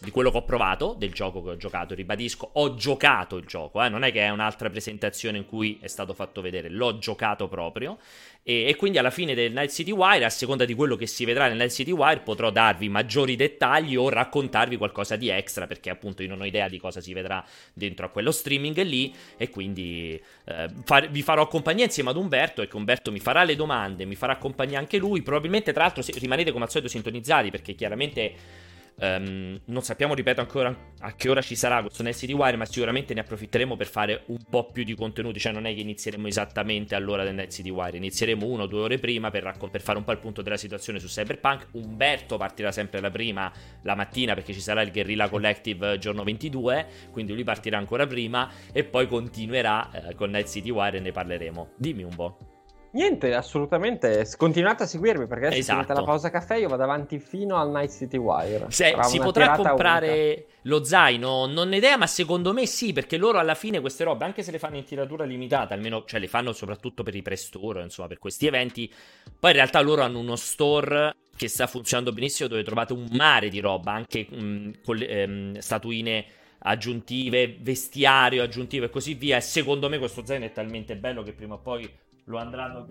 di 0.00 0.10
quello 0.10 0.30
che 0.30 0.36
ho 0.36 0.44
provato, 0.44 0.94
del 0.98 1.12
gioco 1.12 1.42
che 1.42 1.50
ho 1.50 1.56
giocato. 1.56 1.94
Ribadisco, 1.94 2.50
ho 2.52 2.74
giocato 2.74 3.36
il 3.36 3.46
gioco, 3.46 3.82
eh, 3.82 3.88
non 3.88 4.04
è 4.04 4.12
che 4.12 4.20
è 4.20 4.28
un'altra 4.28 4.68
presentazione 4.68 5.38
in 5.38 5.46
cui 5.46 5.78
è 5.80 5.88
stato 5.88 6.12
fatto 6.12 6.40
vedere, 6.40 6.68
l'ho 6.68 6.98
giocato 6.98 7.48
proprio. 7.48 7.98
E, 8.46 8.68
e 8.68 8.76
quindi 8.76 8.98
alla 8.98 9.10
fine 9.10 9.34
del 9.34 9.52
Night 9.52 9.70
City 9.70 9.90
Wire, 9.90 10.26
a 10.26 10.28
seconda 10.28 10.66
di 10.66 10.74
quello 10.74 10.96
che 10.96 11.06
si 11.06 11.24
vedrà 11.24 11.48
nel 11.48 11.56
Night 11.56 11.72
City 11.72 11.90
Wire, 11.90 12.20
potrò 12.20 12.50
darvi 12.50 12.90
maggiori 12.90 13.36
dettagli 13.36 13.96
o 13.96 14.10
raccontarvi 14.10 14.76
qualcosa 14.76 15.16
di 15.16 15.30
extra, 15.30 15.66
perché 15.66 15.88
appunto 15.88 16.22
io 16.22 16.28
non 16.28 16.42
ho 16.42 16.44
idea 16.44 16.68
di 16.68 16.78
cosa 16.78 17.00
si 17.00 17.14
vedrà 17.14 17.42
dentro 17.72 18.04
a 18.04 18.10
quello 18.10 18.30
streaming 18.30 18.82
lì. 18.82 19.14
E 19.38 19.48
quindi 19.48 20.20
eh, 20.44 20.68
far- 20.84 21.08
vi 21.08 21.22
farò 21.22 21.48
compagnia 21.48 21.86
insieme 21.86 22.10
ad 22.10 22.16
Umberto, 22.16 22.60
e 22.60 22.68
che 22.68 22.76
Umberto 22.76 23.10
mi 23.10 23.18
farà 23.18 23.44
le 23.44 23.56
domande, 23.56 24.04
mi 24.04 24.14
farà 24.14 24.36
compagnia 24.36 24.78
anche 24.78 24.98
lui. 24.98 25.22
Probabilmente, 25.22 25.72
tra 25.72 25.84
l'altro, 25.84 26.04
rimanete 26.18 26.52
come 26.52 26.64
al 26.64 26.70
solito 26.70 26.90
sintonizzati, 26.90 27.50
perché 27.50 27.74
chiaramente. 27.74 28.62
Ehm, 28.98 29.60
non 29.66 29.82
sappiamo, 29.82 30.14
ripeto, 30.14 30.40
ancora 30.40 30.92
a 31.00 31.14
che 31.14 31.28
ora 31.28 31.42
ci 31.42 31.56
sarà 31.56 31.80
questo 31.80 32.02
Night 32.02 32.16
City 32.16 32.32
Wire, 32.32 32.56
ma 32.56 32.64
sicuramente 32.64 33.14
ne 33.14 33.20
approfitteremo 33.20 33.76
per 33.76 33.86
fare 33.86 34.22
un 34.26 34.38
po' 34.48 34.70
più 34.70 34.84
di 34.84 34.94
contenuti. 34.94 35.38
Cioè, 35.38 35.52
non 35.52 35.66
è 35.66 35.74
che 35.74 35.80
inizieremo 35.80 36.26
esattamente 36.26 36.94
all'ora 36.94 37.24
del 37.24 37.34
Night 37.34 37.52
City 37.52 37.70
Wire, 37.70 37.96
inizieremo 37.96 38.46
uno 38.46 38.64
o 38.64 38.66
due 38.66 38.80
ore 38.80 38.98
prima 38.98 39.30
per, 39.30 39.42
raccon- 39.42 39.70
per 39.70 39.82
fare 39.82 39.98
un 39.98 40.04
po' 40.04 40.12
il 40.12 40.18
punto 40.18 40.42
della 40.42 40.56
situazione 40.56 40.98
su 40.98 41.06
Cyberpunk. 41.06 41.68
Umberto 41.72 42.36
partirà 42.36 42.72
sempre 42.72 43.00
la 43.00 43.10
prima 43.10 43.52
la 43.82 43.94
mattina 43.94 44.34
perché 44.34 44.52
ci 44.52 44.60
sarà 44.60 44.82
il 44.82 44.92
Guerrilla 44.92 45.28
Collective 45.28 45.98
giorno 45.98 46.22
22, 46.22 46.86
quindi 47.10 47.32
lui 47.32 47.44
partirà 47.44 47.78
ancora 47.78 48.06
prima 48.06 48.50
e 48.72 48.84
poi 48.84 49.06
continuerà 49.06 49.90
eh, 49.90 50.14
con 50.14 50.30
Night 50.30 50.48
City 50.48 50.70
Wire 50.70 50.98
e 50.98 51.00
ne 51.00 51.12
parleremo. 51.12 51.72
Dimmi 51.76 52.02
un 52.02 52.14
po'. 52.14 52.53
Niente, 52.94 53.34
assolutamente, 53.34 54.24
continuate 54.36 54.84
a 54.84 54.86
seguirmi 54.86 55.26
perché 55.26 55.46
adesso 55.46 55.60
Esatto. 55.62 55.80
finita 55.82 55.98
la 55.98 56.06
pausa 56.06 56.30
caffè 56.30 56.54
io 56.54 56.68
vado 56.68 56.84
avanti 56.84 57.18
fino 57.18 57.56
al 57.56 57.70
Night 57.70 57.90
City 57.90 58.16
Wire. 58.16 58.66
Se, 58.68 58.94
si 59.02 59.18
potrà 59.18 59.56
comprare 59.56 60.08
unica. 60.08 60.42
lo 60.62 60.84
zaino? 60.84 61.46
Non 61.46 61.72
ho 61.72 61.74
idea, 61.74 61.96
ma 61.96 62.06
secondo 62.06 62.52
me 62.52 62.66
sì, 62.66 62.92
perché 62.92 63.16
loro 63.16 63.38
alla 63.38 63.56
fine 63.56 63.80
queste 63.80 64.04
robe, 64.04 64.24
anche 64.24 64.44
se 64.44 64.52
le 64.52 64.60
fanno 64.60 64.76
in 64.76 64.84
tiratura 64.84 65.24
limitata, 65.24 65.74
almeno 65.74 66.04
cioè 66.06 66.20
le 66.20 66.28
fanno 66.28 66.52
soprattutto 66.52 67.02
per 67.02 67.16
i 67.16 67.22
pre-store, 67.22 67.82
insomma, 67.82 68.06
per 68.06 68.20
questi 68.20 68.46
eventi. 68.46 68.88
Poi 69.40 69.50
in 69.50 69.56
realtà 69.56 69.80
loro 69.80 70.02
hanno 70.02 70.20
uno 70.20 70.36
store 70.36 71.16
che 71.36 71.48
sta 71.48 71.66
funzionando 71.66 72.12
benissimo, 72.12 72.48
dove 72.48 72.62
trovate 72.62 72.92
un 72.92 73.08
mare 73.10 73.48
di 73.48 73.58
roba, 73.58 73.90
anche 73.90 74.24
mh, 74.30 74.82
con 74.84 74.94
le, 74.94 75.08
ehm, 75.08 75.58
statuine 75.58 76.24
aggiuntive, 76.66 77.56
vestiario 77.60 78.44
aggiuntivo 78.44 78.84
e 78.84 78.90
così 78.90 79.14
via. 79.14 79.38
E 79.38 79.40
secondo 79.40 79.88
me 79.88 79.98
questo 79.98 80.24
zaino 80.24 80.44
è 80.44 80.52
talmente 80.52 80.94
bello 80.94 81.24
che 81.24 81.32
prima 81.32 81.54
o 81.54 81.58
poi 81.58 81.90
lo 82.24 82.38
andranno. 82.38 82.86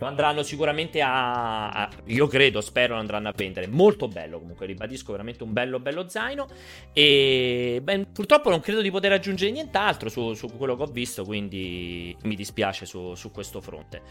Lo 0.00 0.06
andranno 0.06 0.44
sicuramente 0.44 1.00
a, 1.00 1.70
a- 1.70 1.90
Io 2.06 2.28
credo, 2.28 2.60
spero 2.60 2.94
lo 2.94 3.00
andranno 3.00 3.28
a 3.28 3.32
vendere. 3.34 3.66
Molto 3.66 4.06
bello 4.06 4.38
comunque, 4.38 4.66
ribadisco, 4.66 5.10
veramente 5.10 5.42
un 5.42 5.52
bello 5.52 5.80
bello 5.80 6.08
zaino. 6.08 6.46
E 6.92 7.80
beh, 7.82 8.06
purtroppo 8.12 8.48
non 8.48 8.60
credo 8.60 8.80
di 8.80 8.92
poter 8.92 9.10
aggiungere 9.12 9.50
nient'altro 9.50 10.08
su, 10.08 10.34
su 10.34 10.46
quello 10.56 10.76
che 10.76 10.82
ho 10.84 10.86
visto, 10.86 11.24
quindi 11.24 12.16
mi 12.22 12.36
dispiace 12.36 12.86
su, 12.86 13.14
su 13.16 13.32
questo 13.32 13.60
fronte. 13.60 14.02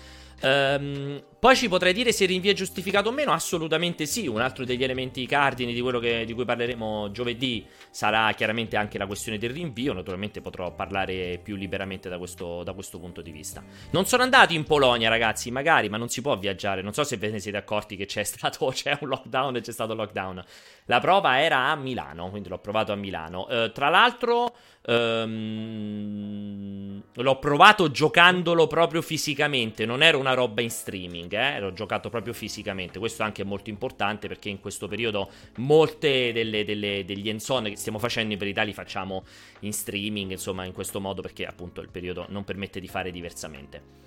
Ehm, 0.41 1.23
poi 1.39 1.56
ci 1.56 1.67
potrei 1.67 1.93
dire 1.93 2.12
se 2.12 2.23
il 2.23 2.30
rinvio 2.30 2.52
è 2.52 2.54
giustificato 2.54 3.10
o 3.10 3.12
meno. 3.12 3.32
Assolutamente 3.32 4.06
sì. 4.06 4.28
Un 4.28 4.41
altro 4.41 4.65
degli 4.65 4.84
elementi 4.84 5.26
cardini 5.26 5.73
di 5.73 5.82
quello 5.82 6.00
che- 6.00 6.26
di 6.26 6.34
cui 6.34 6.45
parleremo 6.45 7.12
giovedì 7.12 7.65
sarà 7.91 8.32
chiaramente 8.34 8.76
anche 8.76 8.97
la 8.97 9.06
questione 9.06 9.38
del 9.38 9.52
rinvio. 9.52 9.93
Naturalmente 9.93 10.41
potrò 10.41 10.73
parlare 10.73 11.39
più 11.41 11.56
liberamente 11.56 12.10
da 12.10 12.17
questo, 12.17 12.63
da 12.63 12.73
questo 12.73 13.00
punto 13.00 13.21
di 13.21 13.32
vista. 13.32 13.63
Non 13.91 14.06
sono 14.06 14.23
andati 14.23 14.56
in 14.56 14.63
Polonia, 14.63 15.10
ragazzi, 15.10 15.52
magari, 15.52 15.89
ma 15.89 15.97
non 15.97 16.10
si 16.10 16.21
può 16.21 16.36
viaggiare. 16.38 16.82
Non 16.82 16.93
so 16.93 17.04
se 17.04 17.17
ve 17.17 17.30
ne 17.30 17.39
siete 17.39 17.58
accorti 17.58 17.95
che 17.95 18.06
c'è 18.06 18.23
stato 18.26 18.67
c'è 18.73 18.97
un 19.02 19.08
lockdown 19.10 19.56
e 19.58 19.62
c'è 19.62 19.71
stato 19.71 19.93
lockdown. 19.93 20.43
La 20.86 21.00
prova 21.00 21.39
era 21.39 21.67
a 21.69 21.76
Milano, 21.76 22.30
quindi 22.30 22.50
l'ho 22.50 22.60
provato 22.60 22.91
a 22.91 22.95
Milano. 22.95 23.47
Eh, 23.47 23.71
tra 23.73 23.89
l'altro, 23.89 24.56
ehm, 24.88 26.78
l'ho 27.13 27.39
provato 27.39 27.91
giocandolo 27.91 28.67
proprio 28.67 29.02
fisicamente. 29.02 29.86
Non 29.86 30.02
era 30.02 30.17
una 30.17 30.34
roba 30.34 30.62
in 30.62 30.69
streaming, 30.69 31.34
eh, 31.34 31.60
l'ho 31.60 31.73
giocato 31.73 32.10
proprio 32.10 32.34
fisicamente. 32.34 33.00
Questo 33.00 33.23
anche 33.23 33.41
è 33.41 33.45
molto 33.45 33.69
importante 33.69 34.28
perché 34.28 34.50
in 34.50 34.60
questo 34.60 34.88
periodo 34.88 35.30
molte 35.58 36.32
delle, 36.32 36.63
delle- 36.63 37.04
degli 37.06 37.30
enzone 37.30 37.69
che 37.69 37.76
stiamo 37.76 38.00
facendo 38.00 38.34
in 38.34 38.39
verità 38.39 38.63
li 38.63 38.73
facciamo 38.73 39.26
in 39.62 39.73
streaming, 39.73 40.32
insomma, 40.32 40.63
in 40.65 40.73
questo 40.73 41.00
modo 41.00 41.21
perché 41.21 41.45
appunto 41.45 41.82
il 41.82 41.89
periodo 41.89 42.26
non 42.30 42.43
permette 42.43 42.80
di 42.80 42.88
fare 42.88 43.12
diversamente. 43.12 44.06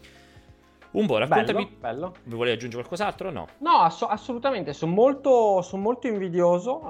Umbo, 0.92 1.18
raccontami. 1.18 1.64
Bello, 1.64 1.78
bello. 1.78 2.14
Vi 2.24 2.34
volevi 2.34 2.56
aggiungere 2.56 2.82
qualcos'altro? 2.82 3.30
No. 3.30 3.46
No, 3.58 3.70
ass- 3.82 4.06
assolutamente, 4.08 4.72
sono 4.72 4.92
molto, 4.92 5.62
son 5.62 5.80
molto 5.80 6.08
invidioso. 6.08 6.80
Uh, 6.84 6.88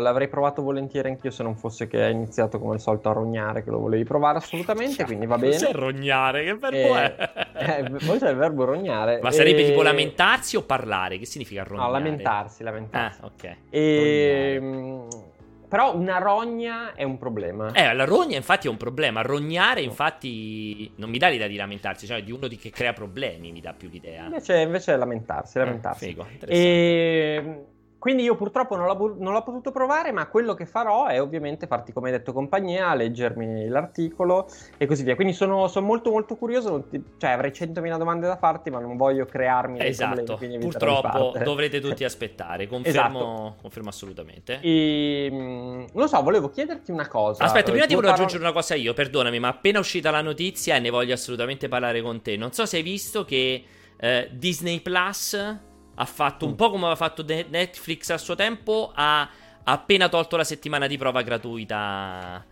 l'avrei 0.00 0.28
provato 0.28 0.60
volentieri 0.60 1.08
anch'io 1.08 1.30
se 1.30 1.42
non 1.42 1.56
fosse 1.56 1.86
che 1.86 2.02
hai 2.02 2.12
iniziato 2.12 2.58
come 2.58 2.74
al 2.74 2.80
solito 2.80 3.08
a 3.08 3.12
rognare, 3.12 3.64
che 3.64 3.70
lo 3.70 3.78
volevi 3.78 4.04
provare 4.04 4.38
assolutamente, 4.38 5.04
quindi 5.04 5.24
va 5.24 5.36
bene. 5.38 5.52
Cos'è 5.52 5.72
rognare? 5.72 6.44
Che 6.44 6.54
verbo 6.56 6.76
e... 6.76 7.16
è? 7.16 7.32
eh, 7.54 7.90
poi 8.04 8.18
c'è 8.18 8.30
il 8.30 8.36
verbo 8.36 8.64
rognare. 8.64 9.20
Ma 9.22 9.30
sarebbe 9.30 9.62
e... 9.62 9.68
tipo 9.68 9.82
lamentarsi 9.82 10.56
o 10.56 10.62
parlare? 10.62 11.16
Che 11.18 11.24
significa 11.24 11.62
rognare? 11.62 11.86
No, 11.86 11.92
lamentarsi, 11.92 12.62
lamentarsi. 12.62 13.20
Ah, 13.22 13.26
ok. 13.26 13.56
E... 13.70 14.58
Rognare. 14.60 15.27
Però 15.68 15.94
una 15.94 16.18
rogna 16.18 16.94
è 16.94 17.02
un 17.02 17.18
problema. 17.18 17.72
Eh, 17.72 17.92
la 17.92 18.04
rogna 18.04 18.36
infatti 18.36 18.66
è 18.66 18.70
un 18.70 18.78
problema. 18.78 19.20
Rognare 19.20 19.82
infatti 19.82 20.90
non 20.96 21.10
mi 21.10 21.18
dà 21.18 21.28
l'idea 21.28 21.46
di 21.46 21.56
lamentarsi, 21.56 22.06
cioè 22.06 22.22
di 22.22 22.32
uno 22.32 22.48
che 22.48 22.70
crea 22.70 22.92
problemi 22.94 23.52
mi 23.52 23.60
dà 23.60 23.74
più 23.74 23.88
l'idea. 23.90 24.24
Invece, 24.24 24.60
invece 24.60 24.94
è 24.94 24.96
lamentarsi, 24.96 25.58
lamentarsi. 25.58 26.04
Eh, 26.04 26.08
figo, 26.08 26.26
e 26.46 27.64
quindi 27.98 28.22
io 28.22 28.36
purtroppo 28.36 28.76
non 28.76 28.86
l'ho, 28.86 29.16
non 29.18 29.32
l'ho, 29.32 29.42
potuto 29.42 29.72
provare, 29.72 30.12
ma 30.12 30.28
quello 30.28 30.54
che 30.54 30.66
farò 30.66 31.06
è 31.06 31.20
ovviamente 31.20 31.66
farti, 31.66 31.92
come 31.92 32.10
hai 32.10 32.16
detto, 32.16 32.32
compagnia, 32.32 32.94
leggermi 32.94 33.66
l'articolo 33.66 34.48
e 34.76 34.86
così 34.86 35.02
via. 35.02 35.16
Quindi 35.16 35.32
sono, 35.32 35.66
sono 35.66 35.84
molto 35.84 36.10
molto 36.10 36.36
curioso, 36.36 36.86
cioè 37.18 37.30
avrei 37.30 37.50
100.000 37.50 37.98
domande 37.98 38.28
da 38.28 38.36
farti, 38.36 38.70
ma 38.70 38.78
non 38.78 38.96
voglio 38.96 39.24
crearmi 39.24 39.84
esatto. 39.84 40.22
problemi. 40.22 40.58
Purtroppo 40.58 41.34
dovrete 41.42 41.80
tutti 41.80 42.04
aspettare, 42.04 42.68
confermo, 42.68 43.18
esatto. 43.18 43.54
confermo 43.62 43.88
assolutamente. 43.88 44.60
E, 44.60 45.28
mm, 45.32 45.84
non 45.94 46.08
so, 46.08 46.22
volevo 46.22 46.50
chiederti 46.50 46.92
una 46.92 47.08
cosa. 47.08 47.42
Aspetta, 47.42 47.72
prima 47.72 47.86
ti 47.86 47.94
volevo 47.94 48.12
parlo... 48.12 48.24
aggiungere 48.24 48.44
una 48.44 48.52
cosa 48.52 48.76
io, 48.76 48.94
perdonami, 48.94 49.40
ma 49.40 49.48
appena 49.48 49.80
uscita 49.80 50.12
la 50.12 50.22
notizia 50.22 50.76
e 50.76 50.78
ne 50.78 50.90
voglio 50.90 51.14
assolutamente 51.14 51.66
parlare 51.66 52.00
con 52.00 52.22
te. 52.22 52.36
Non 52.36 52.52
so 52.52 52.64
se 52.64 52.76
hai 52.76 52.82
visto 52.84 53.24
che 53.24 53.64
eh, 53.96 54.28
Disney 54.30 54.80
Plus 54.80 55.66
ha 56.00 56.04
fatto 56.04 56.46
un 56.46 56.52
mm. 56.52 56.54
po' 56.54 56.70
come 56.70 56.84
aveva 56.84 56.96
fatto 56.96 57.24
Netflix 57.24 58.10
a 58.10 58.18
suo 58.18 58.36
tempo, 58.36 58.90
ha 58.94 59.28
appena 59.64 60.08
tolto 60.08 60.36
la 60.36 60.44
settimana 60.44 60.86
di 60.86 60.96
prova 60.96 61.22
gratuita 61.22 62.44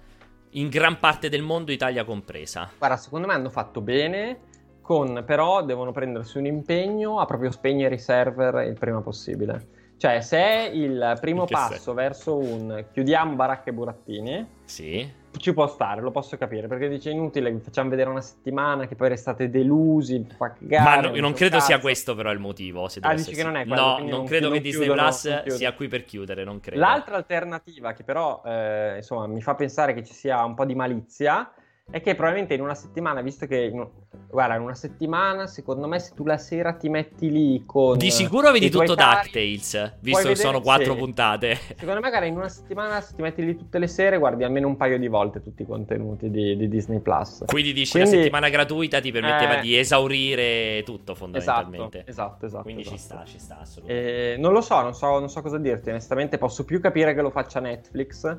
in 0.50 0.68
gran 0.68 0.98
parte 0.98 1.28
del 1.28 1.42
mondo, 1.42 1.70
Italia 1.70 2.04
compresa. 2.04 2.70
Guarda, 2.76 2.96
secondo 2.96 3.26
me 3.28 3.34
hanno 3.34 3.50
fatto 3.50 3.80
bene, 3.80 4.40
con, 4.80 5.22
però 5.24 5.64
devono 5.64 5.92
prendersi 5.92 6.38
un 6.38 6.46
impegno 6.46 7.20
a 7.20 7.24
proprio 7.24 7.50
spegnere 7.50 7.94
i 7.94 7.98
server 7.98 8.66
il 8.66 8.76
prima 8.78 9.00
possibile. 9.00 9.74
Cioè, 9.96 10.20
se 10.20 10.38
è 10.38 10.70
il 10.72 11.16
primo 11.20 11.44
passo 11.44 11.82
sei? 11.82 11.94
verso 11.94 12.36
un 12.36 12.84
chiudiamo 12.92 13.34
baracche 13.34 13.70
e 13.70 13.72
burattini, 13.72 14.46
sì 14.64 15.24
ci 15.38 15.52
può 15.52 15.66
stare, 15.66 16.00
lo 16.00 16.10
posso 16.10 16.36
capire, 16.36 16.66
perché 16.66 16.88
dice 16.88 17.10
inutile, 17.10 17.50
vi 17.52 17.60
facciamo 17.60 17.90
vedere 17.90 18.10
una 18.10 18.20
settimana 18.20 18.86
che 18.86 18.94
poi 18.96 19.08
restate 19.08 19.50
delusi, 19.50 20.26
cagare, 20.38 20.82
Ma 21.08 21.08
no, 21.08 21.20
non 21.20 21.32
credo 21.32 21.56
cazzo. 21.56 21.66
sia 21.66 21.78
questo 21.78 22.14
però 22.14 22.30
il 22.32 22.38
motivo, 22.38 22.88
Ah, 23.00 23.14
dici 23.14 23.34
che 23.34 23.42
non 23.42 23.56
è 23.56 23.66
quello, 23.66 23.80
No, 23.82 23.98
non, 23.98 24.08
non 24.08 24.24
credo 24.26 24.50
che 24.50 24.60
Disney 24.60 24.86
chiudono, 24.86 25.08
Plus 25.08 25.44
sia 25.46 25.72
qui 25.74 25.88
per 25.88 26.04
chiudere, 26.04 26.44
non 26.44 26.60
credo. 26.60 26.80
L'altra 26.80 27.16
alternativa 27.16 27.92
che 27.92 28.04
però, 28.04 28.42
eh, 28.44 28.96
insomma, 28.96 29.26
mi 29.26 29.42
fa 29.42 29.54
pensare 29.54 29.94
che 29.94 30.02
ci 30.04 30.12
sia 30.14 30.44
un 30.44 30.54
po' 30.54 30.64
di 30.64 30.74
malizia 30.74 31.50
è 31.88 32.00
che 32.00 32.14
probabilmente 32.14 32.54
in 32.54 32.60
una 32.60 32.74
settimana, 32.74 33.20
visto 33.20 33.46
che 33.46 33.70
in, 33.72 33.86
guarda, 34.28 34.56
in 34.56 34.62
una 34.62 34.74
settimana, 34.74 35.46
secondo 35.46 35.86
me, 35.86 36.00
se 36.00 36.14
tu 36.14 36.24
la 36.24 36.36
sera 36.36 36.72
ti 36.72 36.88
metti 36.88 37.30
lì 37.30 37.62
con. 37.64 37.96
Di 37.96 38.10
sicuro 38.10 38.50
vedi 38.50 38.68
tutto 38.70 38.96
DuckTales, 38.96 39.94
visto 40.00 40.22
vedere, 40.22 40.34
che 40.34 40.34
sono 40.34 40.60
quattro 40.60 40.94
sì. 40.94 40.98
puntate. 40.98 41.54
Secondo 41.54 42.00
me, 42.00 42.08
guarda, 42.08 42.26
in 42.26 42.36
una 42.36 42.48
settimana, 42.48 43.00
se 43.00 43.14
ti 43.14 43.22
metti 43.22 43.44
lì 43.44 43.56
tutte 43.56 43.78
le 43.78 43.86
sere, 43.86 44.18
guardi 44.18 44.42
almeno 44.42 44.66
un 44.66 44.76
paio 44.76 44.98
di 44.98 45.06
volte 45.06 45.40
tutti 45.40 45.62
i 45.62 45.64
contenuti 45.64 46.28
di, 46.28 46.56
di 46.56 46.68
Disney 46.68 46.98
Plus. 46.98 47.44
Quindi 47.46 47.72
dici 47.72 47.92
Quindi, 47.92 48.10
la 48.10 48.16
settimana 48.16 48.48
gratuita 48.48 49.00
ti 49.00 49.12
permetteva 49.12 49.58
eh, 49.58 49.60
di 49.62 49.78
esaurire 49.78 50.82
tutto, 50.84 51.14
fondamentalmente. 51.14 52.02
Esatto, 52.04 52.10
esatto. 52.10 52.46
esatto 52.46 52.62
Quindi 52.64 52.82
esatto. 52.82 52.96
ci 52.96 53.02
sta, 53.02 53.24
ci 53.24 53.38
sta 53.38 53.60
assolutamente. 53.60 54.32
Eh, 54.32 54.36
non 54.38 54.52
lo 54.52 54.60
so, 54.60 54.80
non 54.82 54.92
so, 54.92 55.20
non 55.20 55.30
so 55.30 55.40
cosa 55.40 55.58
dirti. 55.58 55.90
Onestamente, 55.90 56.36
posso 56.36 56.64
più 56.64 56.80
capire 56.80 57.14
che 57.14 57.22
lo 57.22 57.30
faccia 57.30 57.60
Netflix. 57.60 58.36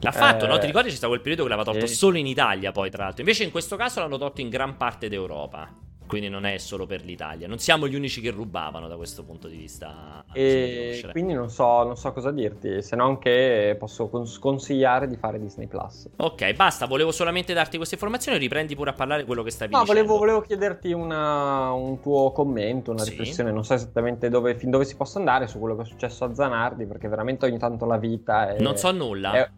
L'ha 0.00 0.12
fatto, 0.12 0.44
eh, 0.44 0.48
no? 0.48 0.58
Ti 0.58 0.66
ricordi 0.66 0.88
c'è 0.88 0.94
stato 0.94 1.08
quel 1.08 1.20
periodo 1.20 1.44
che 1.44 1.48
l'aveva 1.50 1.70
tolto 1.70 1.86
sì. 1.86 1.94
solo 1.94 2.18
in 2.18 2.26
Italia, 2.26 2.72
poi 2.72 2.90
tra 2.90 3.04
l'altro. 3.04 3.20
Invece 3.20 3.44
in 3.44 3.50
questo 3.50 3.76
caso 3.76 4.00
l'hanno 4.00 4.18
tolto 4.18 4.40
in 4.40 4.48
gran 4.48 4.76
parte 4.76 5.08
d'Europa. 5.08 5.88
Quindi 6.10 6.28
non 6.28 6.44
è 6.44 6.58
solo 6.58 6.86
per 6.86 7.04
l'Italia. 7.04 7.46
Non 7.46 7.60
siamo 7.60 7.86
gli 7.86 7.94
unici 7.94 8.20
che 8.20 8.32
rubavano 8.32 8.88
da 8.88 8.96
questo 8.96 9.22
punto 9.22 9.46
di 9.46 9.56
vista. 9.56 10.24
E 10.32 11.06
quindi 11.12 11.34
non 11.34 11.50
so, 11.50 11.84
non 11.84 11.96
so, 11.96 12.12
cosa 12.12 12.32
dirti, 12.32 12.82
se 12.82 12.96
non 12.96 13.16
che 13.18 13.76
posso 13.78 14.10
consigliare 14.40 15.06
di 15.06 15.16
fare 15.16 15.38
Disney 15.38 15.68
Plus. 15.68 16.08
Ok, 16.16 16.52
basta. 16.54 16.86
Volevo 16.86 17.12
solamente 17.12 17.52
darti 17.52 17.76
queste 17.76 17.94
informazioni. 17.94 18.38
Riprendi 18.38 18.74
pure 18.74 18.90
a 18.90 18.92
parlare 18.92 19.24
quello 19.24 19.44
che 19.44 19.52
stavi 19.52 19.72
no, 19.72 19.82
dicendo. 19.82 20.00
No, 20.00 20.06
volevo, 20.08 20.24
volevo, 20.24 20.44
chiederti 20.44 20.90
una, 20.90 21.70
un 21.70 22.00
tuo 22.00 22.32
commento, 22.32 22.90
una 22.90 23.04
sì. 23.04 23.10
riflessione. 23.10 23.52
Non 23.52 23.64
so 23.64 23.74
esattamente 23.74 24.28
dove, 24.28 24.56
fin 24.56 24.70
dove 24.70 24.84
si 24.86 24.96
possa 24.96 25.20
andare 25.20 25.46
su 25.46 25.60
quello 25.60 25.76
che 25.76 25.82
è 25.82 25.86
successo 25.86 26.24
a 26.24 26.34
Zanardi, 26.34 26.86
perché 26.86 27.06
veramente 27.06 27.46
ogni 27.46 27.58
tanto 27.58 27.86
la 27.86 27.98
vita 27.98 28.52
è. 28.52 28.60
Non 28.60 28.76
so 28.76 28.90
nulla. 28.90 29.32
È, 29.34 29.50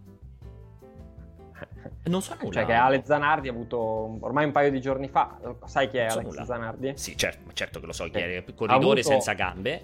non 2.05 2.23
so 2.23 2.35
nulla. 2.41 2.53
Cioè 2.53 2.65
che 2.65 2.73
Ale 2.73 3.03
Zanardi 3.05 3.49
ha 3.49 3.53
avuto 3.53 4.17
ormai 4.21 4.45
un 4.45 4.53
paio 4.53 4.71
di 4.71 4.81
giorni 4.81 5.09
fa, 5.09 5.39
sai 5.65 5.89
chi 5.89 5.99
è 5.99 6.07
Alex 6.07 6.25
nulla. 6.25 6.45
Zanardi? 6.45 6.93
Sì, 6.97 7.17
certo, 7.17 7.51
certo 7.53 7.81
che 7.81 7.87
lo 7.87 7.93
so 7.93 8.05
chi 8.05 8.19
è, 8.19 8.45
corridore 8.55 9.01
avuto... 9.01 9.03
senza 9.03 9.33
gambe. 9.33 9.83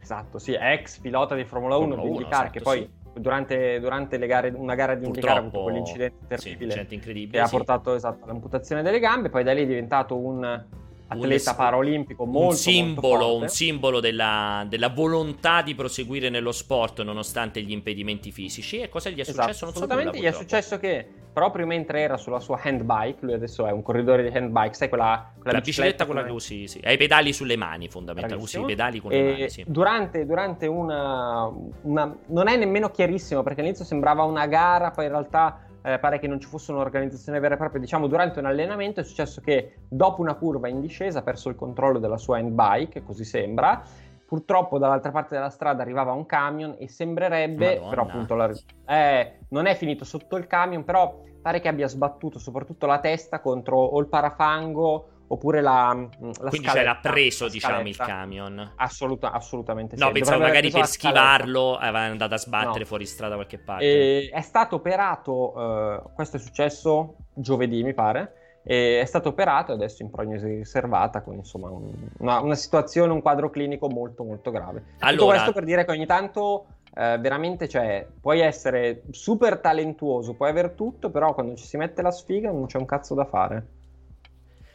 Esatto, 0.00 0.38
sì, 0.38 0.56
ex 0.58 0.98
pilota 0.98 1.34
di 1.34 1.44
Formula 1.44 1.76
1 1.76 1.94
Formula 1.94 2.02
di 2.02 2.14
IndyCar 2.14 2.40
esatto, 2.40 2.50
che 2.50 2.60
poi 2.60 2.78
sì. 2.80 3.20
durante, 3.20 3.80
durante 3.80 4.18
gare, 4.26 4.48
una 4.48 4.74
gara 4.74 4.94
di 4.94 5.06
IndyCar 5.06 5.36
ha 5.36 5.38
avuto 5.38 5.62
quell'incidente 5.62 6.26
terribile 6.26 6.72
sì, 6.72 6.98
che 6.98 7.28
sì. 7.30 7.38
ha 7.38 7.48
portato 7.48 7.94
esatto, 7.94 8.24
all'amputazione 8.24 8.82
delle 8.82 8.98
gambe, 8.98 9.30
poi 9.30 9.44
da 9.44 9.52
lì 9.52 9.62
è 9.62 9.66
diventato 9.66 10.16
un 10.16 10.80
atleta 11.12 11.50
un, 11.50 11.56
paraolimpico 11.56 12.24
molto, 12.24 12.48
un 12.48 12.54
simbolo, 12.54 13.18
molto 13.18 13.42
un 13.42 13.48
simbolo 13.48 14.00
della, 14.00 14.64
della, 14.68 14.88
volontà 14.88 15.62
di 15.62 15.74
proseguire 15.74 16.28
nello 16.28 16.52
sport 16.52 17.02
nonostante 17.02 17.62
gli 17.62 17.72
impedimenti 17.72 18.30
fisici. 18.30 18.80
E 18.80 18.88
cosa 18.88 19.10
gli 19.10 19.18
è 19.18 19.20
esatto, 19.20 19.40
successo? 19.40 19.64
Non 19.64 19.74
assolutamente, 19.74 20.10
so 20.10 20.16
nulla, 20.18 20.28
gli 20.28 20.32
è 20.32 20.36
successo 20.36 20.78
che 20.78 21.08
proprio 21.32 21.66
mentre 21.66 22.00
era 22.00 22.16
sulla 22.16 22.40
sua 22.40 22.60
handbike, 22.62 23.18
lui 23.20 23.32
adesso 23.32 23.66
è 23.66 23.72
un 23.72 23.82
corridore 23.82 24.28
di 24.28 24.36
handbike, 24.36 24.74
sai 24.74 24.88
quella, 24.88 25.32
quella 25.34 25.52
la 25.52 25.60
bicicletta, 25.60 26.04
quella 26.04 26.24
che 26.24 26.30
usi, 26.30 26.68
sì. 26.68 26.80
Ha 26.82 26.92
i 26.92 26.96
pedali 26.96 27.32
sulle 27.32 27.56
mani 27.56 27.88
fondamentalmente, 27.88 28.44
usi 28.44 28.60
i 28.60 28.64
pedali 28.64 29.00
con 29.00 29.12
e 29.12 29.22
le 29.22 29.30
mani, 29.30 29.50
sì. 29.50 29.64
Durante, 29.66 30.26
durante 30.26 30.66
una, 30.66 31.50
una, 31.82 32.16
non 32.26 32.48
è 32.48 32.56
nemmeno 32.56 32.90
chiarissimo 32.90 33.42
perché 33.42 33.60
all'inizio 33.60 33.84
sembrava 33.84 34.24
una 34.24 34.46
gara, 34.46 34.90
poi 34.90 35.06
in 35.06 35.10
realtà 35.10 35.60
eh, 35.82 35.98
pare 35.98 36.18
che 36.18 36.26
non 36.26 36.40
ci 36.40 36.48
fosse 36.48 36.72
un'organizzazione 36.72 37.40
vera 37.40 37.54
e 37.54 37.58
propria, 37.58 37.80
diciamo 37.80 38.06
durante 38.06 38.38
un 38.38 38.46
allenamento 38.46 39.00
è 39.00 39.04
successo 39.04 39.40
che 39.40 39.74
dopo 39.88 40.20
una 40.20 40.34
curva 40.34 40.68
in 40.68 40.80
discesa 40.80 41.18
ha 41.18 41.22
perso 41.22 41.48
il 41.48 41.56
controllo 41.56 41.98
della 41.98 42.16
sua 42.16 42.38
handbike, 42.38 43.02
così 43.02 43.24
sembra. 43.24 43.82
Purtroppo 44.26 44.78
dall'altra 44.78 45.10
parte 45.10 45.34
della 45.34 45.50
strada 45.50 45.82
arrivava 45.82 46.12
un 46.12 46.24
camion 46.24 46.76
e 46.78 46.88
sembrerebbe, 46.88 47.74
Madonna. 47.74 47.88
però 47.90 48.02
appunto 48.02 48.34
la, 48.34 48.50
eh, 48.86 49.38
non 49.48 49.66
è 49.66 49.74
finito 49.74 50.06
sotto 50.06 50.36
il 50.36 50.46
camion, 50.46 50.84
però 50.84 51.20
pare 51.42 51.60
che 51.60 51.68
abbia 51.68 51.86
sbattuto 51.86 52.38
soprattutto 52.38 52.86
la 52.86 52.98
testa 52.98 53.40
contro 53.40 53.76
o 53.76 54.00
il 54.00 54.06
parafango 54.06 55.08
oppure 55.32 55.62
la, 55.62 55.94
mm, 55.94 56.04
la 56.40 56.48
Quindi 56.48 56.68
scaletta, 56.68 56.72
c'era 56.72 56.96
preso, 56.96 57.48
diciamo, 57.48 57.88
il 57.88 57.96
camion. 57.96 58.72
Assoluta, 58.76 59.32
assolutamente 59.32 59.96
sì. 59.96 60.02
No, 60.02 60.12
pensavo 60.12 60.42
magari 60.42 60.70
per 60.70 60.86
schivarlo 60.86 61.76
aveva 61.76 62.00
andato 62.00 62.34
a 62.34 62.38
sbattere 62.38 62.80
no. 62.80 62.84
fuori 62.84 63.06
strada 63.06 63.30
da 63.30 63.36
qualche 63.36 63.58
parte. 63.58 63.84
E 63.84 64.30
è 64.30 64.40
stato 64.42 64.76
operato, 64.76 65.58
uh, 65.58 66.14
questo 66.14 66.36
è 66.36 66.40
successo 66.40 67.16
giovedì, 67.34 67.82
mi 67.82 67.94
pare. 67.94 68.36
È 68.64 69.02
stato 69.06 69.30
operato 69.30 69.72
adesso 69.72 70.04
in 70.04 70.10
prognosi 70.10 70.46
riservata 70.46 71.22
con 71.22 71.34
insomma 71.34 71.68
un, 71.68 71.90
una, 72.18 72.40
una, 72.40 72.54
situazione, 72.54 73.12
un 73.12 73.20
quadro 73.20 73.50
clinico 73.50 73.88
molto 73.88 74.22
molto 74.22 74.52
grave. 74.52 74.84
Allora... 75.00 75.16
Tutto 75.16 75.26
questo 75.26 75.52
per 75.52 75.64
dire 75.64 75.84
che 75.84 75.90
ogni 75.90 76.06
tanto 76.06 76.66
eh, 76.94 77.18
veramente 77.18 77.68
cioè, 77.68 78.06
puoi 78.20 78.38
essere 78.38 79.02
super 79.10 79.58
talentuoso, 79.58 80.34
puoi 80.34 80.50
aver 80.50 80.70
tutto, 80.72 81.10
però 81.10 81.34
quando 81.34 81.56
ci 81.56 81.66
si 81.66 81.76
mette 81.76 82.02
la 82.02 82.12
sfiga 82.12 82.52
non 82.52 82.66
c'è 82.66 82.78
un 82.78 82.86
cazzo 82.86 83.14
da 83.14 83.24
fare. 83.24 83.66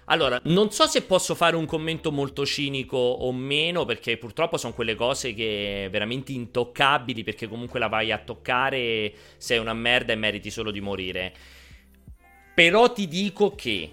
Allora, 0.10 0.40
non 0.46 0.72
so 0.72 0.88
se 0.88 1.02
posso 1.02 1.36
fare 1.36 1.58
un 1.58 1.66
commento 1.66 2.14
molto 2.14 2.46
cinico 2.46 2.96
o 2.96 3.34
meno, 3.34 3.84
perché 3.84 4.18
purtroppo 4.18 4.56
sono 4.56 4.74
quelle 4.74 4.96
cose 4.96 5.34
che 5.34 5.90
veramente 5.92 6.32
intoccabili, 6.32 7.24
perché 7.24 7.50
comunque 7.50 7.78
la 7.78 7.88
vai 7.88 8.14
a 8.14 8.18
toccare, 8.18 9.14
sei 9.36 9.58
una 9.58 9.74
merda 9.74 10.14
e 10.14 10.16
meriti 10.16 10.50
solo 10.50 10.72
di 10.72 10.80
morire. 10.80 11.34
Però 12.56 12.90
ti 12.94 13.10
dico 13.10 13.54
che, 13.54 13.92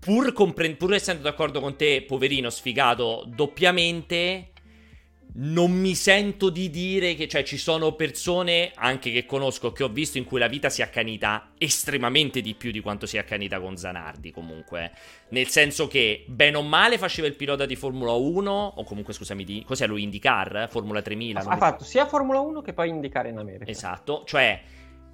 pur, 0.00 0.32
compre- 0.32 0.74
pur 0.74 0.94
essendo 0.94 1.22
d'accordo 1.22 1.60
con 1.60 1.76
te, 1.76 2.02
poverino, 2.02 2.48
sfigato 2.48 3.24
doppiamente, 3.26 4.49
non 5.40 5.70
mi 5.70 5.94
sento 5.94 6.50
di 6.50 6.68
dire 6.68 7.14
che 7.14 7.26
cioè, 7.26 7.42
ci 7.44 7.56
sono 7.56 7.92
persone, 7.92 8.72
anche 8.74 9.10
che 9.10 9.24
conosco, 9.24 9.72
che 9.72 9.84
ho 9.84 9.88
visto, 9.88 10.18
in 10.18 10.24
cui 10.24 10.38
la 10.38 10.48
vita 10.48 10.68
si 10.68 10.82
è 10.82 10.84
accanita 10.84 11.52
estremamente 11.56 12.42
di 12.42 12.54
più 12.54 12.70
di 12.70 12.80
quanto 12.80 13.06
si 13.06 13.16
è 13.16 13.20
accanita 13.20 13.58
con 13.58 13.76
Zanardi, 13.76 14.32
comunque. 14.32 14.92
Nel 15.30 15.48
senso 15.48 15.86
che, 15.86 16.24
bene 16.26 16.58
o 16.58 16.62
male, 16.62 16.98
faceva 16.98 17.26
il 17.26 17.36
pilota 17.36 17.64
di 17.64 17.74
Formula 17.74 18.12
1, 18.12 18.74
o 18.76 18.84
comunque, 18.84 19.14
scusami, 19.14 19.44
di, 19.44 19.64
cos'è 19.64 19.86
lo 19.86 19.96
IndyCar? 19.96 20.68
Formula 20.68 21.00
3000? 21.00 21.40
Ha, 21.40 21.44
ha 21.44 21.56
fatto 21.56 21.84
sia 21.84 22.06
Formula 22.06 22.40
1 22.40 22.60
che 22.60 22.74
poi 22.74 22.90
IndyCar 22.90 23.26
in 23.26 23.38
America. 23.38 23.70
Esatto, 23.70 24.24
cioè 24.26 24.60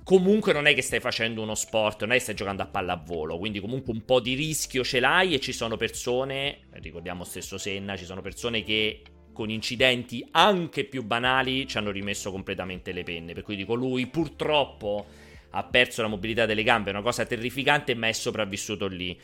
comunque 0.03 0.53
non 0.53 0.67
è 0.67 0.75
che 0.75 0.83
stai 0.83 1.01
facendo 1.01 1.43
uno 1.43 1.57
sport, 1.57 2.03
non 2.03 2.13
è 2.13 2.15
che 2.15 2.21
stai 2.21 2.35
giocando 2.37 2.63
a 2.63 2.67
pallavolo, 2.67 3.39
quindi 3.39 3.59
comunque 3.61 3.93
un 3.93 4.05
po' 4.05 4.21
di 4.21 4.35
rischio 4.35 4.85
ce 4.85 5.01
l'hai 5.01 5.35
e 5.35 5.41
ci 5.41 5.53
sono 5.53 5.77
persone, 5.77 6.69
ricordiamo 6.75 7.25
stesso 7.25 7.59
Senna, 7.59 7.97
ci 7.97 8.05
sono 8.05 8.21
persone 8.21 8.63
che 8.63 9.03
con 9.37 9.51
incidenti 9.51 10.27
anche 10.31 10.85
più 10.85 11.05
banali 11.05 11.69
ci 11.69 11.77
hanno 11.77 11.91
rimesso 11.91 12.31
completamente 12.33 12.91
le 12.93 13.03
penne, 13.03 13.35
per 13.35 13.43
cui 13.43 13.55
dico 13.55 13.75
lui 13.75 14.07
purtroppo 14.07 15.05
ha 15.51 15.63
perso 15.63 16.01
la 16.01 16.09
mobilità 16.09 16.47
delle 16.47 16.63
gambe, 16.63 16.89
è 16.89 16.93
una 16.95 17.03
cosa 17.03 17.27
terrificante, 17.27 17.95
ma 17.95 18.09
è 18.09 18.13
sopravvissuto 18.13 18.87
lì. 18.87 19.19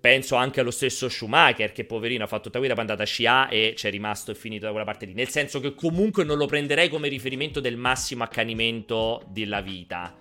Penso 0.00 0.36
anche 0.36 0.60
allo 0.60 0.70
stesso 0.70 1.10
Schumacher, 1.10 1.72
che 1.72 1.84
poverino 1.84 2.24
ha 2.24 2.26
fatto 2.26 2.44
tutta 2.44 2.58
poi 2.58 2.68
è 2.68 3.02
a 3.02 3.04
scia 3.04 3.48
e 3.48 3.72
c'è 3.74 3.90
rimasto 3.90 4.30
e 4.30 4.34
finito 4.34 4.64
da 4.64 4.70
quella 4.70 4.86
parte 4.86 5.06
lì. 5.06 5.12
Nel 5.12 5.28
senso 5.28 5.60
che 5.60 5.74
comunque 5.74 6.24
non 6.24 6.38
lo 6.38 6.46
prenderei 6.46 6.88
come 6.88 7.08
riferimento 7.08 7.60
del 7.60 7.76
massimo 7.76 8.24
accanimento 8.24 9.24
della 9.28 9.60
vita. 9.60 10.14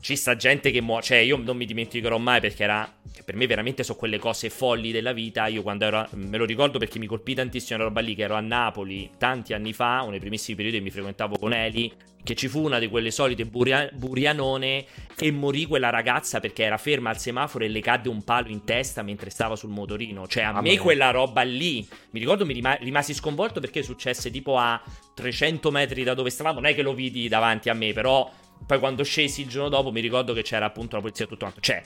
Ci 0.00 0.16
sta 0.16 0.34
gente 0.34 0.70
che 0.70 0.80
muore, 0.80 1.02
cioè 1.02 1.18
io 1.18 1.36
non 1.36 1.58
mi 1.58 1.66
dimenticherò 1.66 2.16
mai 2.16 2.40
perché 2.40 2.62
era, 2.62 2.90
per 3.22 3.36
me 3.36 3.46
veramente 3.46 3.84
sono 3.84 3.98
quelle 3.98 4.18
cose 4.18 4.48
folli 4.48 4.92
della 4.92 5.12
vita. 5.12 5.46
Io 5.46 5.62
quando 5.62 5.84
ero, 5.84 6.08
me 6.12 6.38
lo 6.38 6.46
ricordo 6.46 6.78
perché 6.78 6.98
mi 6.98 7.06
colpì 7.06 7.34
tantissimo 7.34 7.78
una 7.78 7.88
roba 7.88 8.00
lì 8.00 8.14
che 8.14 8.22
ero 8.22 8.34
a 8.34 8.40
Napoli 8.40 9.10
tanti 9.18 9.52
anni 9.52 9.74
fa, 9.74 10.00
uno 10.00 10.12
dei 10.12 10.20
primissimi 10.20 10.56
periodi 10.56 10.78
che 10.78 10.82
mi 10.82 10.90
frequentavo 10.90 11.36
con 11.36 11.52
Eli, 11.52 11.92
che 12.22 12.34
ci 12.34 12.48
fu 12.48 12.64
una 12.64 12.78
di 12.78 12.88
quelle 12.88 13.10
solite 13.10 13.44
buria- 13.44 13.90
burianone 13.92 14.86
e 15.18 15.30
morì 15.32 15.66
quella 15.66 15.90
ragazza 15.90 16.40
perché 16.40 16.64
era 16.64 16.78
ferma 16.78 17.10
al 17.10 17.18
semaforo 17.18 17.64
e 17.64 17.68
le 17.68 17.80
cadde 17.80 18.08
un 18.08 18.24
palo 18.24 18.48
in 18.48 18.64
testa 18.64 19.02
mentre 19.02 19.28
stava 19.28 19.54
sul 19.54 19.70
motorino. 19.70 20.26
Cioè 20.26 20.44
a 20.44 20.54
ah, 20.54 20.60
me 20.62 20.78
quella 20.78 21.10
roba 21.10 21.42
lì, 21.42 21.86
mi 22.12 22.20
ricordo 22.20 22.46
mi 22.46 22.54
rima- 22.54 22.76
rimasi 22.76 23.12
sconvolto 23.12 23.60
perché 23.60 23.82
successe 23.82 24.30
tipo 24.30 24.56
a 24.56 24.80
300 25.14 25.70
metri 25.70 26.04
da 26.04 26.14
dove 26.14 26.30
stavamo, 26.30 26.60
non 26.60 26.70
è 26.70 26.74
che 26.74 26.80
lo 26.80 26.94
vidi 26.94 27.28
davanti 27.28 27.68
a 27.68 27.74
me, 27.74 27.92
però 27.92 28.30
poi 28.66 28.78
quando 28.78 29.02
scesi 29.02 29.42
il 29.42 29.48
giorno 29.48 29.68
dopo 29.68 29.90
mi 29.90 30.00
ricordo 30.00 30.32
che 30.32 30.42
c'era 30.42 30.66
appunto 30.66 30.96
la 30.96 31.02
polizia 31.02 31.24
e 31.24 31.28
tutto 31.28 31.44
quanto. 31.44 31.60
Cioè, 31.60 31.82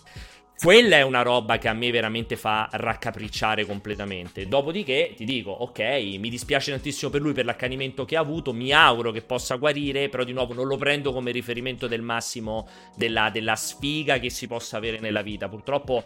quella 0.56 0.96
è 0.96 1.02
una 1.02 1.22
roba 1.22 1.58
che 1.58 1.68
a 1.68 1.72
me 1.72 1.90
veramente 1.90 2.36
fa 2.36 2.68
raccapricciare 2.70 3.66
completamente. 3.66 4.46
Dopodiché 4.46 5.12
ti 5.16 5.24
dico, 5.24 5.50
ok, 5.50 5.80
mi 6.18 6.30
dispiace 6.30 6.70
tantissimo 6.70 7.10
per 7.10 7.20
lui 7.20 7.32
per 7.32 7.44
l'accanimento 7.44 8.04
che 8.04 8.16
ha 8.16 8.20
avuto, 8.20 8.52
mi 8.52 8.72
auguro 8.72 9.10
che 9.10 9.22
possa 9.22 9.56
guarire, 9.56 10.08
però 10.08 10.22
di 10.22 10.32
nuovo 10.32 10.54
non 10.54 10.66
lo 10.66 10.76
prendo 10.76 11.12
come 11.12 11.32
riferimento 11.32 11.88
del 11.88 12.02
massimo 12.02 12.68
della, 12.96 13.30
della 13.30 13.56
sfiga 13.56 14.18
che 14.18 14.30
si 14.30 14.46
possa 14.46 14.76
avere 14.76 15.00
nella 15.00 15.22
vita. 15.22 15.48
Purtroppo 15.48 16.04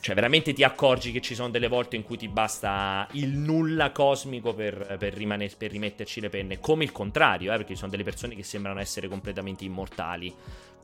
cioè, 0.00 0.14
veramente 0.14 0.52
ti 0.52 0.62
accorgi 0.62 1.10
che 1.10 1.20
ci 1.20 1.34
sono 1.34 1.50
delle 1.50 1.66
volte 1.66 1.96
in 1.96 2.04
cui 2.04 2.16
ti 2.16 2.28
basta 2.28 3.06
il 3.12 3.36
nulla 3.36 3.90
cosmico 3.90 4.54
per, 4.54 4.96
per, 4.98 5.12
rimane- 5.12 5.50
per 5.56 5.70
rimetterci 5.70 6.20
le 6.20 6.28
penne. 6.28 6.60
Come 6.60 6.84
il 6.84 6.92
contrario, 6.92 7.52
eh, 7.52 7.56
perché 7.56 7.72
ci 7.72 7.78
sono 7.78 7.90
delle 7.90 8.04
persone 8.04 8.34
che 8.36 8.44
sembrano 8.44 8.78
essere 8.78 9.08
completamente 9.08 9.64
immortali. 9.64 10.32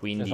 Quindi... 0.05 0.25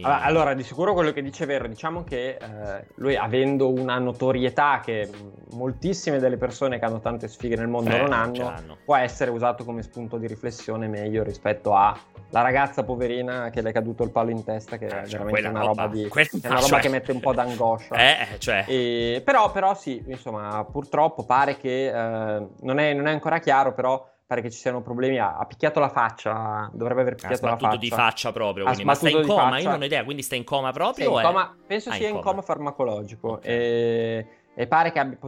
Esatto. 0.00 0.24
Allora, 0.24 0.54
di 0.54 0.62
sicuro 0.62 0.94
quello 0.94 1.12
che 1.12 1.20
dice 1.20 1.44
è 1.44 1.46
vero. 1.46 1.68
Diciamo 1.68 2.02
che 2.02 2.38
eh, 2.40 2.86
lui, 2.94 3.14
avendo 3.14 3.70
una 3.70 3.98
notorietà 3.98 4.80
che 4.82 5.10
moltissime 5.50 6.18
delle 6.18 6.38
persone 6.38 6.78
che 6.78 6.86
hanno 6.86 7.00
tante 7.00 7.28
sfighe 7.28 7.54
nel 7.56 7.68
mondo 7.68 7.94
eh, 7.94 7.98
non 7.98 8.12
hanno, 8.12 8.78
può 8.86 8.96
essere 8.96 9.30
usato 9.30 9.64
come 9.64 9.82
spunto 9.82 10.16
di 10.16 10.26
riflessione 10.26 10.88
meglio 10.88 11.22
rispetto 11.22 11.74
alla 11.74 11.98
ragazza 12.30 12.84
poverina 12.84 13.50
che 13.50 13.60
le 13.60 13.68
è 13.68 13.72
caduto 13.72 14.02
il 14.02 14.10
palo 14.10 14.30
in 14.30 14.42
testa, 14.44 14.78
che 14.78 14.86
eh, 14.86 15.02
è 15.02 15.06
cioè, 15.06 15.20
veramente 15.20 15.48
una 15.48 15.60
roba, 15.60 15.86
di, 15.88 16.04
è 16.04 16.46
una 16.46 16.54
roba 16.54 16.66
cioè... 16.66 16.80
che 16.80 16.88
mette 16.88 17.12
un 17.12 17.20
po' 17.20 17.34
d'angoscia. 17.34 17.94
Eh, 17.96 18.22
eh, 18.32 18.38
cioè... 18.38 18.64
e, 18.66 19.20
però, 19.22 19.52
però, 19.52 19.74
sì, 19.74 20.02
insomma, 20.06 20.64
purtroppo 20.64 21.26
pare 21.26 21.58
che 21.58 21.88
eh, 21.88 22.46
non 22.60 22.78
è, 22.78 22.94
non 22.94 23.06
è 23.06 23.10
ancora 23.10 23.40
chiaro, 23.40 23.74
però 23.74 24.02
pare 24.28 24.42
che 24.42 24.50
ci 24.50 24.58
siano 24.58 24.82
problemi. 24.82 25.18
Ha, 25.18 25.38
ha 25.38 25.46
picchiato 25.46 25.80
la 25.80 25.88
faccia, 25.88 26.70
dovrebbe 26.72 27.00
aver 27.00 27.14
picchiato 27.14 27.46
la 27.46 27.56
faccia. 27.56 27.76
di 27.78 27.88
faccia 27.88 28.30
proprio. 28.30 28.66
Quindi, 28.66 28.84
ma 28.84 28.94
sta 28.94 29.08
in 29.08 29.26
coma? 29.26 29.58
Io 29.58 29.70
non 29.70 29.80
ho 29.80 29.84
idea. 29.84 30.04
Quindi 30.04 30.22
sta 30.22 30.36
in 30.36 30.44
coma 30.44 30.70
proprio? 30.70 31.18
In 31.18 31.24
coma, 31.24 31.56
penso 31.66 31.88
ah, 31.88 31.94
sia 31.94 32.08
in 32.08 32.16
coma, 32.16 32.24
coma 32.24 32.42
farmacologico. 32.42 33.32
Okay. 33.32 33.50
E, 33.50 34.26
e, 34.54 34.66
pare 34.66 34.92
che 34.92 34.98
abbia, 34.98 35.18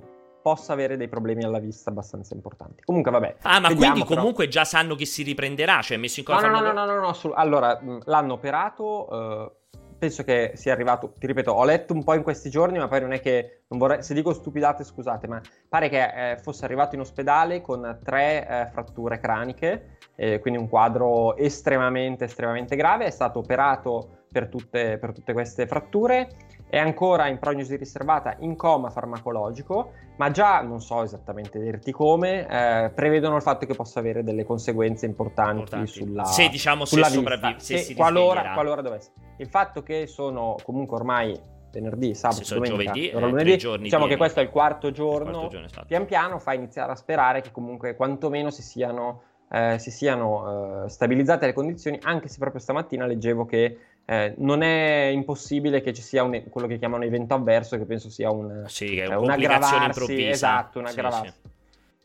possa 0.43 0.75
avere 0.75 0.99
dei 0.99 1.09
problemi 1.09 1.45
alla 1.45 1.59
vista 1.59 1.89
abbastanza 1.89 2.35
importanti. 2.35 2.83
Comunque, 2.85 3.11
vabbè. 3.11 3.37
Ah, 3.41 3.59
ma 3.59 3.69
vediamo, 3.69 3.95
quindi 3.95 4.15
comunque 4.15 4.45
però... 4.45 4.59
già 4.59 4.65
sanno 4.65 4.95
che 4.95 5.07
si 5.07 5.23
riprenderà? 5.23 5.81
Cioè, 5.81 5.97
messo 5.97 6.21
in 6.21 6.27
coma 6.27 6.43
no, 6.43 6.49
no, 6.49 6.61
no, 6.61 6.73
no, 6.73 6.85
no, 6.85 6.95
no, 6.95 7.01
no, 7.01 7.13
su... 7.15 7.33
Allora, 7.35 7.81
l'hanno 8.05 8.35
operato. 8.35 9.07
Uh, 9.11 9.60
penso 10.01 10.25
che 10.25 10.53
sia 10.55 10.73
arrivato, 10.73 11.13
ti 11.19 11.27
ripeto, 11.27 11.53
ho 11.53 11.65
letto 11.65 11.93
un 11.93 12.03
po' 12.03 12.15
in 12.15 12.23
questi 12.23 12.49
giorni, 12.49 12.79
ma 12.79 12.89
poi 12.89 13.03
non 13.03 13.13
è 13.13 13.21
che, 13.21 13.65
non 13.69 13.79
vorrei, 13.79 14.03
se 14.03 14.15
dico 14.15 14.33
stupidate 14.33 14.83
scusate, 14.83 15.29
ma 15.29 15.41
pare 15.69 15.91
che 15.91 16.33
eh, 16.33 16.37
fosse 16.39 16.65
arrivato 16.65 16.95
in 16.95 17.03
ospedale 17.03 17.61
con 17.61 18.01
tre 18.03 18.49
eh, 18.49 18.67
fratture 18.73 19.21
craniche, 19.21 19.99
eh, 20.17 20.41
quindi 20.41 20.59
un 20.59 20.71
quadro 20.71 21.37
estremamente, 21.37 22.25
estremamente 22.25 22.77
grave, 22.77 23.05
è 23.05 23.11
stato 23.11 23.41
operato 23.41 24.20
per 24.31 24.49
tutte, 24.49 24.99
per 24.99 25.12
tutte 25.12 25.33
queste 25.33 25.66
fratture 25.66 26.28
è 26.70 26.78
ancora 26.78 27.26
in 27.26 27.39
prognosi 27.39 27.74
riservata 27.74 28.37
in 28.41 28.55
coma 28.55 28.91
farmacologico, 28.91 29.93
ma 30.16 30.31
già 30.31 30.61
non 30.62 30.81
so 30.81 31.03
esattamente 31.03 31.59
dirti 31.59 31.91
come, 31.91 32.47
eh, 32.47 32.91
prevedono 32.91 33.35
il 33.37 33.43
fatto 33.43 33.66
che 33.66 33.74
possa 33.74 33.99
avere 33.99 34.22
delle 34.22 34.45
conseguenze 34.45 35.05
importanti, 35.05 35.59
importanti. 35.59 35.91
sulla 35.91 36.24
Se 36.24 36.49
diciamo 36.49 36.85
sulla 36.85 37.07
se 37.07 37.14
sopravvive, 37.14 37.59
se, 37.59 37.78
se 37.78 37.95
qualora, 37.95 38.53
qualora 38.53 38.83
dovesse. 38.83 39.11
Il 39.39 39.49
fatto 39.49 39.83
che 39.83 40.07
sono 40.07 40.57
comunque 40.62 40.97
ormai 40.97 41.37
venerdì, 41.72 42.14
sabato, 42.14 42.55
domenica, 42.55 42.93
giovedì, 42.93 43.09
eh, 43.09 43.20
lunedì, 43.20 43.78
diciamo 43.81 44.07
che 44.07 44.16
questo 44.16 44.39
è 44.39 44.45
il 44.45 44.51
quarto 44.51 44.93
giorno, 44.93 45.28
il 45.28 45.33
quarto 45.33 45.49
giorno 45.49 45.66
esatto. 45.66 45.87
pian 45.87 46.07
piano 46.07 46.39
fa 46.39 46.53
iniziare 46.53 46.93
a 46.93 46.97
sperare 46.97 47.41
che 47.41 47.51
comunque 47.51 47.97
quantomeno 47.97 48.51
si 48.51 48.62
siano, 48.62 49.22
eh, 49.51 49.76
si 49.81 49.91
siano 49.91 50.85
eh, 50.85 50.89
stabilizzate 50.89 51.47
le 51.47 51.53
condizioni, 51.53 51.99
anche 52.03 52.28
se 52.28 52.39
proprio 52.39 52.61
stamattina 52.61 53.07
leggevo 53.07 53.45
che 53.45 53.78
eh, 54.11 54.35
non 54.39 54.63
è 54.63 55.09
impossibile 55.13 55.81
che 55.83 55.95
ci 55.95 56.03
sia 56.03 56.25
un, 56.25 56.43
quello 56.51 56.67
che 56.67 56.79
chiamano 56.79 57.05
evento 57.05 57.35
avverso, 57.35 57.79
che 57.79 57.85
penso 57.85 58.11
sia 58.11 58.29
un, 58.29 58.65
sì, 58.67 58.99
è 58.99 59.09
eh, 59.09 59.15
un 59.15 59.31
aggravarsi, 59.31 60.27
esatto, 60.27 60.81
un 60.81 60.87
aggravarsi. 60.87 61.27
Sì, 61.27 61.33
sì. 61.41 61.51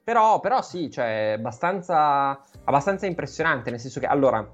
Però, 0.04 0.40
però, 0.40 0.62
sì, 0.62 0.92
cioè, 0.92 1.34
abbastanza, 1.36 2.40
abbastanza 2.64 3.08
impressionante, 3.08 3.72
nel 3.72 3.80
senso 3.80 4.00
che, 4.00 4.06
allora, 4.06 4.48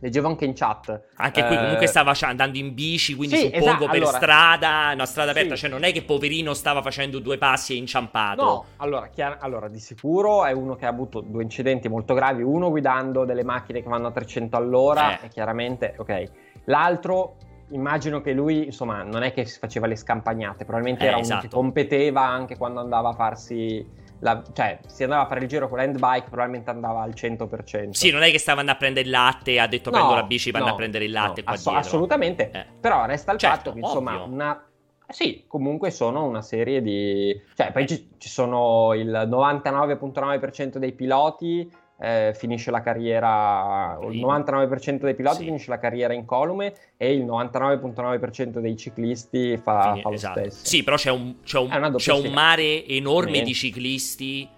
leggevo 0.00 0.28
anche 0.28 0.44
in 0.44 0.52
chat. 0.52 1.04
Anche 1.14 1.40
eh... 1.40 1.46
qui 1.46 1.56
comunque 1.56 1.86
stava 1.86 2.12
andando 2.20 2.58
in 2.58 2.74
bici, 2.74 3.14
quindi 3.14 3.36
sì, 3.36 3.42
suppongo 3.44 3.68
esatto. 3.68 3.86
per 3.86 4.02
allora, 4.02 4.16
strada, 4.18 4.90
una 4.92 5.06
strada 5.06 5.30
aperta, 5.30 5.54
sì. 5.54 5.60
cioè 5.62 5.70
non 5.70 5.84
è 5.84 5.92
che 5.92 6.02
poverino 6.02 6.52
stava 6.52 6.82
facendo 6.82 7.20
due 7.20 7.38
passi 7.38 7.72
e 7.72 7.76
inciampato. 7.76 8.44
No, 8.44 8.64
allora, 8.76 9.08
chiar- 9.08 9.38
allora, 9.40 9.68
di 9.68 9.78
sicuro 9.78 10.44
è 10.44 10.52
uno 10.52 10.76
che 10.76 10.84
ha 10.84 10.90
avuto 10.90 11.20
due 11.20 11.42
incidenti 11.42 11.88
molto 11.88 12.12
gravi, 12.12 12.42
uno 12.42 12.68
guidando 12.68 13.24
delle 13.24 13.44
macchine 13.44 13.80
che 13.82 13.88
vanno 13.88 14.08
a 14.08 14.12
300 14.12 14.58
all'ora 14.58 15.18
eh. 15.18 15.24
e 15.24 15.28
chiaramente, 15.28 15.94
ok, 15.96 16.41
L'altro, 16.64 17.36
immagino 17.70 18.20
che 18.20 18.32
lui, 18.32 18.66
insomma, 18.66 19.02
non 19.02 19.22
è 19.22 19.32
che 19.32 19.44
si 19.44 19.58
faceva 19.58 19.86
le 19.86 19.96
scampagnate, 19.96 20.64
probabilmente 20.64 21.04
eh, 21.04 21.08
era 21.08 21.18
esatto. 21.18 21.40
uno 21.40 21.48
che 21.48 21.54
competeva 21.54 22.22
anche 22.22 22.56
quando 22.56 22.80
andava 22.80 23.10
a 23.10 23.12
farsi... 23.14 24.00
La, 24.20 24.40
cioè, 24.52 24.78
se 24.86 25.02
andava 25.02 25.22
a 25.22 25.26
fare 25.26 25.40
il 25.40 25.48
giro 25.48 25.68
con 25.68 25.78
l'handbike, 25.78 26.26
probabilmente 26.28 26.70
andava 26.70 27.02
al 27.02 27.10
100%. 27.10 27.90
Sì, 27.90 28.12
non 28.12 28.22
è 28.22 28.30
che 28.30 28.38
stava 28.38 28.60
andando 28.60 28.78
a 28.78 28.80
prendere 28.80 29.06
il 29.06 29.12
latte 29.12 29.50
e 29.52 29.58
ha 29.58 29.66
detto 29.66 29.90
no, 29.90 29.96
prendo 29.96 30.14
la 30.14 30.22
bici 30.22 30.52
per 30.52 30.60
no, 30.60 30.68
a 30.68 30.74
prendere 30.76 31.04
il 31.06 31.10
latte 31.10 31.42
no, 31.44 31.50
ass- 31.50 31.66
Assolutamente, 31.66 32.50
eh. 32.52 32.66
però 32.80 33.04
resta 33.04 33.32
il 33.32 33.38
certo, 33.38 33.56
fatto 33.56 33.72
che, 33.72 33.78
insomma, 33.80 34.22
ovvio. 34.22 34.32
una... 34.32 34.64
Sì, 35.08 35.44
comunque 35.48 35.90
sono 35.90 36.24
una 36.24 36.40
serie 36.40 36.80
di... 36.80 37.38
Cioè, 37.56 37.72
poi 37.72 37.86
ci, 37.88 38.10
ci 38.16 38.28
sono 38.28 38.94
il 38.94 39.10
99.9% 39.10 40.76
dei 40.76 40.92
piloti 40.92 41.68
eh, 42.02 42.34
finisce 42.34 42.72
la 42.72 42.80
carriera, 42.80 43.96
il 44.10 44.18
99% 44.18 45.02
dei 45.02 45.14
piloti 45.14 45.36
sì. 45.36 45.44
finisce 45.44 45.70
la 45.70 45.78
carriera 45.78 46.12
in 46.12 46.24
colume 46.24 46.74
e 46.96 47.12
il 47.12 47.24
99.9% 47.24 48.58
dei 48.58 48.76
ciclisti 48.76 49.56
fa, 49.56 49.90
Fini, 49.90 50.02
fa 50.02 50.08
lo 50.08 50.14
esatto. 50.16 50.40
stesso. 50.40 50.66
Sì, 50.66 50.82
però 50.82 50.96
c'è 50.96 51.12
un, 51.12 51.36
c'è 51.44 51.60
un, 51.60 51.94
c'è 51.96 52.12
un 52.12 52.32
mare 52.32 52.84
enorme 52.86 53.30
Niente. 53.30 53.48
di 53.48 53.54
ciclisti 53.54 54.48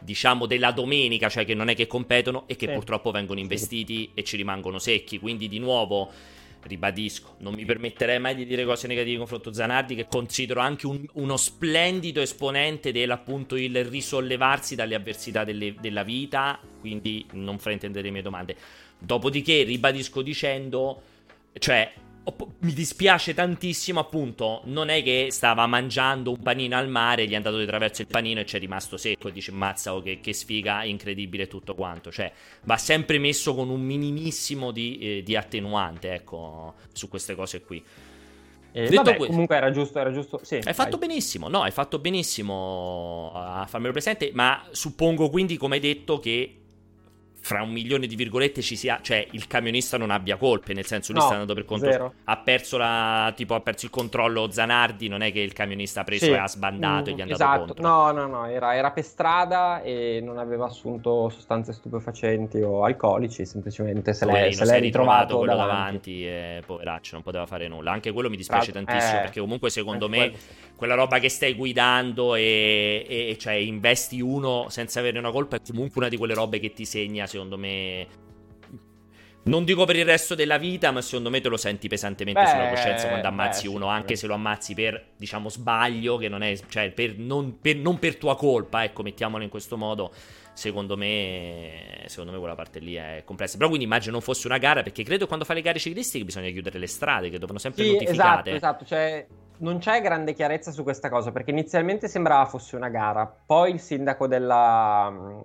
diciamo 0.00 0.44
della 0.44 0.72
domenica, 0.72 1.30
cioè 1.30 1.46
che 1.46 1.54
non 1.54 1.70
è 1.70 1.74
che 1.74 1.86
competono 1.86 2.44
e 2.46 2.56
che 2.56 2.66
sì. 2.66 2.74
purtroppo 2.74 3.10
vengono 3.10 3.40
investiti 3.40 4.02
sì. 4.02 4.10
e 4.12 4.22
ci 4.22 4.36
rimangono 4.36 4.78
secchi, 4.78 5.18
quindi 5.18 5.48
di 5.48 5.58
nuovo 5.58 6.10
ribadisco, 6.62 7.36
non 7.38 7.54
mi 7.54 7.64
permetterei 7.64 8.18
mai 8.18 8.34
di 8.34 8.46
dire 8.46 8.64
cose 8.64 8.86
negative 8.86 9.18
confronto 9.18 9.52
Zanardi, 9.52 9.94
che 9.94 10.06
considero 10.08 10.60
anche 10.60 10.86
un, 10.86 11.04
uno 11.14 11.36
splendido 11.36 12.20
esponente 12.20 12.92
dell'appunto 12.92 13.56
il 13.56 13.84
risollevarsi 13.84 14.74
dalle 14.74 14.94
avversità 14.94 15.44
delle, 15.44 15.74
della 15.80 16.02
vita, 16.02 16.58
quindi 16.80 17.26
non 17.32 17.58
fraintendere 17.58 18.06
le 18.06 18.12
mie 18.12 18.22
domande. 18.22 18.56
Dopodiché 18.98 19.62
ribadisco 19.64 20.22
dicendo, 20.22 21.02
cioè 21.58 21.92
mi 22.60 22.72
dispiace 22.72 23.34
tantissimo, 23.34 23.98
appunto, 23.98 24.60
non 24.64 24.88
è 24.88 25.02
che 25.02 25.28
stava 25.30 25.66
mangiando 25.66 26.30
un 26.30 26.40
panino 26.40 26.76
al 26.76 26.88
mare, 26.88 27.26
gli 27.26 27.32
è 27.32 27.34
andato 27.34 27.58
di 27.58 27.66
traverso 27.66 28.02
il 28.02 28.06
panino 28.06 28.40
e 28.40 28.46
ci 28.46 28.56
è 28.56 28.58
rimasto 28.60 28.96
secco 28.96 29.28
e 29.28 29.32
dice 29.32 29.50
mazza, 29.50 29.94
oh, 29.94 30.02
che, 30.02 30.20
che 30.20 30.32
sfiga 30.32 30.84
incredibile 30.84 31.48
tutto 31.48 31.74
quanto. 31.74 32.12
Cioè, 32.12 32.32
va 32.62 32.76
sempre 32.76 33.18
messo 33.18 33.54
con 33.54 33.68
un 33.68 33.80
minimissimo 33.80 34.70
di, 34.70 34.98
eh, 34.98 35.22
di 35.24 35.34
attenuante, 35.34 36.12
ecco, 36.12 36.74
su 36.92 37.08
queste 37.08 37.34
cose 37.34 37.60
qui. 37.62 37.82
Eh, 38.74 38.82
Detto 38.82 38.94
vabbè, 38.94 39.16
questo, 39.16 39.32
comunque 39.32 39.56
era 39.56 39.70
giusto, 39.70 39.98
era 39.98 40.12
giusto. 40.12 40.40
Sì, 40.42 40.60
hai 40.62 40.74
fatto 40.74 40.98
benissimo, 40.98 41.48
no, 41.48 41.62
hai 41.62 41.72
fatto 41.72 41.98
benissimo 41.98 43.32
a 43.34 43.66
farmelo 43.66 43.92
presente, 43.92 44.30
ma 44.32 44.64
suppongo 44.70 45.28
quindi, 45.28 45.56
come 45.56 45.74
hai 45.74 45.80
detto, 45.80 46.20
che 46.20 46.61
fra 47.42 47.60
un 47.60 47.70
milione 47.70 48.06
di 48.06 48.14
virgolette 48.14 48.62
ci 48.62 48.76
sia, 48.76 49.00
cioè 49.02 49.26
il 49.32 49.48
camionista 49.48 49.98
non 49.98 50.10
abbia 50.10 50.36
colpe, 50.36 50.74
nel 50.74 50.86
senso 50.86 51.10
lui 51.10 51.20
no, 51.20 51.26
sta 51.26 51.34
andando 51.34 51.54
per 51.54 51.64
conto, 51.64 51.90
zero. 51.90 52.12
ha 52.22 52.36
perso 52.36 52.78
la, 52.78 53.32
tipo 53.34 53.56
ha 53.56 53.60
perso 53.60 53.86
il 53.86 53.90
controllo 53.90 54.48
Zanardi, 54.48 55.08
non 55.08 55.22
è 55.22 55.32
che 55.32 55.40
il 55.40 55.52
camionista 55.52 56.02
ha 56.02 56.04
preso 56.04 56.26
sì. 56.26 56.30
e 56.30 56.36
ha 56.36 56.46
sbandato 56.46 57.10
mm, 57.10 57.12
e 57.12 57.16
gli 57.16 57.18
è 57.18 57.22
andato 57.22 57.42
esatto. 57.42 57.64
contro. 57.64 57.82
No, 57.82 58.12
no, 58.12 58.26
no, 58.28 58.46
era, 58.46 58.76
era, 58.76 58.92
per 58.92 59.02
strada 59.02 59.82
e 59.82 60.20
non 60.22 60.38
aveva 60.38 60.66
assunto 60.66 61.28
sostanze 61.30 61.72
stupefacenti 61.72 62.60
o 62.60 62.84
alcolici, 62.84 63.44
semplicemente 63.44 64.14
se 64.14 64.24
l'è, 64.24 64.52
se 64.52 64.64
l'è 64.64 64.78
ritrovato 64.78 65.38
quello 65.38 65.56
davanti. 65.56 66.22
davanti 66.22 66.26
e 66.26 66.62
poveraccio, 66.64 67.14
non 67.14 67.24
poteva 67.24 67.46
fare 67.46 67.66
nulla. 67.66 67.90
Anche 67.90 68.12
quello 68.12 68.30
mi 68.30 68.36
dispiace 68.36 68.70
Tra... 68.70 68.84
tantissimo 68.84 69.18
eh, 69.18 69.22
perché 69.22 69.40
comunque 69.40 69.68
secondo 69.68 70.08
me 70.08 70.28
quello. 70.28 70.36
Quella 70.82 70.96
roba 70.96 71.20
che 71.20 71.28
stai 71.28 71.54
guidando 71.54 72.34
e, 72.34 73.06
e 73.08 73.36
cioè 73.38 73.52
investi 73.52 74.20
uno 74.20 74.66
senza 74.68 74.98
avere 74.98 75.16
una 75.16 75.30
colpa 75.30 75.54
è 75.54 75.60
comunque 75.64 76.00
una 76.00 76.08
di 76.08 76.16
quelle 76.16 76.34
robe 76.34 76.58
che 76.58 76.72
ti 76.72 76.84
segna 76.84 77.28
secondo 77.28 77.56
me. 77.56 78.04
Non 79.44 79.64
dico 79.64 79.84
per 79.84 79.94
il 79.94 80.04
resto 80.04 80.34
della 80.34 80.58
vita, 80.58 80.90
ma 80.90 81.00
secondo 81.00 81.30
me 81.30 81.40
te 81.40 81.48
lo 81.48 81.56
senti 81.56 81.86
pesantemente 81.86 82.42
beh, 82.42 82.48
sulla 82.48 82.68
coscienza 82.68 83.06
quando 83.06 83.28
ammazzi 83.28 83.68
beh, 83.68 83.74
uno, 83.74 83.86
anche 83.86 84.16
se 84.16 84.26
lo 84.26 84.34
ammazzi 84.34 84.74
per, 84.74 85.10
diciamo, 85.16 85.48
sbaglio, 85.48 86.16
che 86.16 86.28
non 86.28 86.42
è, 86.42 86.58
cioè, 86.68 86.90
per, 86.90 87.16
non, 87.16 87.60
per, 87.60 87.76
non 87.76 88.00
per 88.00 88.16
tua 88.16 88.34
colpa, 88.34 88.82
ecco, 88.82 89.02
mettiamolo 89.02 89.44
in 89.44 89.50
questo 89.50 89.76
modo 89.76 90.12
secondo 90.52 90.96
me, 90.96 92.02
secondo 92.06 92.32
me 92.32 92.38
quella 92.38 92.56
parte 92.56 92.80
lì 92.80 92.94
è 92.94 93.22
complessa. 93.24 93.56
Però 93.56 93.68
quindi 93.68 93.86
immagino 93.86 94.12
non 94.12 94.20
fosse 94.20 94.48
una 94.48 94.58
gara, 94.58 94.82
perché 94.82 95.04
credo 95.04 95.22
che 95.22 95.26
quando 95.28 95.44
fai 95.44 95.56
le 95.56 95.62
gare 95.62 95.78
ciclistiche 95.78 96.24
bisogna 96.24 96.50
chiudere 96.50 96.80
le 96.80 96.88
strade, 96.88 97.30
che 97.30 97.38
devono 97.38 97.58
sempre 97.58 97.84
sì, 97.84 97.92
notificate. 97.92 98.50
Esatto, 98.50 98.84
esatto, 98.84 98.84
cioè 98.84 99.26
non 99.62 99.78
c'è 99.78 100.00
grande 100.02 100.34
chiarezza 100.34 100.70
su 100.70 100.82
questa 100.82 101.08
cosa, 101.08 101.32
perché 101.32 101.50
inizialmente 101.50 102.08
sembrava 102.08 102.44
fosse 102.46 102.76
una 102.76 102.88
gara, 102.88 103.26
poi 103.26 103.72
il 103.72 103.80
sindaco 103.80 104.26
della, 104.26 105.40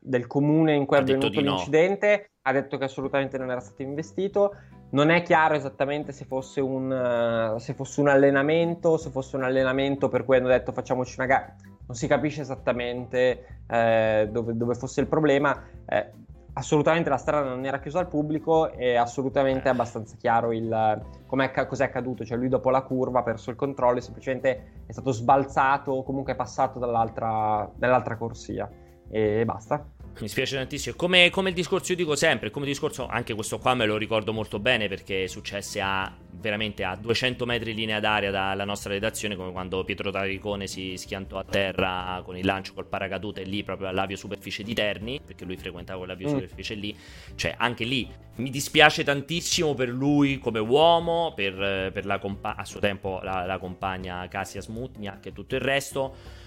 del 0.00 0.26
comune 0.26 0.74
in 0.74 0.86
cui 0.86 0.96
è 0.96 1.00
avvenuto 1.00 1.40
l'incidente 1.40 2.16
no. 2.16 2.40
ha 2.42 2.52
detto 2.52 2.78
che 2.78 2.84
assolutamente 2.84 3.38
non 3.38 3.50
era 3.50 3.60
stato 3.60 3.82
investito. 3.82 4.54
Non 4.90 5.10
è 5.10 5.20
chiaro 5.20 5.54
esattamente 5.54 6.12
se 6.12 6.24
fosse, 6.24 6.62
un, 6.62 7.56
se 7.58 7.74
fosse 7.74 8.00
un 8.00 8.08
allenamento, 8.08 8.96
se 8.96 9.10
fosse 9.10 9.36
un 9.36 9.42
allenamento 9.42 10.08
per 10.08 10.24
cui 10.24 10.36
hanno 10.36 10.48
detto 10.48 10.72
facciamoci 10.72 11.14
una 11.18 11.26
gara. 11.26 11.54
Non 11.86 11.94
si 11.94 12.06
capisce 12.06 12.40
esattamente 12.40 13.60
eh, 13.68 14.28
dove, 14.30 14.56
dove, 14.56 14.74
fosse 14.74 15.02
il 15.02 15.06
problema. 15.06 15.62
Eh, 15.86 16.10
assolutamente 16.58 17.08
la 17.08 17.16
strada 17.16 17.48
non 17.48 17.64
era 17.64 17.78
chiusa 17.78 18.00
al 18.00 18.08
pubblico 18.08 18.72
e 18.72 18.96
assolutamente 18.96 19.68
è 19.68 19.70
abbastanza 19.70 20.16
chiaro 20.16 20.52
il, 20.52 21.02
cos'è 21.26 21.84
accaduto. 21.84 22.24
Cioè 22.24 22.36
lui 22.36 22.48
dopo 22.48 22.70
la 22.70 22.82
curva 22.82 23.20
ha 23.20 23.22
perso 23.22 23.50
il 23.50 23.56
controllo 23.56 23.98
e 23.98 24.00
semplicemente 24.00 24.82
è 24.84 24.92
stato 24.92 25.12
sbalzato 25.12 25.92
o 25.92 26.02
comunque 26.02 26.32
è 26.32 26.36
passato 26.36 26.80
dall'altra, 26.80 27.70
dall'altra 27.76 28.16
corsia 28.16 28.68
e 29.08 29.44
basta. 29.44 29.86
Mi 30.20 30.28
spiace 30.28 30.56
tantissimo. 30.56 30.96
Come, 30.96 31.30
come, 31.30 31.50
il 31.50 31.54
discorso, 31.54 31.92
io 31.92 31.98
dico 31.98 32.16
sempre, 32.16 32.50
come 32.50 32.66
discorso, 32.66 33.06
anche 33.06 33.34
questo 33.34 33.58
qua 33.58 33.74
me 33.74 33.86
lo 33.86 33.96
ricordo 33.96 34.32
molto 34.32 34.58
bene 34.58 34.88
perché 34.88 35.28
successe 35.28 35.80
a 35.80 36.12
veramente 36.40 36.84
a 36.84 36.96
200 36.96 37.44
metri 37.46 37.74
linea 37.74 38.00
d'aria 38.00 38.30
dalla 38.30 38.64
nostra 38.64 38.92
redazione, 38.92 39.36
come 39.36 39.52
quando 39.52 39.84
Pietro 39.84 40.10
Taricone 40.10 40.66
si 40.66 40.96
schiantò 40.96 41.38
a 41.38 41.44
terra 41.44 42.20
con 42.24 42.36
il 42.36 42.44
lancio 42.44 42.74
col 42.74 42.86
paracadute 42.86 43.42
lì 43.42 43.62
proprio 43.62 43.88
all'avio 43.88 44.16
superficie 44.16 44.62
di 44.62 44.74
Terni, 44.74 45.20
perché 45.24 45.44
lui 45.44 45.56
frequentava 45.56 45.98
quell'avio 45.98 46.28
mm. 46.28 46.32
superficie 46.32 46.74
lì. 46.74 46.96
Cioè, 47.34 47.54
anche 47.56 47.84
lì 47.84 48.08
mi 48.36 48.50
dispiace 48.50 49.04
tantissimo 49.04 49.74
per 49.74 49.88
lui 49.88 50.38
come 50.38 50.58
uomo, 50.58 51.32
per, 51.34 51.90
per 51.92 52.06
la 52.06 52.18
compa- 52.18 52.56
a 52.56 52.64
suo 52.64 52.80
tempo 52.80 53.20
la, 53.22 53.44
la 53.46 53.58
compagna 53.58 54.26
Cassia 54.28 54.60
Smutnia 54.60 55.18
e 55.22 55.32
tutto 55.32 55.54
il 55.54 55.60
resto 55.60 56.46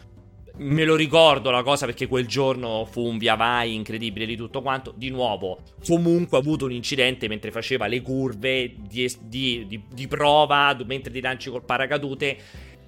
Me 0.57 0.83
lo 0.83 0.95
ricordo 0.95 1.49
la 1.49 1.63
cosa 1.63 1.85
perché 1.85 2.07
quel 2.07 2.27
giorno 2.27 2.85
fu 2.85 3.01
un 3.05 3.17
via 3.17 3.35
vai 3.35 3.73
incredibile 3.73 4.25
di 4.25 4.35
tutto 4.35 4.61
quanto. 4.61 4.93
Di 4.95 5.09
nuovo, 5.09 5.59
comunque 5.85 6.37
ha 6.37 6.41
avuto 6.41 6.65
un 6.65 6.71
incidente 6.71 7.27
mentre 7.27 7.51
faceva 7.51 7.87
le 7.87 8.01
curve 8.01 8.73
di, 8.77 9.11
di, 9.21 9.65
di, 9.67 9.83
di 9.91 10.07
prova, 10.07 10.77
mentre 10.85 11.11
ti 11.11 11.21
lanci 11.21 11.49
col 11.49 11.63
paracadute. 11.63 12.37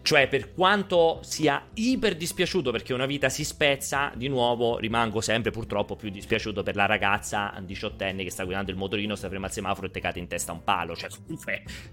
Cioè, 0.03 0.27
per 0.27 0.53
quanto 0.53 1.19
sia 1.23 1.65
iper 1.75 2.17
dispiaciuto 2.17 2.71
perché 2.71 2.93
una 2.93 3.05
vita 3.05 3.29
si 3.29 3.45
spezza, 3.45 4.11
di 4.15 4.27
nuovo 4.27 4.77
rimango 4.77 5.21
sempre 5.21 5.49
purtroppo 5.49 5.95
più 5.95 6.09
dispiaciuto 6.09 6.61
per 6.61 6.75
la 6.75 6.85
ragazza 6.85 7.53
diciottenne 7.63 8.25
che 8.25 8.29
sta 8.29 8.43
guidando 8.43 8.69
il 8.69 8.75
motorino, 8.75 9.15
sta 9.15 9.29
ferma 9.29 9.45
al 9.45 9.53
semaforo 9.53 9.87
e 9.87 9.91
te 9.91 10.01
cade 10.01 10.19
in 10.19 10.27
testa 10.27 10.51
un 10.51 10.61
palo. 10.61 10.93
Cioè, 10.93 11.09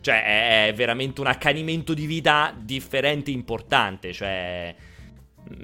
cioè, 0.01 0.67
è 0.67 0.75
veramente 0.75 1.21
un 1.21 1.29
accanimento 1.29 1.95
di 1.95 2.07
vita 2.07 2.53
differente 2.61 3.31
importante. 3.31 4.13
Cioè 4.13 4.75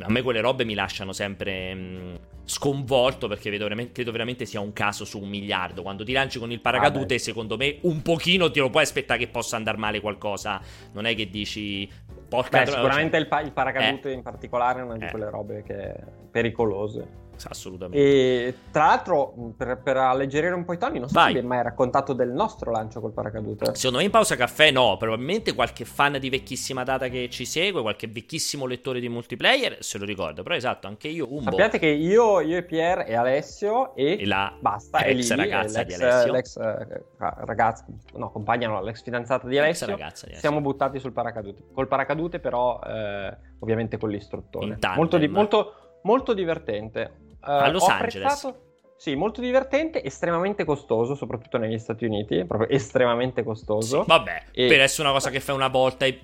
a 0.01 0.11
me 0.11 0.23
quelle 0.23 0.41
robe 0.41 0.65
mi 0.65 0.75
lasciano 0.75 1.13
sempre 1.13 1.75
mh, 1.75 1.81
mm, 1.81 2.15
sconvolto 2.45 3.29
perché 3.29 3.51
vedo 3.51 3.65
veramente, 3.65 3.93
credo 3.93 4.13
veramente 4.13 4.45
sia 4.47 4.61
un 4.61 4.73
caso 4.73 5.05
su 5.05 5.21
un 5.21 5.29
miliardo. 5.29 5.83
Quando 5.83 6.05
ti 6.05 6.13
lanci 6.13 6.39
con 6.39 6.51
il 6.51 6.61
paracadute, 6.61 7.15
ah, 7.15 7.19
secondo 7.19 7.57
me, 7.57 7.79
un 7.83 8.03
pochino 8.03 8.51
ti 8.51 8.61
lo 8.61 8.71
puoi 8.71 8.83
aspettare 8.83 9.19
che 9.19 9.29
possa 9.29 9.57
andare 9.57 9.77
male 9.77 10.01
qualcosa. 10.01 10.61
Non 10.93 11.07
è 11.07 11.15
che 11.15 11.29
dici. 11.29 11.89
Porca 12.29 12.65
Beh, 12.65 12.71
sicuramente 12.71 13.17
il, 13.19 13.29
pa- 13.29 13.41
il 13.41 13.53
paracadute 13.53 14.11
eh. 14.11 14.15
in 14.15 14.23
particolare 14.23 14.81
è 14.81 14.83
una 14.83 14.97
di 14.97 15.05
eh. 15.05 15.11
quelle 15.11 15.31
robe 15.31 15.63
che 15.63 15.95
pericolose. 16.31 17.25
Assolutamente. 17.49 17.99
E 17.99 18.55
tra 18.71 18.87
l'altro, 18.87 19.35
per, 19.57 19.81
per, 19.83 19.97
alleggerire 19.97 20.55
un 20.55 20.65
po' 20.65 20.73
i 20.73 20.79
toni, 20.79 20.99
non 20.99 21.09
so 21.09 21.19
se 21.19 21.27
hai 21.27 21.43
mai 21.43 21.63
raccontato 21.63 22.13
del 22.13 22.31
nostro 22.31 22.71
lancio 22.71 23.01
col 23.01 23.13
paracadute. 23.13 23.75
Secondo 23.75 23.99
me 23.99 24.05
in 24.05 24.11
pausa 24.11 24.37
caffè 24.37 24.71
no, 24.71 24.97
probabilmente 24.99 25.55
qualche 25.55 25.85
fan 25.85 26.19
di 26.19 26.31
vecchissima 26.31 26.83
data 26.83 27.09
che 27.09 27.29
ci 27.31 27.45
segue, 27.45 27.83
qualche 27.83 28.09
vecchissimo 28.09 28.67
lettore 28.67 29.01
di 29.01 29.09
multiplayer 29.09 29.79
se 29.81 29.99
lo 29.99 30.05
ricorda, 30.05 30.43
però 30.43 30.55
esatto, 30.55 30.87
anche 30.87 31.09
io 31.09 31.27
Umbo. 31.29 31.51
Sappiate 31.51 31.79
che 31.79 31.89
io, 31.89 32.41
io 32.41 32.59
e 32.59 32.63
Pier 32.63 33.05
e 33.07 33.15
Alessio 33.15 33.95
e, 33.95 34.19
e 34.21 34.27
la 34.27 34.55
basta, 34.59 35.05
ex 35.05 35.31
Lili, 35.31 35.43
ragazza 35.43 35.83
di 35.83 35.95
Alessio. 35.95 36.33
L'ex 36.33 36.57
eh, 36.57 37.05
ragazza, 37.19 37.87
no, 38.15 38.31
compagna 38.31 38.69
no, 38.69 38.83
l'ex 38.83 39.03
fidanzata 39.03 39.47
di 39.47 39.59
Alessio, 39.59 39.87
di 39.87 39.93
Alessio. 39.93 40.29
siamo 40.35 40.61
buttati 40.61 40.99
sul 40.99 41.13
paracadute. 41.13 41.65
Col 41.73 41.89
paracadute 41.89 42.39
però 42.39 42.81
eh, 42.81 43.37
ovviamente 43.59 43.99
con 43.99 44.11
l'istruttore. 44.11 44.79
Molto, 44.95 45.19
di, 45.19 45.29
molto, 45.29 45.99
molto 46.03 46.33
divertente 46.33 47.25
a 47.47 47.69
Los 47.69 47.89
Angeles. 47.89 48.55
Sì, 48.97 49.15
molto 49.15 49.43
divertente, 49.43 50.03
estremamente 50.03 50.65
costoso, 50.65 51.15
soprattutto 51.15 51.59
negli 51.59 51.79
Stati 51.79 52.07
Uniti, 52.07 52.45
proprio 52.47 52.71
estremamente 52.71 53.43
costoso. 53.43 54.01
Sì, 54.01 54.09
vabbè, 54.09 54.45
e... 54.53 54.67
per 54.69 54.81
essere 54.81 55.03
una 55.03 55.13
cosa 55.13 55.31
che 55.31 55.41
fai 55.41 55.55
una 55.55 55.69
volta 55.69 56.07
e... 56.07 56.21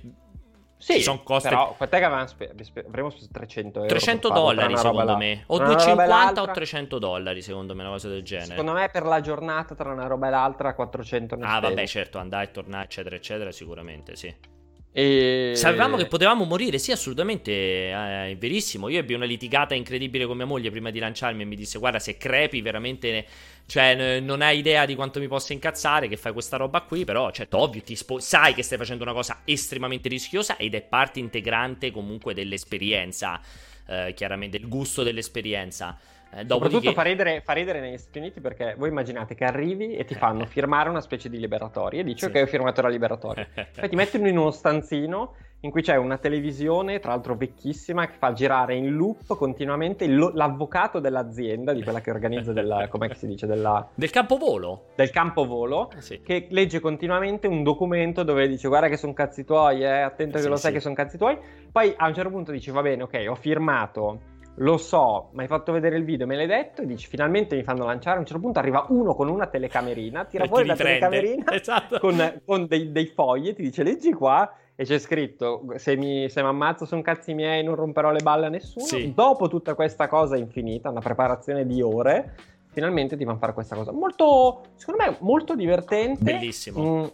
Sì, 0.78 1.00
sono 1.00 1.22
costi... 1.22 1.48
però 1.48 1.74
quant'è 1.76 1.98
che 1.98 2.04
avevamo 2.04 2.26
spe... 2.26 2.54
avremo 2.84 3.10
speso 3.10 3.28
300 3.30 3.78
euro? 3.78 3.88
300 3.88 4.28
dollari 4.30 4.76
secondo 4.76 5.16
me, 5.16 5.44
o 5.46 5.58
250 5.58 6.42
o 6.42 6.50
300 6.50 6.98
dollari 6.98 7.42
secondo 7.42 7.74
me, 7.74 7.82
una 7.82 7.92
cosa 7.92 8.08
del 8.08 8.22
genere. 8.22 8.48
Secondo 8.48 8.72
me 8.72 8.88
per 8.88 9.04
la 9.04 9.20
giornata 9.20 9.74
tra 9.76 9.92
una 9.92 10.06
roba 10.06 10.26
e 10.26 10.30
l'altra 10.30 10.74
400 10.74 11.36
ne 11.36 11.44
Ah 11.44 11.58
spesi. 11.58 11.74
vabbè 11.74 11.86
certo, 11.86 12.18
andare 12.18 12.44
e 12.46 12.50
tornare 12.50 12.84
eccetera 12.84 13.14
eccetera 13.14 13.52
sicuramente 13.52 14.16
sì. 14.16 14.34
E... 14.94 15.52
Sapevamo 15.54 15.96
che 15.96 16.06
potevamo 16.06 16.44
morire, 16.44 16.78
sì, 16.78 16.92
assolutamente, 16.92 17.50
eh, 17.50 18.30
è 18.30 18.36
verissimo. 18.38 18.90
Io 18.90 18.98
ebbi 18.98 19.14
una 19.14 19.24
litigata 19.24 19.74
incredibile 19.74 20.26
con 20.26 20.36
mia 20.36 20.44
moglie 20.44 20.70
prima 20.70 20.90
di 20.90 20.98
lanciarmi 20.98 21.42
e 21.42 21.44
mi 21.46 21.56
disse: 21.56 21.78
Guarda, 21.78 21.98
se 21.98 22.16
crepi, 22.18 22.60
veramente. 22.60 23.26
Cioè, 23.64 24.20
non 24.20 24.42
hai 24.42 24.58
idea 24.58 24.84
di 24.84 24.94
quanto 24.94 25.18
mi 25.18 25.28
possa 25.28 25.54
incazzare 25.54 26.08
che 26.08 26.18
fai 26.18 26.32
questa 26.32 26.58
roba 26.58 26.82
qui, 26.82 27.04
però, 27.04 27.30
certo, 27.30 27.56
ovvio, 27.58 27.80
ti 27.80 27.96
spo- 27.96 28.18
sai 28.18 28.52
che 28.52 28.62
stai 28.62 28.76
facendo 28.76 29.02
una 29.02 29.14
cosa 29.14 29.40
estremamente 29.44 30.10
rischiosa 30.10 30.56
ed 30.58 30.74
è 30.74 30.82
parte 30.82 31.20
integrante 31.20 31.90
comunque 31.90 32.34
dell'esperienza, 32.34 33.40
eh, 33.86 34.12
chiaramente, 34.14 34.58
del 34.58 34.68
gusto 34.68 35.02
dell'esperienza. 35.02 35.96
Eh, 36.34 36.46
Soprattutto 36.48 36.92
fa, 36.92 37.02
ridere, 37.02 37.42
fa, 37.42 37.52
ridere, 37.52 37.80
negli 37.80 37.98
Stati 37.98 38.18
Uniti 38.18 38.40
perché 38.40 38.74
voi 38.78 38.88
immaginate 38.88 39.34
che 39.34 39.44
arrivi 39.44 39.94
e 39.94 40.04
ti 40.04 40.14
fanno 40.14 40.46
firmare 40.46 40.88
una 40.88 41.02
specie 41.02 41.28
di 41.28 41.38
liberatoria 41.38 42.00
e 42.00 42.04
dici 42.04 42.24
sì. 42.24 42.24
ok 42.26 42.42
ho 42.42 42.46
firmato 42.46 42.80
la 42.80 42.88
liberatoria. 42.88 43.46
Poi 43.78 43.88
ti 43.88 43.96
mettono 43.96 44.26
in 44.28 44.38
uno 44.38 44.50
stanzino 44.50 45.34
in 45.64 45.70
cui 45.70 45.82
c'è 45.82 45.94
una 45.94 46.18
televisione, 46.18 46.98
tra 46.98 47.12
l'altro 47.12 47.36
vecchissima, 47.36 48.06
che 48.06 48.14
fa 48.18 48.32
girare 48.32 48.74
in 48.74 48.94
loop 48.96 49.36
continuamente 49.36 50.08
lo, 50.08 50.32
l'avvocato 50.34 50.98
dell'azienda, 50.98 51.72
di 51.72 51.82
quella 51.84 52.00
che 52.00 52.10
organizza 52.10 52.52
della, 52.52 52.88
come 52.90 53.14
si 53.14 53.26
dice, 53.26 53.46
della, 53.46 53.88
del 53.94 54.10
campovolo. 54.10 54.86
Del 54.96 55.10
campovolo, 55.10 55.92
eh 55.96 56.00
sì. 56.00 56.20
che 56.22 56.48
legge 56.50 56.80
continuamente 56.80 57.46
un 57.46 57.62
documento 57.62 58.24
dove 58.24 58.48
dice 58.48 58.66
guarda 58.66 58.88
che 58.88 58.96
sono 58.96 59.12
cazzi 59.12 59.44
tuoi, 59.44 59.82
eh, 59.82 60.00
attento 60.00 60.32
eh 60.32 60.38
che 60.38 60.42
sì, 60.42 60.48
lo 60.48 60.56
sai 60.56 60.72
che 60.72 60.80
sono 60.80 60.94
cazzi 60.94 61.16
tuoi. 61.16 61.38
Poi 61.70 61.94
a 61.96 62.08
un 62.08 62.14
certo 62.14 62.30
punto 62.30 62.50
dice 62.50 62.72
va 62.72 62.82
bene, 62.82 63.04
ok, 63.04 63.24
ho 63.28 63.34
firmato 63.36 64.31
lo 64.56 64.76
so, 64.76 65.30
mi 65.32 65.42
hai 65.42 65.46
fatto 65.46 65.72
vedere 65.72 65.96
il 65.96 66.04
video, 66.04 66.26
me 66.26 66.36
l'hai 66.36 66.46
detto, 66.46 66.82
e 66.82 66.86
dici 66.86 67.06
finalmente 67.08 67.56
mi 67.56 67.62
fanno 67.62 67.86
lanciare, 67.86 68.16
a 68.16 68.20
un 68.20 68.26
certo 68.26 68.42
punto 68.42 68.58
arriva 68.58 68.86
uno 68.90 69.14
con 69.14 69.28
una 69.28 69.46
telecamerina, 69.46 70.24
tira 70.24 70.46
fuori 70.46 70.66
la 70.66 70.74
prende. 70.74 71.06
telecamerina 71.06 71.52
esatto. 71.56 71.98
con, 71.98 72.40
con 72.44 72.66
dei, 72.66 72.92
dei, 72.92 73.06
fogli 73.06 73.48
e 73.48 73.54
ti 73.54 73.62
dice 73.62 73.82
leggi 73.82 74.12
qua 74.12 74.52
e 74.74 74.84
c'è 74.84 74.98
scritto 74.98 75.64
se 75.76 75.96
mi, 75.96 76.28
se 76.28 76.42
mi 76.42 76.48
ammazzo 76.48 76.84
sono 76.84 77.02
cazzi 77.02 77.34
miei 77.34 77.62
non 77.62 77.76
romperò 77.76 78.10
le 78.10 78.20
balle 78.22 78.46
a 78.46 78.48
nessuno. 78.50 78.84
Sì. 78.84 79.12
Dopo 79.14 79.48
tutta 79.48 79.74
questa 79.74 80.06
cosa 80.06 80.36
infinita, 80.36 80.90
una 80.90 81.00
preparazione 81.00 81.66
di 81.66 81.80
ore, 81.80 82.34
finalmente 82.72 83.16
ti 83.16 83.24
fanno 83.24 83.38
fare 83.38 83.54
questa 83.54 83.74
cosa. 83.74 83.92
Molto, 83.92 84.64
secondo 84.74 85.02
me, 85.02 85.16
molto 85.20 85.54
divertente. 85.54 86.24
Bellissimo. 86.24 86.82
Mm, 86.82 87.04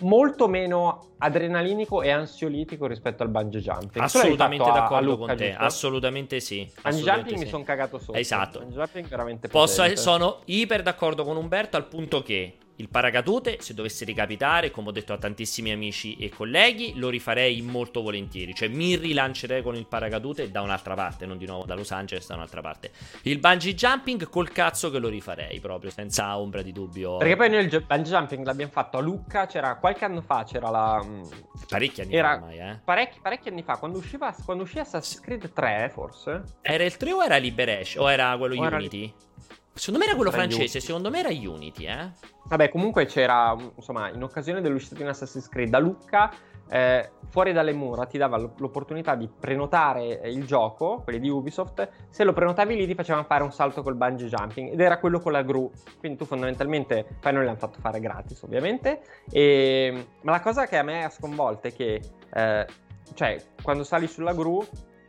molto 0.00 0.48
meno 0.48 1.14
adrenalinico 1.18 2.02
e 2.02 2.10
ansiolitico 2.10 2.86
rispetto 2.86 3.22
al 3.22 3.28
bungee 3.28 3.60
jumping. 3.60 4.02
Assolutamente 4.02 4.70
d'accordo 4.70 5.10
a, 5.10 5.14
a 5.14 5.16
con 5.16 5.36
te, 5.36 5.48
giusto? 5.48 5.62
assolutamente 5.62 6.40
sì. 6.40 6.70
Bungee 6.82 7.02
jumping 7.02 7.36
sì. 7.38 7.44
mi 7.44 7.50
sono 7.50 7.64
cagato 7.64 7.98
sotto. 7.98 8.18
Esatto. 8.18 8.58
Bungee 8.60 8.78
jumping 8.78 9.08
veramente 9.08 9.48
Posso, 9.48 9.96
Sono 9.96 10.40
iper 10.46 10.82
d'accordo 10.82 11.24
con 11.24 11.36
Umberto 11.36 11.76
al 11.76 11.86
punto 11.86 12.22
che 12.22 12.58
il 12.76 12.88
paracadute, 12.88 13.58
se 13.60 13.72
dovesse 13.72 14.04
ricapitare, 14.04 14.70
come 14.70 14.88
ho 14.88 14.92
detto 14.92 15.12
a 15.12 15.18
tantissimi 15.18 15.70
amici 15.70 16.16
e 16.16 16.28
colleghi, 16.28 16.94
lo 16.96 17.08
rifarei 17.08 17.60
molto 17.62 18.02
volentieri. 18.02 18.52
Cioè, 18.54 18.68
mi 18.68 18.96
rilancerei 18.96 19.62
con 19.62 19.76
il 19.76 19.86
paracadute 19.86 20.50
da 20.50 20.60
un'altra 20.60 20.94
parte, 20.94 21.24
non 21.24 21.38
di 21.38 21.46
nuovo 21.46 21.64
da 21.64 21.74
Los 21.74 21.92
Angeles, 21.92 22.26
da 22.26 22.34
un'altra 22.34 22.60
parte. 22.60 22.90
Il 23.22 23.38
bungee 23.38 23.74
jumping, 23.74 24.28
col 24.28 24.50
cazzo 24.50 24.90
che 24.90 24.98
lo 24.98 25.08
rifarei 25.08 25.60
proprio, 25.60 25.90
senza 25.90 26.36
ombra 26.36 26.62
di 26.62 26.72
dubbio. 26.72 27.18
Perché 27.18 27.36
poi 27.36 27.50
noi 27.50 27.64
il 27.64 27.84
bungee 27.86 28.12
jumping 28.12 28.44
l'abbiamo 28.44 28.72
fatto 28.72 28.98
a 28.98 29.00
Lucca, 29.00 29.46
c'era 29.46 29.76
qualche 29.76 30.04
anno 30.04 30.20
fa, 30.20 30.44
c'era 30.44 30.70
la. 30.70 31.00
Mm, 31.04 31.22
parecchi 31.68 32.00
anni 32.00 32.14
era... 32.14 32.30
fa 32.30 32.34
ormai, 32.34 32.58
eh? 32.58 32.80
Parecchi, 32.82 33.18
parecchi 33.22 33.48
anni 33.48 33.62
fa, 33.62 33.76
quando 33.76 33.98
usciva, 33.98 34.34
quando 34.44 34.64
uscì 34.64 34.80
Assassin's 34.80 35.20
Creed 35.20 35.52
3, 35.52 35.90
forse. 35.92 36.42
Era 36.60 36.82
il 36.82 36.96
3 36.96 37.12
o 37.12 37.22
era 37.22 37.36
Liberation? 37.36 38.04
O 38.04 38.10
era 38.10 38.36
quello 38.36 38.60
o 38.60 38.66
Unity? 38.66 39.04
Era... 39.04 39.32
Secondo 39.74 39.98
me 39.98 40.06
era 40.06 40.14
quello 40.14 40.30
francese, 40.30 40.78
secondo 40.80 41.10
me 41.10 41.18
era 41.18 41.30
Unity, 41.30 41.86
eh. 41.86 42.10
Vabbè, 42.44 42.68
comunque 42.68 43.06
c'era, 43.06 43.56
insomma, 43.74 44.08
in 44.10 44.22
occasione 44.22 44.60
dell'uscita 44.60 44.94
di 44.94 45.02
Assassin's 45.02 45.48
Creed 45.48 45.68
da 45.68 45.78
Lucca, 45.78 46.32
eh, 46.68 47.10
fuori 47.28 47.52
dalle 47.52 47.72
mura 47.72 48.06
ti 48.06 48.16
dava 48.16 48.38
l'opportunità 48.38 49.16
di 49.16 49.28
prenotare 49.28 50.20
il 50.24 50.46
gioco, 50.46 51.02
quelli 51.02 51.18
di 51.18 51.28
Ubisoft, 51.28 51.88
se 52.08 52.24
lo 52.24 52.32
prenotavi 52.32 52.76
lì 52.76 52.86
ti 52.86 52.94
facevano 52.94 53.24
fare 53.24 53.42
un 53.42 53.52
salto 53.52 53.82
col 53.82 53.96
bungee 53.96 54.28
jumping 54.28 54.72
ed 54.72 54.80
era 54.80 54.98
quello 54.98 55.18
con 55.18 55.32
la 55.32 55.42
gru, 55.42 55.70
quindi 55.98 56.16
tu 56.16 56.24
fondamentalmente, 56.24 57.04
poi 57.20 57.32
non 57.32 57.44
l'hanno 57.44 57.58
fatto 57.58 57.80
fare 57.80 57.98
gratis 57.98 58.42
ovviamente, 58.42 59.02
e, 59.30 60.06
ma 60.22 60.30
la 60.30 60.40
cosa 60.40 60.66
che 60.66 60.78
a 60.78 60.82
me 60.82 61.04
ha 61.04 61.10
sconvolto 61.10 61.66
è 61.66 61.72
che, 61.74 62.00
eh, 62.32 62.66
cioè, 63.14 63.42
quando 63.60 63.82
sali 63.82 64.06
sulla 64.06 64.32
gru 64.32 64.64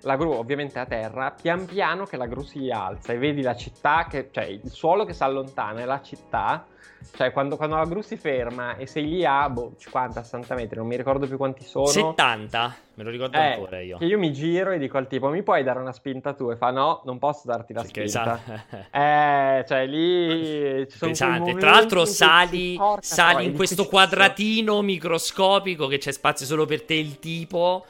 la 0.06 0.16
gru 0.18 0.32
ovviamente 0.32 0.80
a 0.80 0.86
terra, 0.86 1.32
pian 1.32 1.66
piano 1.66 2.06
che 2.06 2.16
la 2.16 2.28
gru 2.28 2.44
si 2.44 2.70
alza 2.70 3.12
e 3.12 3.18
vedi 3.18 3.42
la 3.42 3.56
città, 3.56 4.06
che, 4.08 4.30
cioè 4.32 4.46
il 4.46 4.70
suolo 4.70 5.04
che 5.04 5.14
si 5.14 5.24
allontana 5.24 5.82
e 5.82 5.86
la 5.86 6.00
città, 6.02 6.66
cioè 7.16 7.32
quando, 7.32 7.56
quando, 7.56 7.76
la 7.76 7.86
gru 7.86 8.02
si 8.02 8.16
ferma 8.16 8.76
e 8.76 8.86
sei 8.86 9.08
lì 9.08 9.26
a 9.26 9.50
boh, 9.50 9.74
50-60 9.80 10.54
metri, 10.54 10.78
non 10.78 10.86
mi 10.86 10.96
ricordo 10.96 11.26
più 11.28 11.38
quanti 11.38 11.64
sono. 11.64 11.88
70, 11.88 12.76
me 12.94 13.04
lo 13.04 13.10
ricordo 13.10 13.36
eh, 13.36 13.54
ancora 13.54 13.82
io. 13.82 13.98
Che 13.98 14.06
io 14.06 14.20
mi 14.20 14.32
giro 14.32 14.72
e 14.72 14.78
dico 14.78 14.98
al 14.98 15.08
tipo, 15.08 15.30
mi 15.30 15.42
puoi 15.42 15.64
dare 15.64 15.80
una 15.80 15.92
spinta 15.92 16.34
tu? 16.34 16.52
E 16.52 16.56
fa 16.56 16.70
no, 16.70 17.02
non 17.06 17.18
posso 17.18 17.42
darti 17.46 17.74
la 17.74 17.82
Perché 17.82 18.08
spinta. 18.08 18.40
Sa... 18.46 18.88
eh, 19.60 19.66
cioè 19.68 19.88
lì 19.88 20.88
ci 20.88 20.98
sono 20.98 21.12
Pensate, 21.12 21.56
tra 21.56 21.72
l'altro 21.72 22.06
sali, 22.06 22.78
sali 23.00 23.46
in 23.46 23.56
questo 23.56 23.86
quadratino 23.90 24.84
microscopico 24.84 25.88
che 25.88 25.98
c'è 25.98 26.12
spazio 26.12 26.46
solo 26.46 26.66
per 26.66 26.84
te 26.84 26.94
il 26.94 27.18
tipo 27.18 27.86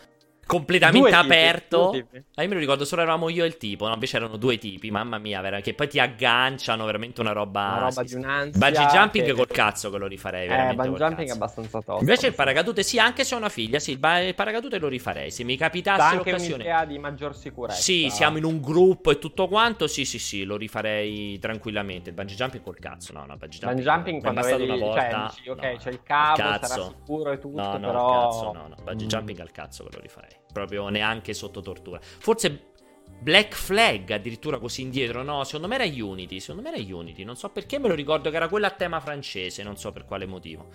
completamente 0.46 1.10
due 1.10 1.18
aperto. 1.18 1.90
Tipi, 1.92 2.24
ah, 2.36 2.44
io 2.44 2.48
me 2.48 2.54
lo 2.54 2.60
ricordo, 2.60 2.86
solo 2.86 3.02
eravamo 3.02 3.30
io 3.30 3.44
e 3.44 3.48
il 3.48 3.58
tipo, 3.58 3.88
no? 3.88 3.94
Invece 3.94 4.18
erano 4.18 4.38
due 4.38 4.58
tipi, 4.58 4.92
mamma 4.92 5.18
mia, 5.18 5.42
vera, 5.42 5.60
che 5.62 5.74
poi 5.74 5.88
ti 5.88 6.00
agganciano 6.00 6.86
veramente 6.86 7.22
una 7.22 7.32
roba. 7.32 7.62
Una 7.62 7.80
roba 7.90 8.04
di 8.04 8.14
un'ansia. 8.14 8.60
Bungee 8.60 8.86
jumping 8.86 9.26
che... 9.26 9.34
col 9.34 9.48
cazzo 9.48 9.90
che 9.90 9.98
lo 9.98 10.08
rifarei. 10.08 10.48
Eh, 10.48 10.74
bungee 10.74 10.98
jumping 10.98 11.30
è 11.30 11.32
abbastanza 11.32 11.82
tosto. 11.82 12.00
Invece 12.00 12.28
il 12.28 12.34
paracadute, 12.34 12.84
sì, 12.84 13.00
anche 13.00 13.24
se 13.24 13.36
ho 13.36 13.38
una 13.38 13.50
figlia, 13.50 13.80
sì, 13.80 13.92
il 13.92 14.00
paracadute 14.00 14.78
lo 14.78 14.88
rifarei. 14.88 15.32
Se 15.32 15.44
mi 15.44 15.58
capitasse 15.58 16.02
C'è 16.02 16.16
anche 16.18 16.32
l'occasione. 16.32 16.56
un'idea 16.56 16.86
di 16.86 16.98
maggior 17.00 17.36
sicurezza. 17.36 17.80
Sì, 17.80 18.10
siamo 18.10 18.38
in 18.38 18.44
un 18.44 18.62
gruppo 18.62 19.12
e 19.12 19.20
tutto 19.20 19.48
quanto. 19.48 19.88
Sì, 19.88 20.06
sì, 20.06 20.20
sì, 20.20 20.44
lo 20.44 20.58
rifarei 20.58 21.40
tranquillamente. 21.40 22.10
Il 22.10 22.16
bungee 22.16 22.36
jumping 22.36 22.64
col 22.64 22.78
cazzo, 22.80 23.14
no, 23.14 23.26
no, 23.26 23.36
bungee 23.38 23.60
jumping. 23.60 23.74
Bungee 23.74 23.92
jumping 23.92 24.22
quando 24.22 24.42
vedi, 24.42 24.64
una 24.64 24.76
cioè, 24.76 24.86
volta. 24.86 25.10
Cioè, 25.10 25.26
dici, 25.36 25.50
ok, 25.50 25.64
no, 25.64 25.78
c'è 25.78 25.90
il 25.90 26.04
cavo, 26.04 26.36
sarà 26.36 26.84
sicuro 26.84 27.32
e 27.32 27.40
tutto, 27.40 27.62
no, 27.62 27.78
no, 27.78 27.80
però. 27.80 28.30
Cazzo, 28.30 28.52
no, 28.54 28.68
no, 28.68 28.76
bungee 28.84 29.06
mm. 29.06 29.10
jumping 29.10 29.40
al 29.40 29.52
cazzo 29.52 29.84
che 29.86 29.90
lo 29.96 30.02
rifarei 30.02 30.35
proprio 30.52 30.90
neanche 30.90 31.34
sotto 31.34 31.62
tortura. 31.62 32.00
Forse 32.02 32.74
Black 33.20 33.56
Flag 33.56 34.12
addirittura 34.12 34.60
così 34.60 34.82
indietro, 34.82 35.24
no? 35.24 35.44
Secondo 35.44 35.68
me 35.68 35.76
era 35.76 35.86
Unity, 35.86 36.40
secondo 36.40 36.70
me 36.70 36.76
era 36.76 36.96
Unity, 36.96 37.24
non 37.24 37.36
so 37.36 37.50
perché 37.50 37.80
me 37.80 37.88
lo 37.88 37.96
ricordo 37.96 38.30
che 38.30 38.36
era 38.36 38.48
quella 38.48 38.68
a 38.68 38.72
tema 38.72 39.00
francese, 39.00 39.64
non 39.64 39.78
so 39.78 39.92
per 39.92 40.06
quale 40.06 40.26
motivo 40.26 40.68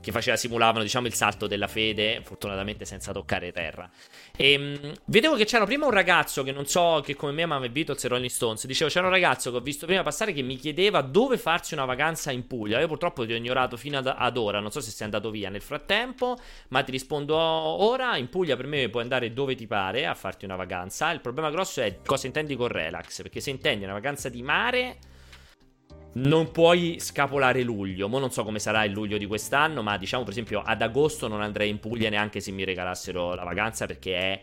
che 0.00 0.12
faceva, 0.12 0.36
simulavano 0.36 0.82
diciamo 0.82 1.06
il 1.06 1.14
salto 1.14 1.46
della 1.46 1.68
fede, 1.68 2.20
fortunatamente 2.22 2.84
senza 2.84 3.12
toccare 3.12 3.52
terra. 3.52 3.88
E 4.36 4.58
mh, 4.58 4.92
vedevo 5.06 5.36
che 5.36 5.44
c'era 5.44 5.64
prima 5.64 5.86
un 5.86 5.92
ragazzo 5.92 6.42
che 6.42 6.52
non 6.52 6.66
so 6.66 7.02
che 7.04 7.14
come 7.14 7.32
me 7.32 7.46
ma 7.46 7.64
i 7.64 7.68
Beatles 7.68 8.04
e 8.04 8.08
Rolling 8.08 8.30
Stones, 8.30 8.66
dicevo 8.66 8.90
c'era 8.90 9.06
un 9.06 9.12
ragazzo 9.12 9.50
che 9.50 9.56
ho 9.56 9.60
visto 9.60 9.86
prima 9.86 10.02
passare 10.02 10.32
che 10.32 10.42
mi 10.42 10.56
chiedeva 10.56 11.00
dove 11.00 11.38
farsi 11.38 11.74
una 11.74 11.84
vacanza 11.84 12.30
in 12.30 12.46
Puglia. 12.46 12.80
Io 12.80 12.86
purtroppo 12.88 13.26
ti 13.26 13.32
ho 13.32 13.36
ignorato 13.36 13.76
fino 13.76 13.98
ad, 13.98 14.06
ad 14.06 14.36
ora, 14.36 14.60
non 14.60 14.70
so 14.70 14.80
se 14.80 14.90
sei 14.90 15.04
andato 15.04 15.30
via 15.30 15.48
nel 15.48 15.62
frattempo, 15.62 16.38
ma 16.68 16.82
ti 16.82 16.90
rispondo 16.90 17.36
ora, 17.36 18.16
in 18.16 18.28
Puglia 18.28 18.56
per 18.56 18.66
me 18.66 18.88
puoi 18.88 19.02
andare 19.02 19.32
dove 19.32 19.54
ti 19.54 19.66
pare 19.66 20.06
a 20.06 20.14
farti 20.14 20.44
una 20.44 20.56
vacanza. 20.56 21.10
Il 21.10 21.20
problema 21.20 21.50
grosso 21.50 21.80
è 21.80 21.98
cosa 22.04 22.26
intendi 22.26 22.56
con 22.56 22.68
relax, 22.68 23.22
perché 23.22 23.40
se 23.40 23.50
intendi 23.50 23.84
una 23.84 23.94
vacanza 23.94 24.28
di 24.28 24.42
mare 24.42 24.98
non 26.14 26.50
puoi 26.50 26.96
scapolare 26.98 27.62
luglio. 27.62 28.08
Mo 28.08 28.18
non 28.18 28.30
so 28.30 28.44
come 28.44 28.58
sarà 28.58 28.84
il 28.84 28.92
luglio 28.92 29.18
di 29.18 29.26
quest'anno, 29.26 29.82
ma 29.82 29.96
diciamo 29.96 30.22
per 30.22 30.32
esempio 30.32 30.62
ad 30.62 30.82
agosto 30.82 31.28
non 31.28 31.42
andrei 31.42 31.68
in 31.68 31.78
Puglia 31.78 32.08
neanche 32.08 32.40
se 32.40 32.50
mi 32.50 32.64
regalassero 32.64 33.34
la 33.34 33.44
vacanza 33.44 33.86
perché 33.86 34.16
è 34.16 34.42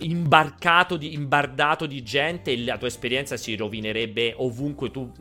imbarcato 0.00 0.96
di, 0.96 1.12
imbardato 1.12 1.86
di 1.86 2.02
gente 2.02 2.52
e 2.52 2.64
la 2.64 2.78
tua 2.78 2.88
esperienza 2.88 3.36
si 3.36 3.56
rovinerebbe 3.56 4.34
ovunque 4.36 4.90
tu, 4.90 5.12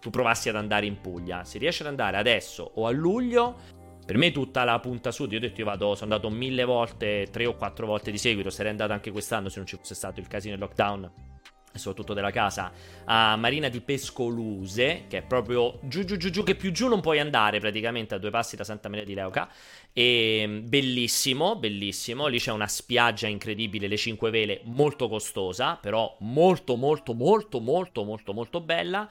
tu 0.00 0.10
provassi 0.10 0.48
ad 0.48 0.56
andare 0.56 0.86
in 0.86 1.00
Puglia. 1.00 1.44
Se 1.44 1.58
riesci 1.58 1.82
ad 1.82 1.88
andare 1.88 2.16
adesso 2.16 2.70
o 2.74 2.86
a 2.86 2.90
luglio, 2.90 3.76
per 4.04 4.16
me 4.16 4.30
tutta 4.30 4.64
la 4.64 4.78
punta 4.78 5.10
sud, 5.10 5.32
io 5.32 5.38
ho 5.38 5.40
detto 5.40 5.60
io 5.60 5.66
vado, 5.66 5.94
sono 5.94 6.14
andato 6.14 6.30
mille 6.34 6.64
volte, 6.64 7.28
tre 7.30 7.46
o 7.46 7.54
quattro 7.56 7.86
volte 7.86 8.10
di 8.10 8.18
seguito, 8.18 8.48
sarei 8.48 8.70
andato 8.70 8.92
anche 8.92 9.10
quest'anno 9.10 9.48
se 9.48 9.58
non 9.58 9.66
ci 9.66 9.76
fosse 9.76 9.94
stato 9.94 10.20
il 10.20 10.28
casino 10.28 10.56
del 10.56 10.62
lockdown 10.62 11.27
soprattutto 11.74 12.14
della 12.14 12.30
casa, 12.30 12.72
a 13.04 13.36
Marina 13.36 13.68
di 13.68 13.80
Pescoluse, 13.80 15.04
che 15.08 15.18
è 15.18 15.22
proprio 15.22 15.78
giù 15.82 16.04
giù 16.04 16.16
giù 16.16 16.30
giù, 16.30 16.42
che 16.42 16.54
più 16.54 16.72
giù 16.72 16.88
non 16.88 17.00
puoi 17.00 17.18
andare 17.20 17.60
praticamente 17.60 18.14
a 18.14 18.18
due 18.18 18.30
passi 18.30 18.56
da 18.56 18.64
Santa 18.64 18.88
Maria 18.88 19.04
di 19.04 19.14
Leuca. 19.14 19.48
E 19.92 20.62
bellissimo, 20.64 21.56
bellissimo. 21.56 22.26
Lì 22.26 22.38
c'è 22.38 22.52
una 22.52 22.68
spiaggia 22.68 23.26
incredibile, 23.26 23.88
le 23.88 23.96
Cinque 23.96 24.30
Vele, 24.30 24.60
molto 24.64 25.08
costosa, 25.08 25.76
però 25.80 26.16
molto 26.20 26.76
molto 26.76 27.14
molto 27.14 27.60
molto 27.60 28.04
molto 28.04 28.32
molto 28.32 28.60
bella. 28.60 29.08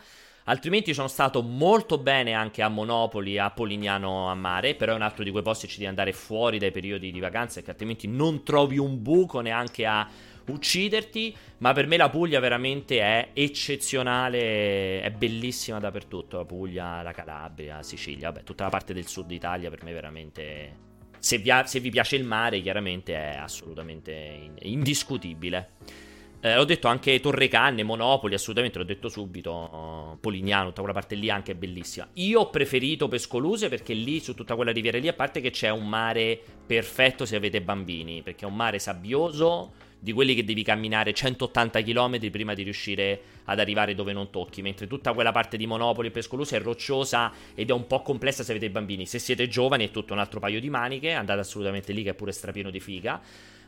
Altrimenti 0.50 0.94
sono 0.94 1.10
stato 1.10 1.42
molto 1.42 1.98
bene 1.98 2.32
anche 2.32 2.62
a 2.62 2.70
Monopoli, 2.70 3.38
a 3.38 3.52
Polignano 3.52 4.30
a 4.30 4.34
mare, 4.34 4.76
però 4.76 4.94
è 4.94 4.96
un 4.96 5.02
altro 5.02 5.26
di 5.26 5.32
quei 5.32 5.44
posti 5.44 5.68
ci 5.68 5.76
devi 5.76 5.90
andare 5.90 6.14
fuori 6.14 6.58
dai 6.58 6.72
periodi 6.72 7.12
di 7.12 7.20
vacanza, 7.20 7.62
che 7.62 7.70
altrimenti 7.70 8.08
non 8.08 8.44
trovi 8.46 8.78
un 8.78 9.02
buco 9.02 9.42
neanche 9.42 9.86
a 9.86 10.08
ucciderti, 10.52 11.36
ma 11.60 11.74
per 11.74 11.88
me 11.88 11.98
la 11.98 12.10
Puglia 12.10 12.40
veramente 12.40 13.00
è 13.00 13.30
eccezionale, 13.34 15.02
è 15.02 15.12
bellissima 15.12 15.80
dappertutto, 15.80 16.38
la 16.38 16.46
Puglia, 16.46 17.02
la 17.02 17.12
Calabria, 17.12 17.84
Sicilia, 17.84 18.32
vabbè, 18.32 18.44
tutta 18.44 18.64
la 18.64 18.70
parte 18.70 18.94
del 18.94 19.08
sud 19.08 19.32
Italia 19.32 19.70
per 19.70 19.84
me 19.84 19.94
veramente... 19.94 20.86
Se 21.20 21.40
vi, 21.40 21.52
se 21.66 21.80
vi 21.80 21.90
piace 21.90 22.16
il 22.16 22.24
mare, 22.24 22.62
chiaramente 22.62 23.16
è 23.16 23.38
assolutamente 23.38 24.52
indiscutibile. 24.60 25.72
Eh, 26.40 26.56
ho 26.56 26.64
detto 26.64 26.88
anche 26.88 27.20
Torrecanne, 27.20 27.82
Monopoli, 27.82 28.36
assolutamente, 28.36 28.78
l'ho 28.78 28.84
detto 28.84 29.10
subito. 29.10 30.18
Polignano, 30.22 30.68
tutta 30.68 30.82
quella 30.82 30.94
parte 30.94 31.16
lì 31.16 31.32
anche 31.32 31.54
è 31.54 31.56
bellissima. 31.56 32.08
Io 32.14 32.42
ho 32.42 32.50
preferito 32.52 33.08
Pescoluse 33.08 33.68
perché 33.68 33.94
lì, 33.94 34.20
su 34.20 34.36
tutta 34.36 34.56
quella 34.56 34.72
riviera 34.72 35.00
lì, 35.00 35.08
a 35.08 35.14
parte 35.14 35.42
che 35.42 35.50
c'è 35.50 35.70
un 35.70 35.90
mare 35.90 36.40
perfetto 36.66 37.26
se 37.26 37.36
avete 37.36 37.62
bambini, 37.62 38.22
perché 38.22 38.46
è 38.46 38.48
un 38.48 38.56
mare 38.56 38.78
sabbioso 38.78 39.74
di 40.00 40.12
quelli 40.12 40.36
che 40.36 40.44
devi 40.44 40.64
camminare 40.64 41.14
180 41.14 41.82
km 41.82 42.30
prima 42.30 42.54
di 42.54 42.64
riuscire 42.64 43.22
ad 43.46 43.60
arrivare 43.60 43.96
dove 43.96 44.14
non 44.14 44.30
tocchi, 44.30 44.62
mentre 44.62 44.88
tutta 44.88 45.14
quella 45.14 45.32
parte 45.32 45.58
di 45.58 45.66
Monopoli 45.66 46.10
e 46.10 46.12
Pescolusa 46.12 46.56
è 46.56 46.62
rocciosa 46.62 47.32
ed 47.56 47.70
è 47.70 47.74
un 47.74 47.88
po' 47.88 48.02
complessa 48.02 48.44
se 48.44 48.52
avete 48.52 48.70
bambini. 48.70 49.06
Se 49.06 49.20
siete 49.20 49.48
giovani 49.48 49.88
è 49.88 49.92
tutto 49.92 50.14
un 50.14 50.20
altro 50.20 50.40
paio 50.40 50.60
di 50.60 50.70
maniche, 50.70 51.12
andate 51.14 51.40
assolutamente 51.40 51.94
lì 51.94 52.04
che 52.04 52.12
è 52.12 52.14
pure 52.14 52.32
strapieno 52.32 52.70
di 52.70 52.80
figa 52.80 53.22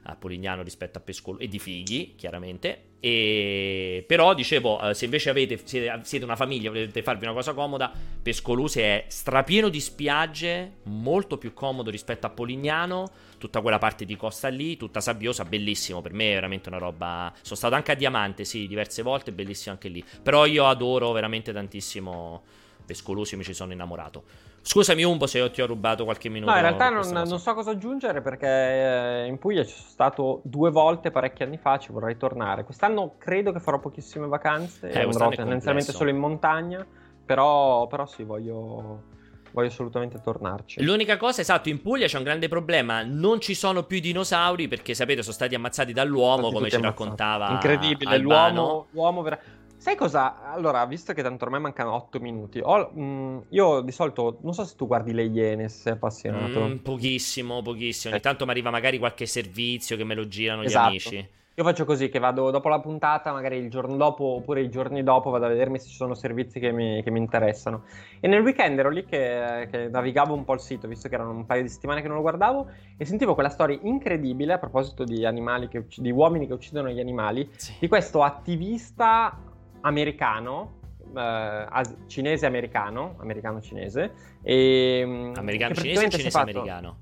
a 0.03 0.15
Polignano 0.15 0.63
rispetto 0.63 0.97
a 0.97 1.01
Pescolo 1.01 1.39
e 1.39 1.47
di 1.47 1.59
fighi, 1.59 2.13
chiaramente. 2.15 2.83
E... 2.99 4.03
Però 4.07 4.33
dicevo, 4.33 4.89
eh, 4.89 4.93
se 4.93 5.05
invece 5.05 5.29
avete, 5.29 5.59
siete, 5.63 6.23
una 6.23 6.35
famiglia, 6.35 6.69
volete 6.69 7.03
farvi 7.03 7.25
una 7.25 7.33
cosa 7.33 7.53
comoda, 7.53 7.91
Pescoluse 8.21 8.81
è 8.83 9.05
strapieno 9.07 9.69
di 9.69 9.79
spiagge, 9.79 10.77
molto 10.83 11.37
più 11.37 11.53
comodo 11.53 11.89
rispetto 11.89 12.27
a 12.27 12.29
Polignano, 12.29 13.11
tutta 13.39 13.61
quella 13.61 13.79
parte 13.79 14.05
di 14.05 14.15
costa 14.15 14.49
lì, 14.49 14.77
tutta 14.77 15.01
sabbiosa, 15.01 15.43
bellissimo, 15.43 16.01
per 16.01 16.13
me 16.13 16.29
è 16.31 16.33
veramente 16.35 16.69
una 16.69 16.77
roba... 16.77 17.33
Sono 17.41 17.55
stato 17.55 17.73
anche 17.73 17.93
a 17.93 17.95
Diamante, 17.95 18.45
sì, 18.45 18.67
diverse 18.67 19.01
volte, 19.01 19.31
bellissimo 19.31 19.73
anche 19.73 19.87
lì. 19.87 20.03
Però 20.21 20.45
io 20.45 20.67
adoro 20.67 21.11
veramente 21.11 21.51
tantissimo 21.51 22.43
Pescoluse, 22.89 23.35
mi 23.35 23.43
ci 23.43 23.53
sono 23.53 23.71
innamorato. 23.71 24.23
Scusami 24.61 25.03
Umbo 25.03 25.27
se 25.27 25.37
io 25.37 25.51
ti 25.51 25.61
ho 25.61 25.67
rubato 25.67 26.05
qualche 26.05 26.27
minuto. 26.27 26.49
No, 26.49 26.57
in 26.57 26.63
realtà 26.63 26.89
non, 26.89 27.07
non, 27.07 27.39
so 27.39 27.53
cosa 27.53 27.71
aggiungere 27.71 28.21
perché 28.21 28.47
eh, 28.47 29.25
in 29.27 29.37
Puglia 29.37 29.63
ci 29.63 29.75
sono 29.75 29.89
stato 29.89 30.41
due 30.43 30.71
volte 30.71 31.11
parecchi 31.11 31.43
anni 31.43 31.57
fa, 31.57 31.77
ci 31.77 31.91
vorrei 31.91 32.17
tornare. 32.17 32.63
Quest'anno 32.63 33.13
credo 33.19 33.51
che 33.51 33.59
farò 33.59 33.79
pochissime 33.79 34.25
vacanze, 34.25 34.89
eh, 34.89 35.01
andrò 35.01 35.29
tendenzialmente 35.29 35.91
solo 35.91 36.09
in 36.09 36.17
montagna, 36.17 36.85
però, 37.25 37.85
però 37.85 38.07
sì, 38.07 38.23
voglio... 38.23 39.17
voglio 39.51 39.67
assolutamente 39.67 40.19
tornarci. 40.21 40.83
L'unica 40.83 41.17
cosa, 41.17 41.41
esatto, 41.41 41.69
in 41.69 41.81
Puglia 41.81 42.07
c'è 42.07 42.17
un 42.17 42.23
grande 42.23 42.47
problema, 42.47 43.03
non 43.03 43.39
ci 43.39 43.53
sono 43.53 43.83
più 43.83 43.99
dinosauri 43.99 44.67
perché 44.67 44.93
sapete 44.93 45.21
sono 45.21 45.33
stati 45.33 45.55
ammazzati 45.55 45.93
dall'uomo 45.93 46.37
Stati 46.49 46.53
come 46.53 46.69
ci 46.69 46.75
ammazzati. 46.75 46.99
raccontava 47.01 47.49
Incredibile, 47.51 48.15
Albano. 48.15 48.61
l'uomo, 48.61 48.87
l'uomo 48.91 49.21
vera- 49.21 49.39
Sai 49.81 49.95
cosa? 49.95 50.51
Allora, 50.51 50.85
visto 50.85 51.13
che 51.13 51.23
tanto 51.23 51.45
ormai 51.45 51.61
mancano 51.61 51.93
8 51.93 52.19
minuti, 52.19 52.59
ho- 52.61 52.91
mm, 52.93 53.37
io 53.51 53.79
di 53.79 53.93
solito, 53.93 54.39
non 54.41 54.53
so 54.53 54.65
se 54.65 54.75
tu 54.75 54.85
guardi 54.87 55.13
le 55.13 55.23
Iene, 55.23 55.69
se 55.69 55.77
sei 55.83 55.93
appassionato. 55.93 56.67
Mm, 56.67 56.75
pochissimo, 56.79 57.61
pochissimo. 57.61 58.11
Ogni 58.13 58.19
Eh. 58.21 58.23
tanto 58.25 58.43
mi 58.43 58.51
arriva 58.51 58.71
magari 58.71 58.97
qualche 58.99 59.25
servizio 59.25 59.95
che 59.95 60.03
me 60.03 60.15
lo 60.15 60.27
girano 60.27 60.63
Esatto. 60.63 60.83
gli 60.83 60.89
amici. 60.89 61.29
Io 61.59 61.65
faccio 61.65 61.83
così, 61.83 62.07
che 62.07 62.19
vado 62.19 62.51
dopo 62.51 62.69
la 62.69 62.79
puntata, 62.79 63.33
magari 63.33 63.57
il 63.57 63.69
giorno 63.69 63.97
dopo 63.97 64.23
oppure 64.23 64.61
i 64.61 64.69
giorni 64.69 65.03
dopo 65.03 65.29
vado 65.29 65.43
a 65.43 65.49
vedermi 65.49 65.77
se 65.77 65.89
ci 65.89 65.95
sono 65.95 66.13
servizi 66.13 66.57
che 66.57 66.71
mi, 66.71 67.03
che 67.03 67.11
mi 67.11 67.19
interessano. 67.19 67.83
E 68.21 68.29
nel 68.29 68.41
weekend 68.41 68.79
ero 68.79 68.89
lì 68.89 69.03
che, 69.03 69.67
che 69.69 69.89
navigavo 69.89 70.33
un 70.33 70.45
po' 70.45 70.53
il 70.53 70.61
sito, 70.61 70.87
visto 70.87 71.09
che 71.09 71.15
erano 71.15 71.31
un 71.31 71.45
paio 71.45 71.61
di 71.63 71.67
settimane 71.67 71.99
che 71.99 72.07
non 72.07 72.15
lo 72.15 72.21
guardavo, 72.21 72.69
e 72.95 73.03
sentivo 73.03 73.33
quella 73.33 73.49
storia 73.49 73.77
incredibile 73.81 74.53
a 74.53 74.57
proposito 74.57 75.03
di 75.03 75.25
animali, 75.25 75.67
che 75.67 75.83
di 75.97 76.11
uomini 76.11 76.47
che 76.47 76.53
uccidono 76.53 76.91
gli 76.91 76.99
animali, 77.01 77.51
Sì. 77.57 77.73
di 77.77 77.89
questo 77.89 78.23
attivista 78.23 79.37
americano, 79.81 80.77
eh, 81.13 81.65
as- 81.69 81.93
cinese-americano, 82.07 83.17
americano-cinese, 83.19 84.13
e, 84.43 85.03
mm, 85.05 85.33
Americano 85.35 85.73
cinese 85.75 86.05
o 86.05 86.09
cinese 86.09 86.29
fatto- 86.29 86.51
americano? 86.51 86.97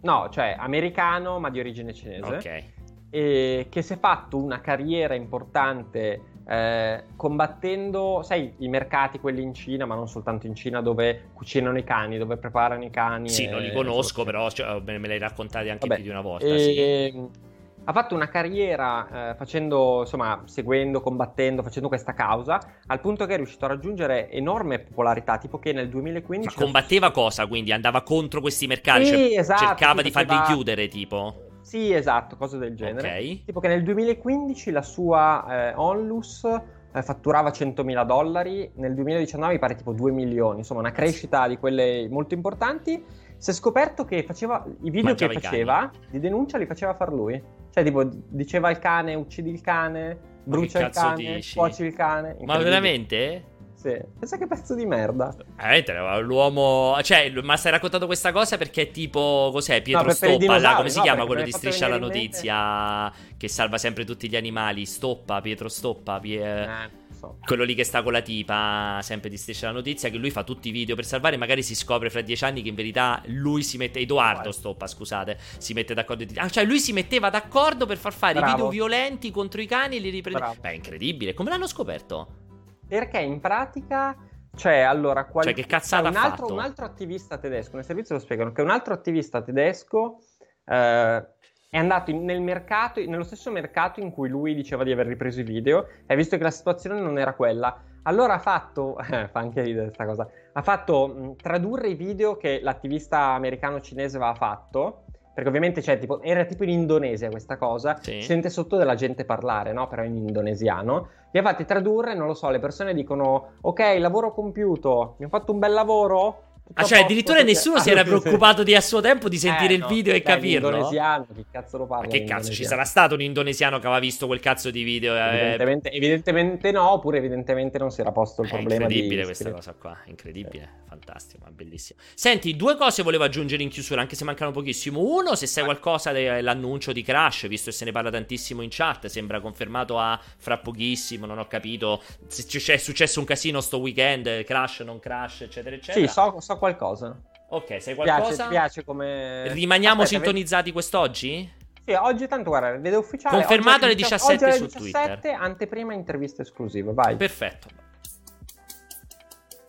No, 0.00 0.28
cioè 0.30 0.56
americano 0.58 1.38
ma 1.38 1.48
di 1.50 1.60
origine 1.60 1.92
cinese 1.92 2.24
Ok. 2.34 2.64
E 3.10 3.66
che 3.70 3.82
si 3.82 3.94
è 3.94 3.98
fatto 3.98 4.36
una 4.36 4.60
carriera 4.60 5.14
importante 5.14 6.20
eh, 6.48 7.04
combattendo, 7.16 8.22
sai, 8.22 8.54
i 8.58 8.68
mercati, 8.68 9.18
quelli 9.18 9.42
in 9.42 9.52
Cina, 9.52 9.84
ma 9.84 9.94
non 9.94 10.08
soltanto 10.08 10.46
in 10.46 10.54
Cina, 10.54 10.80
dove 10.80 11.28
cucinano 11.34 11.76
i 11.78 11.84
cani, 11.84 12.16
dove 12.18 12.36
preparano 12.38 12.84
i 12.84 12.90
cani. 12.90 13.28
Sì, 13.28 13.44
e- 13.44 13.48
non 13.50 13.60
li 13.62 13.72
conosco, 13.72 14.24
però 14.24 14.50
cioè, 14.50 14.80
me 14.84 14.98
me 14.98 15.06
li 15.08 15.12
hai 15.14 15.18
raccontati 15.18 15.68
anche 15.68 15.86
Vabbè, 15.86 15.94
più 15.96 16.04
di 16.04 16.10
una 16.10 16.22
volta. 16.22 16.46
e- 16.46 17.10
sì. 17.12 17.46
Ha 17.84 17.92
fatto 17.92 18.14
una 18.14 18.28
carriera 18.28 19.30
eh, 19.30 19.34
facendo, 19.36 20.00
insomma, 20.00 20.42
seguendo, 20.44 21.00
combattendo, 21.00 21.62
facendo 21.62 21.88
questa 21.88 22.12
causa, 22.12 22.60
al 22.86 23.00
punto 23.00 23.24
che 23.24 23.32
è 23.32 23.36
riuscito 23.36 23.64
a 23.64 23.68
raggiungere 23.68 24.30
enorme 24.30 24.78
popolarità, 24.80 25.38
tipo 25.38 25.58
che 25.58 25.72
nel 25.72 25.86
Ma 25.86 25.92
2015... 25.92 26.54
combatteva 26.54 27.10
cosa? 27.10 27.46
Quindi 27.46 27.72
andava 27.72 28.02
contro 28.02 28.42
questi 28.42 28.66
mercati, 28.66 29.06
Sì, 29.06 29.10
cioè, 29.12 29.38
esatto, 29.38 29.64
cercava 29.64 29.98
sì, 30.00 30.04
di 30.04 30.10
farli 30.10 30.28
faceva- 30.28 30.46
chiudere, 30.46 30.88
tipo. 30.88 31.47
Sì, 31.68 31.92
esatto, 31.92 32.38
cose 32.38 32.56
del 32.56 32.74
genere. 32.74 33.18
Ok. 33.18 33.44
Tipo 33.44 33.60
che 33.60 33.68
nel 33.68 33.82
2015 33.82 34.70
la 34.70 34.80
sua 34.80 35.44
eh, 35.50 35.74
Onlus 35.76 36.44
eh, 36.44 37.02
fatturava 37.02 37.50
100.000 37.50 38.06
dollari, 38.06 38.70
nel 38.76 38.94
2019 38.94 39.52
mi 39.52 39.58
pare 39.58 39.74
tipo 39.74 39.92
2 39.92 40.10
milioni, 40.10 40.60
insomma 40.60 40.80
una 40.80 40.92
crescita 40.92 41.46
di 41.46 41.58
quelle 41.58 42.08
molto 42.08 42.32
importanti. 42.32 43.04
Si 43.36 43.50
è 43.50 43.52
scoperto 43.52 44.06
che 44.06 44.22
faceva 44.22 44.64
i 44.80 44.88
video 44.88 45.10
Mangiava 45.10 45.34
che 45.34 45.40
faceva 45.40 45.90
di 46.10 46.18
denuncia 46.18 46.56
li 46.56 46.64
faceva 46.64 46.94
far 46.94 47.12
lui. 47.12 47.40
Cioè 47.70 47.84
tipo 47.84 48.02
diceva 48.02 48.68
al 48.68 48.78
cane 48.78 49.14
uccidi 49.14 49.50
il 49.50 49.60
cane, 49.60 50.18
brucia 50.44 50.86
il 50.86 50.90
cane, 50.90 51.34
dici? 51.34 51.54
cuoci 51.54 51.84
il 51.84 51.92
cane. 51.92 52.34
Ma 52.46 52.56
veramente? 52.56 53.56
Sì. 53.78 53.96
Pensa 54.18 54.36
che 54.38 54.48
pezzo 54.48 54.74
di 54.74 54.84
merda. 54.86 55.32
Veramente 55.54 55.92
era 55.92 56.18
l'uomo. 56.18 56.98
Cioè, 57.00 57.30
ma 57.42 57.56
stai 57.56 57.70
raccontando 57.70 58.06
questa 58.06 58.32
cosa 58.32 58.56
perché 58.56 58.82
è 58.82 58.90
tipo. 58.90 59.50
Cos'è? 59.52 59.80
Pietro 59.82 60.10
i 60.10 60.14
Stoppa, 60.14 60.58
là, 60.58 60.74
come 60.74 60.90
si 60.90 60.96
no, 60.96 61.02
chiama 61.04 61.18
perché 61.18 61.32
quello 61.32 61.44
di 61.44 61.52
Striscia 61.52 61.86
la 61.86 61.98
notizia? 61.98 63.12
Che 63.36 63.48
salva 63.48 63.78
sempre 63.78 64.04
tutti 64.04 64.28
gli 64.28 64.34
animali. 64.34 64.84
Stoppa, 64.84 65.40
Pietro 65.40 65.68
Stoppa. 65.68 66.18
Pie- 66.18 66.64
Eh, 66.64 66.90
so. 67.16 67.38
Quello 67.44 67.62
lì 67.62 67.76
che 67.76 67.84
sta 67.84 68.02
con 68.02 68.10
la 68.10 68.20
tipa, 68.20 68.98
sempre 69.00 69.30
di 69.30 69.36
Striscia 69.36 69.66
la 69.66 69.74
notizia, 69.74 70.08
che 70.10 70.16
lui 70.16 70.30
fa 70.30 70.42
tutti 70.42 70.70
i 70.70 70.72
video 70.72 70.96
per 70.96 71.04
salvare. 71.04 71.36
Magari 71.36 71.62
si 71.62 71.76
scopre 71.76 72.10
fra 72.10 72.20
dieci 72.20 72.44
anni 72.44 72.62
che 72.62 72.70
in 72.70 72.74
verità 72.74 73.22
lui 73.26 73.62
si 73.62 73.76
mette. 73.76 74.00
Edoardo. 74.00 74.50
Stoppa, 74.50 74.88
scusate. 74.88 75.38
Si 75.58 75.72
mette 75.72 75.94
d'accordo. 75.94 76.24
Ah, 76.34 76.48
cioè 76.48 76.64
lui 76.64 76.80
si 76.80 76.92
metteva 76.92 77.30
d'accordo 77.30 77.86
per 77.86 77.96
far 77.96 78.12
fare 78.12 78.40
i 78.40 78.42
video 78.42 78.68
violenti 78.70 79.30
contro 79.30 79.60
i 79.60 79.66
cani 79.66 79.98
e 79.98 80.00
li 80.00 80.10
riprende. 80.10 80.40
Bravo. 80.40 80.56
Beh, 80.60 80.70
è 80.70 80.74
incredibile. 80.74 81.32
Come 81.32 81.50
l'hanno 81.50 81.68
scoperto? 81.68 82.46
Perché 82.88 83.18
in 83.18 83.40
pratica 83.40 84.16
c'è 84.56 84.80
allora 84.80 85.24
qual- 85.26 85.44
Cioè, 85.44 85.54
che 85.54 85.66
cazzata 85.66 86.04
c'è 86.04 86.08
un 86.08 86.16
altro, 86.16 86.46
fatto? 86.46 86.52
un 86.54 86.60
altro 86.60 86.84
attivista 86.84 87.38
tedesco, 87.38 87.76
nel 87.76 87.84
servizio 87.84 88.14
lo 88.14 88.20
spiegano, 88.20 88.52
che 88.52 88.62
un 88.62 88.70
altro 88.70 88.94
attivista 88.94 89.42
tedesco 89.42 90.18
eh, 90.64 91.26
è 91.70 91.76
andato 91.78 92.10
in- 92.10 92.24
nel 92.24 92.40
mercato, 92.40 93.00
nello 93.04 93.22
stesso 93.24 93.50
mercato 93.50 94.00
in 94.00 94.10
cui 94.10 94.28
lui 94.28 94.54
diceva 94.54 94.84
di 94.84 94.92
aver 94.92 95.06
ripreso 95.06 95.40
i 95.40 95.44
video, 95.44 95.86
e 96.06 96.14
ha 96.14 96.16
visto 96.16 96.36
che 96.36 96.42
la 96.42 96.50
situazione 96.50 96.98
non 97.00 97.18
era 97.18 97.34
quella. 97.34 97.78
Allora 98.04 98.34
ha 98.34 98.38
fatto, 98.38 98.98
eh, 98.98 99.28
fa 99.28 99.38
anche 99.40 99.62
ridere 99.62 99.86
questa 99.86 100.06
cosa, 100.06 100.28
ha 100.52 100.62
fatto 100.62 101.06
mh, 101.08 101.36
tradurre 101.36 101.88
i 101.88 101.94
video 101.94 102.36
che 102.36 102.60
l'attivista 102.62 103.18
americano-cinese 103.32 104.16
aveva 104.16 104.34
fatto, 104.34 105.04
perché 105.38 105.50
ovviamente 105.50 105.80
c'è 105.82 106.00
tipo, 106.00 106.20
era 106.20 106.44
tipo 106.46 106.64
in 106.64 106.70
Indonesia 106.70 107.30
questa 107.30 107.56
cosa, 107.56 107.96
Sì. 108.00 108.14
si 108.14 108.22
sente 108.22 108.50
sotto 108.50 108.76
della 108.76 108.96
gente 108.96 109.24
parlare, 109.24 109.72
no? 109.72 109.86
Però 109.86 110.02
in 110.02 110.16
indonesiano. 110.16 111.06
Li 111.30 111.38
ha 111.38 111.42
fatti 111.44 111.64
tradurre, 111.64 112.12
non 112.14 112.26
lo 112.26 112.34
so, 112.34 112.50
le 112.50 112.58
persone 112.58 112.92
dicono, 112.92 113.50
ok, 113.60 113.98
lavoro 113.98 114.32
compiuto, 114.32 115.14
mi 115.18 115.26
ho 115.26 115.28
fatto 115.28 115.52
un 115.52 115.60
bel 115.60 115.72
lavoro. 115.74 116.42
Ah, 116.74 116.84
cioè, 116.84 117.00
addirittura 117.00 117.38
perché- 117.38 117.52
nessuno 117.52 117.78
si 117.80 117.90
era 117.90 118.02
preoccupato 118.04 118.62
di 118.62 118.74
a 118.74 118.80
suo 118.80 119.00
tempo 119.00 119.28
di 119.28 119.38
sentire 119.38 119.72
Eh, 119.72 119.76
il 119.76 119.80
no, 119.80 119.88
video 119.88 120.14
e 120.14 120.22
dai, 120.22 120.34
capirlo. 120.34 120.68
Indonesiano, 120.68 121.26
che 121.34 121.46
cazzo 121.50 121.76
lo 121.78 121.86
parla? 121.86 122.04
Ma 122.04 122.10
che 122.10 122.24
cazzo, 122.24 122.52
ci 122.52 122.64
sarà 122.64 122.84
stato 122.84 123.14
un 123.14 123.20
indonesiano 123.22 123.78
che 123.78 123.86
aveva 123.86 124.00
visto 124.00 124.26
quel 124.26 124.40
cazzo 124.40 124.70
di 124.70 124.82
video? 124.82 125.14
eh, 125.16 125.18
Evidentemente, 125.18 125.90
evidentemente 125.90 126.70
no, 126.70 126.90
oppure 126.92 127.18
evidentemente 127.18 127.78
non 127.78 127.90
si 127.90 128.00
era 128.00 128.12
posto 128.12 128.42
il 128.42 128.48
È 128.48 128.50
problema 128.50 128.86
di... 128.86 128.94
incredibile 128.94 129.24
questa 129.24 129.50
cosa 129.50 129.72
qua, 129.74 129.98
incredibile, 130.06 130.82
fantastico, 130.86 131.44
ma 131.44 131.50
bellissimo. 131.50 131.98
Senti, 132.14 132.54
due 132.56 132.76
cose 132.76 133.02
volevo 133.02 133.24
aggiungere 133.24 133.62
in 133.62 133.68
chiusura, 133.68 134.00
anche 134.00 134.14
se 134.16 134.24
mancano 134.24 134.50
pochissimo. 134.52 135.00
Uno, 135.00 135.34
se 135.34 135.46
sai 135.46 135.64
qualcosa 135.64 136.12
dell'annuncio 136.12 136.92
di 136.92 137.02
Crash, 137.02 137.48
visto 137.48 137.70
che 137.70 137.76
se 137.76 137.84
ne 137.84 137.92
parla 137.92 138.10
tantissimo 138.10 138.62
in 138.62 138.68
chat, 138.70 139.06
sembra 139.06 139.40
confermato 139.40 139.98
a 139.98 140.20
fra 140.38 140.58
pochissimo, 140.58 141.26
non 141.26 141.38
ho 141.38 141.46
capito 141.46 142.02
se 142.26 142.44
c- 142.44 142.58
c'è 142.58 142.76
successo 142.76 143.18
un 143.20 143.26
casino 143.26 143.60
sto 143.60 143.78
weekend, 143.78 144.44
Crash, 144.44 144.80
non 144.80 144.98
Crash, 144.98 145.42
eccetera, 145.42 145.74
eccetera. 145.76 146.06
Sì, 146.06 146.12
so, 146.12 146.40
so 146.40 146.57
qualcosa. 146.58 147.20
Ok, 147.50 147.80
sai 147.80 147.94
piace, 147.94 147.94
qualcosa? 147.94 148.42
ti 148.44 148.48
piace 148.50 148.84
come... 148.84 149.50
Rimaniamo 149.52 150.02
Aspetta, 150.02 150.22
sintonizzati 150.22 150.72
quest'oggi? 150.72 151.50
Sì, 151.86 151.92
oggi 151.94 152.28
tanto 152.28 152.50
guarda, 152.50 152.76
vedo 152.76 152.98
ufficiale. 152.98 153.36
Confermato 153.38 153.86
alle 153.86 153.94
17 153.94 154.44
17 154.44 154.44
oggi 154.44 154.70
su 154.70 154.76
alle 154.76 154.84
17, 154.90 155.20
Twitter. 155.20 155.40
anteprima 155.40 155.94
intervista 155.94 156.42
esclusiva, 156.42 156.92
vai. 156.92 157.16
Perfetto. 157.16 157.68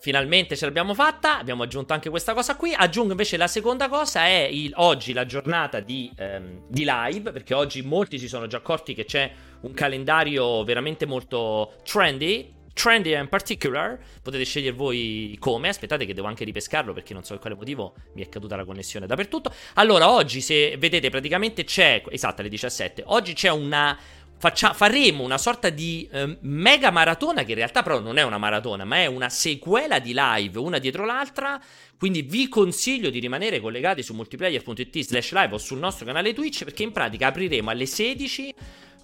Finalmente 0.02 0.56
ce 0.56 0.64
l'abbiamo 0.64 0.94
fatta, 0.94 1.38
abbiamo 1.38 1.62
aggiunto 1.62 1.92
anche 1.92 2.08
questa 2.08 2.32
cosa 2.32 2.56
qui. 2.56 2.72
Aggiungo 2.74 3.10
invece 3.10 3.36
la 3.36 3.46
seconda 3.46 3.88
cosa, 3.90 4.24
è 4.24 4.48
il- 4.50 4.72
oggi 4.76 5.12
la 5.12 5.26
giornata 5.26 5.80
di, 5.80 6.10
ehm, 6.16 6.62
di 6.68 6.84
live, 6.86 7.32
perché 7.32 7.52
oggi 7.52 7.82
molti 7.82 8.18
si 8.18 8.26
sono 8.26 8.46
già 8.46 8.56
accorti 8.58 8.94
che 8.94 9.04
c'è 9.04 9.30
un 9.60 9.72
calendario 9.72 10.64
veramente 10.64 11.04
molto 11.04 11.74
trendy. 11.84 12.54
Trendy 12.72 13.14
in 13.14 13.28
particular, 13.28 13.98
potete 14.22 14.44
scegliere 14.44 14.74
voi 14.74 15.36
come. 15.38 15.68
Aspettate, 15.68 16.06
che 16.06 16.14
devo 16.14 16.26
anche 16.28 16.44
ripescarlo 16.44 16.92
perché 16.92 17.12
non 17.12 17.22
so 17.22 17.32
per 17.32 17.40
quale 17.40 17.56
motivo 17.56 17.94
mi 18.14 18.22
è 18.22 18.28
caduta 18.28 18.56
la 18.56 18.64
connessione 18.64 19.06
dappertutto. 19.06 19.52
Allora, 19.74 20.10
oggi, 20.10 20.40
se 20.40 20.76
vedete, 20.78 21.10
praticamente 21.10 21.64
c'è. 21.64 22.02
Esatto, 22.08 22.40
alle 22.40 22.50
17. 22.50 23.02
Oggi 23.06 23.34
c'è 23.34 23.50
una. 23.50 23.98
faccia- 24.38 24.72
faremo 24.72 25.22
una 25.22 25.38
sorta 25.38 25.68
di 25.68 26.08
ehm, 26.10 26.38
mega 26.42 26.90
maratona, 26.90 27.42
che 27.42 27.50
in 27.50 27.56
realtà 27.58 27.82
però 27.82 28.00
non 28.00 28.16
è 28.16 28.22
una 28.22 28.38
maratona, 28.38 28.84
ma 28.84 28.96
è 28.96 29.06
una 29.06 29.28
sequela 29.28 29.98
di 29.98 30.12
live, 30.14 30.58
una 30.58 30.78
dietro 30.78 31.04
l'altra. 31.04 31.60
Quindi 31.98 32.22
vi 32.22 32.48
consiglio 32.48 33.10
di 33.10 33.18
rimanere 33.18 33.60
collegati 33.60 34.02
su 34.02 34.14
multiplayer.it 34.14 35.00
slash 35.00 35.32
live 35.32 35.54
o 35.54 35.58
sul 35.58 35.78
nostro 35.78 36.06
canale 36.06 36.32
Twitch, 36.32 36.64
perché 36.64 36.82
in 36.82 36.92
pratica 36.92 37.26
apriremo 37.26 37.68
alle 37.68 37.84
16 37.84 38.54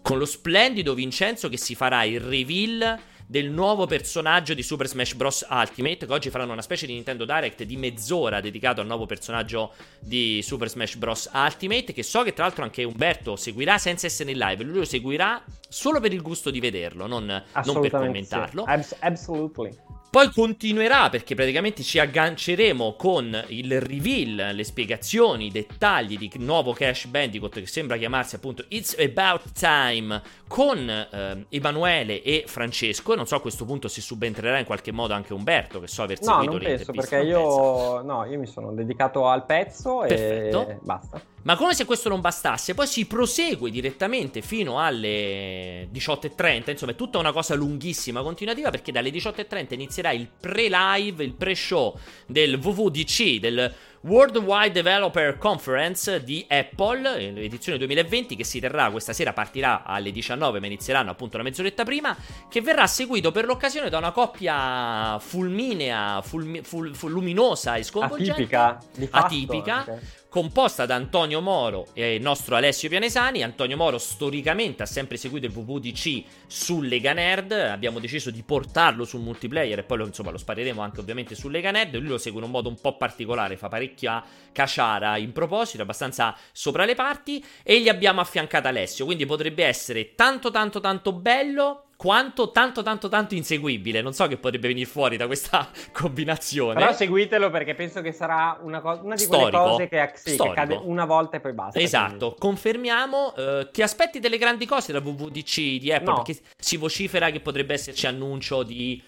con 0.00 0.18
lo 0.18 0.24
splendido 0.24 0.94
Vincenzo 0.94 1.48
che 1.48 1.58
si 1.58 1.74
farà 1.74 2.04
il 2.04 2.20
reveal 2.20 2.98
del 3.26 3.50
nuovo 3.50 3.86
personaggio 3.86 4.54
di 4.54 4.62
Super 4.62 4.86
Smash 4.86 5.14
Bros. 5.14 5.46
Ultimate. 5.50 6.06
Che 6.06 6.12
oggi 6.12 6.30
faranno 6.30 6.52
una 6.52 6.62
specie 6.62 6.86
di 6.86 6.92
Nintendo 6.92 7.24
Direct 7.24 7.64
di 7.64 7.76
mezz'ora 7.76 8.40
dedicato 8.40 8.80
al 8.80 8.86
nuovo 8.86 9.06
personaggio 9.06 9.72
di 9.98 10.40
Super 10.42 10.68
Smash 10.68 10.96
Bros. 10.96 11.30
Ultimate. 11.32 11.92
Che 11.92 12.02
so 12.02 12.22
che 12.22 12.32
tra 12.32 12.44
l'altro 12.44 12.62
anche 12.62 12.84
Umberto 12.84 13.36
seguirà 13.36 13.78
senza 13.78 14.06
essere 14.06 14.30
in 14.30 14.38
live. 14.38 14.62
Lui 14.62 14.78
lo 14.78 14.84
seguirà 14.84 15.42
solo 15.68 16.00
per 16.00 16.12
il 16.12 16.22
gusto 16.22 16.50
di 16.50 16.60
vederlo, 16.60 17.06
non, 17.06 17.26
non 17.26 17.42
per 17.42 17.60
Assolutamente 17.60 17.98
sì. 17.98 18.04
commentarlo. 18.04 18.64
Abs- 18.64 18.96
absolutely. 19.00 19.76
Poi 20.10 20.30
continuerà 20.30 21.10
perché 21.10 21.34
praticamente 21.34 21.82
ci 21.82 21.98
agganceremo 21.98 22.94
con 22.94 23.44
il 23.48 23.80
reveal, 23.80 24.54
le 24.54 24.64
spiegazioni, 24.64 25.46
i 25.46 25.50
dettagli 25.50 26.16
di 26.16 26.30
nuovo 26.36 26.72
Cash 26.72 27.06
Bandicoot 27.06 27.60
che 27.60 27.66
sembra 27.66 27.96
chiamarsi 27.98 28.36
appunto 28.36 28.64
It's 28.68 28.96
About 28.98 29.52
Time 29.52 30.22
con 30.48 30.88
ehm, 30.88 31.46
Emanuele 31.50 32.22
e 32.22 32.44
Francesco. 32.46 33.12
E 33.12 33.16
non 33.16 33.26
so 33.26 33.34
a 33.34 33.40
questo 33.40 33.66
punto 33.66 33.88
se 33.88 34.00
subentrerà 34.00 34.58
in 34.58 34.64
qualche 34.64 34.90
modo 34.90 35.12
anche 35.12 35.34
Umberto, 35.34 35.80
che 35.80 35.86
so 35.86 36.02
aver 36.02 36.18
No, 36.22 36.32
seguito 36.32 36.52
non 36.52 36.60
le 36.60 36.76
penso 36.76 36.92
perché 36.92 37.16
non 37.18 37.26
io, 37.26 38.02
no, 38.02 38.24
io 38.24 38.38
mi 38.38 38.46
sono 38.46 38.72
dedicato 38.72 39.28
al 39.28 39.44
pezzo 39.44 39.98
Perfetto. 39.98 40.68
e 40.68 40.78
basta. 40.80 41.20
Ma 41.46 41.54
come 41.54 41.74
se 41.74 41.84
questo 41.84 42.08
non 42.08 42.20
bastasse, 42.20 42.74
poi 42.74 42.88
si 42.88 43.06
prosegue 43.06 43.70
direttamente 43.70 44.42
fino 44.42 44.80
alle 44.80 45.88
18.30, 45.92 46.70
insomma 46.70 46.90
è 46.90 46.96
tutta 46.96 47.18
una 47.18 47.30
cosa 47.30 47.54
lunghissima, 47.54 48.20
continuativa, 48.22 48.70
perché 48.70 48.90
dalle 48.90 49.10
18.30 49.10 49.74
inizia 49.74 49.84
inizierà 49.86 50.10
il 50.10 50.28
pre-live, 50.40 51.22
il 51.22 51.34
pre-show 51.34 51.96
del 52.26 52.56
WWDC, 52.56 53.38
del 53.38 53.72
Worldwide 54.00 54.72
Developer 54.72 55.38
Conference 55.38 56.24
di 56.24 56.44
Apple, 56.48 57.30
l'edizione 57.30 57.78
2020 57.78 58.34
che 58.34 58.44
si 58.44 58.58
terrà 58.58 58.90
questa 58.90 59.12
sera, 59.12 59.32
partirà 59.32 59.84
alle 59.84 60.10
19 60.10 60.58
ma 60.58 60.66
inizieranno 60.66 61.12
appunto 61.12 61.36
una 61.36 61.44
mezz'oretta 61.44 61.84
prima, 61.84 62.16
che 62.50 62.60
verrà 62.60 62.88
seguito 62.88 63.30
per 63.30 63.44
l'occasione 63.44 63.88
da 63.88 63.98
una 63.98 64.10
coppia 64.10 65.16
fulminea, 65.20 66.20
fulmi, 66.22 66.62
ful, 66.62 66.92
ful, 66.92 67.12
luminosa 67.12 67.76
e 67.76 67.84
sconvolgente. 67.84 68.32
Atipica, 68.32 68.80
fatto, 68.80 69.16
atipica 69.26 69.80
okay 69.82 69.98
composta 70.36 70.84
da 70.84 70.96
Antonio 70.96 71.40
Moro 71.40 71.86
e 71.94 72.16
il 72.16 72.20
nostro 72.20 72.56
Alessio 72.56 72.90
Pianesani. 72.90 73.42
Antonio 73.42 73.78
Moro 73.78 73.96
storicamente 73.96 74.82
ha 74.82 74.86
sempre 74.86 75.16
seguito 75.16 75.46
il 75.46 75.52
WWDC 75.56 76.24
su 76.46 76.82
Lega 76.82 77.14
Nerd, 77.14 77.52
abbiamo 77.52 78.00
deciso 78.00 78.30
di 78.30 78.42
portarlo 78.42 79.06
sul 79.06 79.22
multiplayer 79.22 79.78
e 79.78 79.82
poi 79.82 79.96
lo, 79.96 80.04
insomma, 80.04 80.30
lo 80.30 80.36
spareremo 80.36 80.82
anche 80.82 81.00
ovviamente 81.00 81.34
su 81.34 81.48
Lega 81.48 81.70
Nerd. 81.70 81.94
Lui 81.96 82.08
lo 82.08 82.18
segue 82.18 82.40
in 82.40 82.44
un 82.44 82.50
modo 82.50 82.68
un 82.68 82.78
po' 82.78 82.98
particolare, 82.98 83.56
fa 83.56 83.68
parecchia 83.68 84.22
caciara 84.52 85.16
in 85.16 85.32
proposito, 85.32 85.80
abbastanza 85.80 86.36
sopra 86.52 86.84
le 86.84 86.94
parti 86.94 87.42
e 87.62 87.80
gli 87.80 87.88
abbiamo 87.88 88.20
affiancato 88.20 88.68
Alessio, 88.68 89.06
quindi 89.06 89.24
potrebbe 89.24 89.64
essere 89.64 90.14
tanto 90.14 90.50
tanto 90.50 90.80
tanto 90.80 91.14
bello 91.14 91.85
quanto 91.96 92.50
tanto 92.50 92.82
tanto 92.82 93.08
tanto 93.08 93.34
inseguibile. 93.34 94.02
Non 94.02 94.12
so 94.12 94.26
che 94.26 94.36
potrebbe 94.36 94.68
venire 94.68 94.86
fuori 94.86 95.16
da 95.16 95.26
questa 95.26 95.68
combinazione. 95.92 96.74
Però 96.74 96.92
seguitelo 96.92 97.50
perché 97.50 97.74
penso 97.74 98.02
che 98.02 98.12
sarà 98.12 98.58
una, 98.62 98.80
co- 98.80 99.00
una 99.02 99.14
di 99.14 99.22
Storico. 99.22 99.48
quelle 99.50 99.68
cose 99.70 99.88
che, 99.88 100.12
sì, 100.14 100.36
che, 100.36 100.52
cade 100.52 100.78
una 100.82 101.04
volta 101.04 101.38
e 101.38 101.40
poi 101.40 101.52
basta. 101.52 101.78
Esatto, 101.78 102.16
quindi. 102.16 102.38
confermiamo. 102.38 103.34
Uh, 103.36 103.70
ti 103.70 103.82
aspetti 103.82 104.20
delle 104.20 104.38
grandi 104.38 104.66
cose 104.66 104.92
da 104.92 105.00
WWDC 105.00 105.78
di 105.78 105.92
Apple? 105.92 106.06
No. 106.06 106.22
Perché 106.22 106.40
si 106.58 106.76
vocifera 106.76 107.30
che 107.30 107.40
potrebbe 107.40 107.74
esserci 107.74 108.06
annuncio 108.06 108.62
di 108.62 109.02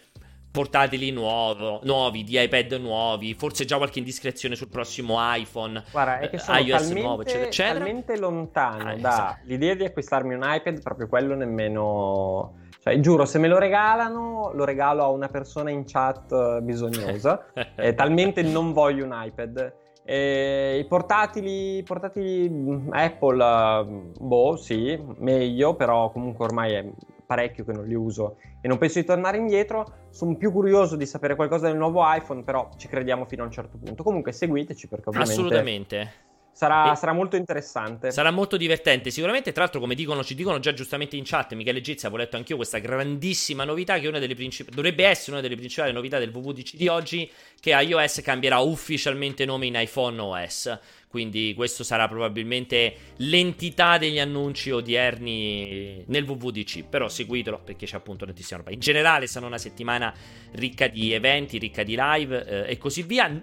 portatili 0.51 1.11
nuovo, 1.11 1.81
nuovi, 1.85 2.25
di 2.25 2.41
iPad 2.41 2.73
nuovi, 2.81 3.35
forse 3.35 3.65
già 3.65 3.77
qualche 3.77 3.99
indiscrezione 3.99 4.57
sul 4.57 4.69
prossimo 4.69 5.17
iPhone, 5.21 5.85
Guarda, 5.91 6.21
è 6.21 6.31
che 6.31 6.39
sono 6.39 6.59
iOS 6.59 6.81
talmente, 6.81 7.01
nuovo, 7.03 7.23
eccetera, 7.23 7.47
eccetera. 7.47 7.79
talmente 7.79 8.19
lontano 8.19 8.89
ah, 8.89 8.97
dall'idea 8.97 9.67
esatto. 9.69 9.79
di 9.79 9.85
acquistarmi 9.85 10.35
un 10.35 10.43
iPad, 10.43 10.83
proprio 10.83 11.07
quello 11.07 11.35
nemmeno 11.35 12.55
cioè, 12.81 12.99
giuro, 13.01 13.25
se 13.25 13.39
me 13.39 13.49
lo 13.49 13.59
regalano, 13.59 14.53
lo 14.55 14.65
regalo 14.65 15.03
a 15.03 15.09
una 15.09 15.29
persona 15.29 15.71
in 15.71 15.85
chat 15.85 16.31
eh, 16.33 16.61
bisognosa. 16.63 17.47
eh, 17.77 17.95
talmente 17.95 18.43
non 18.43 18.73
voglio 18.73 19.05
un 19.05 19.13
iPad. 19.15 19.75
Eh, 20.05 20.79
I 20.79 20.87
portatili, 20.87 21.83
portatili 21.83 22.49
mm, 22.49 22.93
Apple, 22.93 23.45
uh, 23.45 24.13
boh, 24.19 24.57
sì, 24.57 24.99
meglio, 25.19 25.75
però 25.75 26.11
comunque 26.11 26.47
ormai 26.47 26.73
è 26.73 26.91
parecchio 27.27 27.63
che 27.63 27.73
non 27.73 27.85
li 27.85 27.95
uso 27.95 28.37
e 28.63 28.69
non 28.69 28.79
penso 28.79 29.01
di 29.01 29.05
tornare 29.05 29.37
indietro. 29.37 30.07
Sono 30.09 30.37
più 30.37 30.51
curioso 30.51 30.97
di 30.97 31.05
sapere 31.05 31.35
qualcosa 31.35 31.67
del 31.67 31.77
nuovo 31.77 32.01
iPhone, 32.05 32.43
però 32.43 32.71
ci 32.77 32.89
crediamo 32.89 33.27
fino 33.27 33.43
a 33.43 33.47
un 33.47 33.53
certo 33.53 33.77
punto. 33.77 34.03
Comunque 34.03 34.33
seguiteci 34.33 34.89
perché 34.89 35.09
ovviamente... 35.09 35.35
Assolutamente. 35.35 36.13
Sarà, 36.59 36.93
sarà, 36.97 37.13
molto 37.13 37.37
interessante. 37.37 38.11
Sarà 38.11 38.33
molto 38.33 38.57
divertente. 38.57 39.11
Sicuramente, 39.11 39.53
tra 39.53 39.63
l'altro, 39.63 39.79
come 39.79 39.95
dicono, 39.95 40.25
ci 40.25 40.35
dicono 40.35 40.59
già 40.59 40.73
giustamente 40.73 41.15
in 41.15 41.23
chat, 41.25 41.55
Michele 41.55 41.81
Gizzi, 41.81 42.05
avevo 42.07 42.21
letto 42.21 42.35
anch'io 42.35 42.57
questa 42.57 42.79
grandissima 42.79 43.63
novità, 43.63 43.97
che 44.01 44.09
una 44.09 44.19
princip- 44.19 44.75
dovrebbe 44.75 45.07
essere 45.07 45.31
una 45.33 45.41
delle 45.41 45.55
principali 45.55 45.93
novità 45.93 46.19
del 46.19 46.31
WWDC 46.35 46.75
di 46.75 46.89
oggi, 46.89 47.31
che 47.61 47.71
iOS 47.71 48.23
cambierà 48.23 48.59
ufficialmente 48.59 49.45
nome 49.45 49.67
in 49.67 49.77
iPhone 49.77 50.21
OS. 50.21 50.79
Quindi 51.09 51.55
questo 51.57 51.85
sarà 51.85 52.07
probabilmente 52.07 52.95
l'entità 53.17 53.97
degli 53.97 54.19
annunci 54.19 54.71
odierni 54.71 56.05
nel 56.07 56.25
WWDC. 56.25 56.85
Però 56.85 57.09
seguitelo 57.09 57.61
perché 57.65 57.87
c'è 57.87 57.97
appunto 57.97 58.27
tantissima 58.27 58.59
roba. 58.59 58.71
In 58.73 58.81
generale 58.81 59.27
sarà 59.27 59.47
una 59.47 59.59
settimana 59.59 60.13
ricca 60.53 60.87
di 60.87 61.13
eventi, 61.13 61.59
ricca 61.59 61.83
di 61.83 61.97
live 61.99 62.67
eh, 62.67 62.73
e 62.73 62.79
così 62.79 63.03
via. 63.03 63.43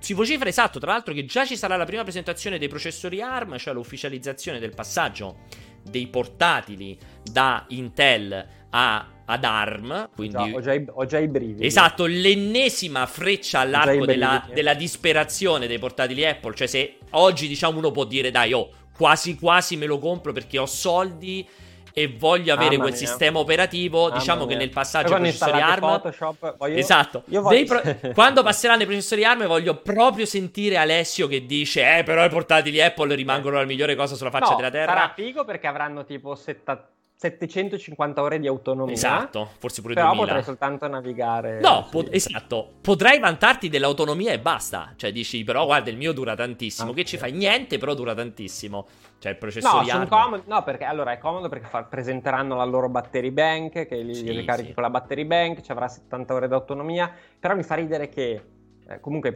Si 0.00 0.12
vocifera 0.12 0.50
esatto, 0.50 0.78
tra 0.78 0.92
l'altro, 0.92 1.14
che 1.14 1.24
già 1.24 1.46
ci 1.46 1.56
sarà 1.56 1.76
la 1.76 1.86
prima 1.86 2.02
presentazione 2.02 2.58
dei 2.58 2.68
processori 2.68 3.22
ARM, 3.22 3.56
cioè 3.56 3.72
l'ufficializzazione 3.72 4.58
del 4.58 4.74
passaggio 4.74 5.46
dei 5.82 6.06
portatili 6.08 6.98
da 7.22 7.64
Intel 7.68 8.46
a 8.70 9.17
ad 9.30 9.44
ARM. 9.44 10.10
Quindi... 10.14 10.32
Già, 10.32 10.56
ho, 10.56 10.60
già 10.60 10.72
i, 10.72 10.86
ho, 10.88 11.04
già 11.04 11.18
i, 11.18 11.28
brividi. 11.28 11.66
Esatto, 11.66 12.06
l'ennesima 12.06 13.06
freccia 13.06 13.60
all'arco 13.60 14.04
della, 14.04 14.46
della, 14.52 14.74
disperazione 14.74 15.66
dei 15.66 15.78
portatili 15.78 16.24
Apple. 16.24 16.54
Cioè, 16.54 16.66
se 16.66 16.98
oggi 17.10 17.46
diciamo 17.46 17.78
uno 17.78 17.90
può 17.90 18.04
dire, 18.04 18.30
dai, 18.30 18.52
oh, 18.52 18.70
quasi 18.96 19.36
quasi 19.36 19.76
me 19.76 19.86
lo 19.86 19.98
compro 19.98 20.32
perché 20.32 20.58
ho 20.58 20.66
soldi 20.66 21.46
e 21.92 22.14
voglio 22.16 22.54
avere 22.54 22.76
ah, 22.76 22.78
quel 22.78 22.90
mia. 22.90 22.98
sistema 22.98 23.38
operativo. 23.38 24.06
Ah, 24.06 24.18
diciamo 24.18 24.46
che 24.46 24.54
nel 24.54 24.70
passaggio 24.70 25.14
ai 25.14 25.20
processori 25.20 25.60
ARM. 25.60 25.80
Photoshop, 25.80 26.56
voglio... 26.56 26.76
Esatto. 26.76 27.24
Voglio... 27.26 27.64
Pro... 27.64 28.12
Quando 28.14 28.42
passeranno 28.42 28.82
i 28.82 28.86
processori 28.86 29.24
ARM, 29.24 29.46
voglio 29.46 29.76
proprio 29.76 30.24
sentire 30.24 30.78
Alessio 30.78 31.26
che 31.26 31.44
dice: 31.44 31.98
Eh, 31.98 32.02
però 32.02 32.24
i 32.24 32.30
portatili 32.30 32.80
Apple 32.80 33.14
rimangono 33.14 33.56
la 33.56 33.64
migliore 33.64 33.94
cosa 33.94 34.14
sulla 34.14 34.30
faccia 34.30 34.50
no, 34.50 34.56
della 34.56 34.70
terra. 34.70 34.92
Sarà 34.92 35.12
figo 35.14 35.44
perché 35.44 35.66
avranno 35.66 36.04
tipo 36.04 36.34
70 36.34 36.92
750 37.20 38.22
ore 38.22 38.38
di 38.38 38.46
autonomia. 38.46 38.94
Esatto, 38.94 39.50
forse 39.58 39.82
pure 39.82 39.94
però 39.94 40.10
2000. 40.10 40.24
potrai 40.24 40.44
soltanto 40.44 40.86
navigare. 40.86 41.58
No, 41.58 41.82
sì. 41.82 41.90
po- 41.90 42.10
esatto. 42.12 42.74
Potrai 42.80 43.18
vantarti 43.18 43.68
dell'autonomia 43.68 44.30
e 44.30 44.38
basta. 44.38 44.92
Cioè 44.94 45.10
dici, 45.10 45.42
però 45.42 45.64
guarda, 45.64 45.90
il 45.90 45.96
mio 45.96 46.12
dura 46.12 46.36
tantissimo. 46.36 46.90
Okay. 46.90 47.02
Che 47.02 47.08
ci 47.08 47.16
fai? 47.16 47.32
Niente, 47.32 47.76
però 47.76 47.94
dura 47.94 48.14
tantissimo. 48.14 48.86
Cioè 49.18 49.32
il 49.32 49.38
processore 49.38 49.92
no, 49.92 50.06
comodo, 50.06 50.44
no, 50.46 50.62
perché 50.62 50.84
allora 50.84 51.10
è 51.10 51.18
comodo 51.18 51.48
perché 51.48 51.66
fa- 51.66 51.82
presenteranno 51.82 52.54
la 52.54 52.64
loro 52.64 52.88
battery 52.88 53.32
bank, 53.32 53.86
che 53.86 53.96
li, 53.96 54.14
sì, 54.14 54.30
ricarichi 54.30 54.68
sì. 54.68 54.74
con 54.74 54.84
la 54.84 54.90
battery 54.90 55.24
bank, 55.24 55.60
ci 55.62 55.72
avrà 55.72 55.88
70 55.88 56.34
ore 56.34 56.46
di 56.46 56.54
autonomia. 56.54 57.12
Però 57.36 57.56
mi 57.56 57.64
fa 57.64 57.74
ridere 57.74 58.08
che 58.08 58.42
eh, 58.86 59.00
comunque 59.00 59.34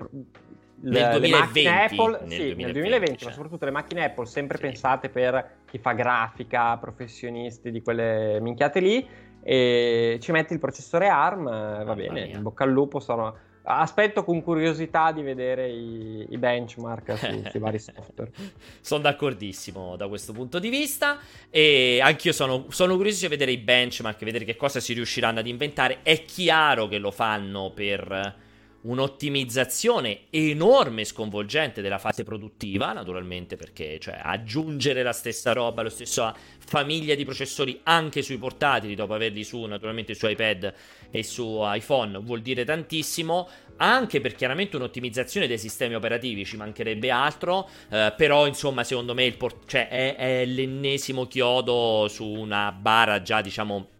nel 0.82 1.18
2020, 1.18 1.66
Apple, 1.66 2.20
nel 2.22 2.30
sì, 2.30 2.54
2020, 2.54 2.62
nel 2.62 2.72
2020 2.72 3.18
cioè. 3.18 3.28
ma 3.28 3.34
soprattutto 3.34 3.64
le 3.64 3.70
macchine 3.70 4.04
Apple 4.04 4.26
sempre 4.26 4.56
sì. 4.56 4.62
pensate 4.62 5.08
per 5.08 5.58
chi 5.70 5.78
fa 5.78 5.92
grafica, 5.92 6.76
professionisti 6.76 7.70
di 7.70 7.82
quelle 7.82 8.38
minchiate 8.40 8.80
lì 8.80 9.06
e 9.42 10.18
ci 10.20 10.32
metti 10.32 10.52
il 10.52 10.58
processore 10.58 11.08
ARM, 11.08 11.46
eh, 11.46 11.84
va 11.84 11.94
bene, 11.94 12.26
in 12.26 12.42
bocca 12.42 12.64
al 12.64 12.70
lupo 12.70 13.00
sono... 13.00 13.50
Aspetto 13.64 14.24
con 14.24 14.42
curiosità 14.42 15.12
di 15.12 15.22
vedere 15.22 15.70
i, 15.70 16.26
i 16.30 16.36
benchmark 16.36 17.16
su, 17.16 17.42
sui 17.48 17.60
vari 17.60 17.78
software. 17.78 18.32
sono 18.80 19.02
d'accordissimo 19.02 19.94
da 19.94 20.08
questo 20.08 20.32
punto 20.32 20.58
di 20.58 20.68
vista. 20.68 21.20
E 21.48 22.00
anch'io 22.02 22.32
sono, 22.32 22.66
sono 22.70 22.96
curioso 22.96 23.20
di 23.20 23.28
vedere 23.28 23.52
i 23.52 23.58
benchmark, 23.58 24.24
vedere 24.24 24.44
che 24.44 24.56
cosa 24.56 24.80
si 24.80 24.94
riusciranno 24.94 25.38
ad 25.38 25.46
inventare. 25.46 25.98
È 26.02 26.24
chiaro 26.24 26.88
che 26.88 26.98
lo 26.98 27.12
fanno 27.12 27.70
per 27.72 28.41
un'ottimizzazione 28.82 30.22
enorme 30.30 31.02
e 31.02 31.04
sconvolgente 31.04 31.82
della 31.82 31.98
fase 31.98 32.24
produttiva, 32.24 32.92
naturalmente 32.92 33.56
perché 33.56 33.98
cioè, 33.98 34.18
aggiungere 34.22 35.02
la 35.02 35.12
stessa 35.12 35.52
roba, 35.52 35.82
la 35.82 35.90
stessa 35.90 36.34
famiglia 36.58 37.14
di 37.14 37.24
processori 37.24 37.80
anche 37.84 38.22
sui 38.22 38.38
portatili 38.38 38.94
dopo 38.94 39.14
averli 39.14 39.44
su 39.44 39.62
naturalmente 39.64 40.14
su 40.14 40.26
iPad 40.26 40.74
e 41.10 41.22
su 41.22 41.60
iPhone 41.62 42.18
vuol 42.18 42.40
dire 42.40 42.64
tantissimo, 42.64 43.48
anche 43.76 44.20
per 44.20 44.34
chiaramente 44.34 44.76
un'ottimizzazione 44.76 45.46
dei 45.46 45.58
sistemi 45.58 45.94
operativi, 45.94 46.44
ci 46.44 46.56
mancherebbe 46.56 47.10
altro, 47.10 47.68
eh, 47.90 48.12
però 48.16 48.46
insomma 48.46 48.84
secondo 48.84 49.14
me 49.14 49.30
port- 49.32 49.68
cioè, 49.68 49.88
è, 49.88 50.16
è 50.16 50.44
l'ennesimo 50.46 51.26
chiodo 51.26 52.06
su 52.08 52.24
una 52.24 52.72
bara 52.72 53.22
già 53.22 53.40
diciamo 53.40 53.91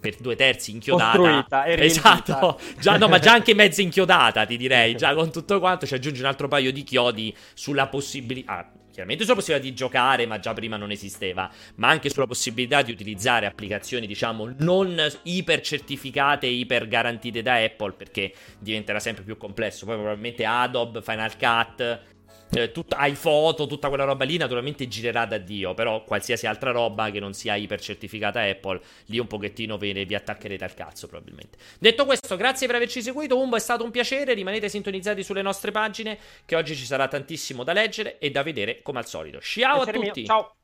per 0.00 0.16
due 0.18 0.36
terzi 0.36 0.70
inchiodata. 0.72 1.18
Costruita 1.18 1.66
esatto. 1.66 2.60
Già, 2.78 2.96
no, 2.96 3.08
ma 3.08 3.18
già 3.18 3.32
anche 3.32 3.54
mezza 3.56 3.82
inchiodata, 3.82 4.44
ti 4.44 4.56
direi. 4.56 4.94
Già 4.96 5.14
con 5.14 5.30
tutto 5.30 5.58
quanto 5.58 5.86
ci 5.86 5.94
aggiunge 5.94 6.20
un 6.20 6.26
altro 6.26 6.48
paio 6.48 6.72
di 6.72 6.82
chiodi 6.82 7.34
sulla 7.54 7.88
possibilità. 7.88 8.52
Ah, 8.52 8.72
chiaramente 8.90 9.24
sulla 9.24 9.36
possibilità 9.36 9.68
di 9.68 9.74
giocare, 9.74 10.26
ma 10.26 10.38
già 10.40 10.52
prima 10.52 10.76
non 10.76 10.90
esisteva. 10.90 11.50
Ma 11.76 11.88
anche 11.88 12.10
sulla 12.10 12.26
possibilità 12.26 12.82
di 12.82 12.90
utilizzare 12.90 13.46
applicazioni, 13.46 14.06
diciamo, 14.06 14.52
non 14.58 15.00
iper 15.22 15.60
certificate 15.60 16.46
iper 16.46 16.88
garantite 16.88 17.42
da 17.42 17.54
Apple, 17.62 17.92
perché 17.92 18.32
diventerà 18.58 18.98
sempre 18.98 19.22
più 19.24 19.36
complesso. 19.36 19.86
Poi 19.86 19.96
probabilmente 19.96 20.44
Adobe, 20.44 21.02
Final 21.02 21.36
Cut 21.36 22.16
eh, 22.50 22.72
tut- 22.72 22.94
iPhoto, 22.98 23.66
tutta 23.66 23.88
quella 23.88 24.04
roba 24.04 24.24
lì 24.24 24.36
naturalmente 24.36 24.88
girerà 24.88 25.26
da 25.26 25.38
Dio, 25.38 25.74
però 25.74 26.04
qualsiasi 26.04 26.46
altra 26.46 26.70
roba 26.70 27.10
che 27.10 27.20
non 27.20 27.32
sia 27.34 27.54
ipercertificata 27.56 28.40
Apple, 28.40 28.80
lì 29.06 29.18
un 29.18 29.26
pochettino 29.26 29.76
ve 29.76 29.92
ne 29.92 30.04
vi 30.04 30.14
attaccherete 30.14 30.64
al 30.64 30.74
cazzo 30.74 31.06
probabilmente. 31.06 31.58
Detto 31.78 32.04
questo, 32.04 32.36
grazie 32.36 32.66
per 32.66 32.76
averci 32.76 33.02
seguito, 33.02 33.38
Umbo 33.38 33.56
è 33.56 33.60
stato 33.60 33.84
un 33.84 33.90
piacere, 33.90 34.34
rimanete 34.34 34.68
sintonizzati 34.68 35.22
sulle 35.22 35.42
nostre 35.42 35.70
pagine 35.70 36.18
che 36.44 36.56
oggi 36.56 36.74
ci 36.74 36.84
sarà 36.84 37.08
tantissimo 37.08 37.64
da 37.64 37.72
leggere 37.72 38.18
e 38.18 38.30
da 38.30 38.42
vedere 38.42 38.82
come 38.82 38.98
al 38.98 39.06
solito. 39.06 39.40
Ciao 39.40 39.82
Piacere 39.82 39.98
a 39.98 40.00
tutti! 40.00 40.20
Mio. 40.20 40.28
Ciao! 40.28 40.57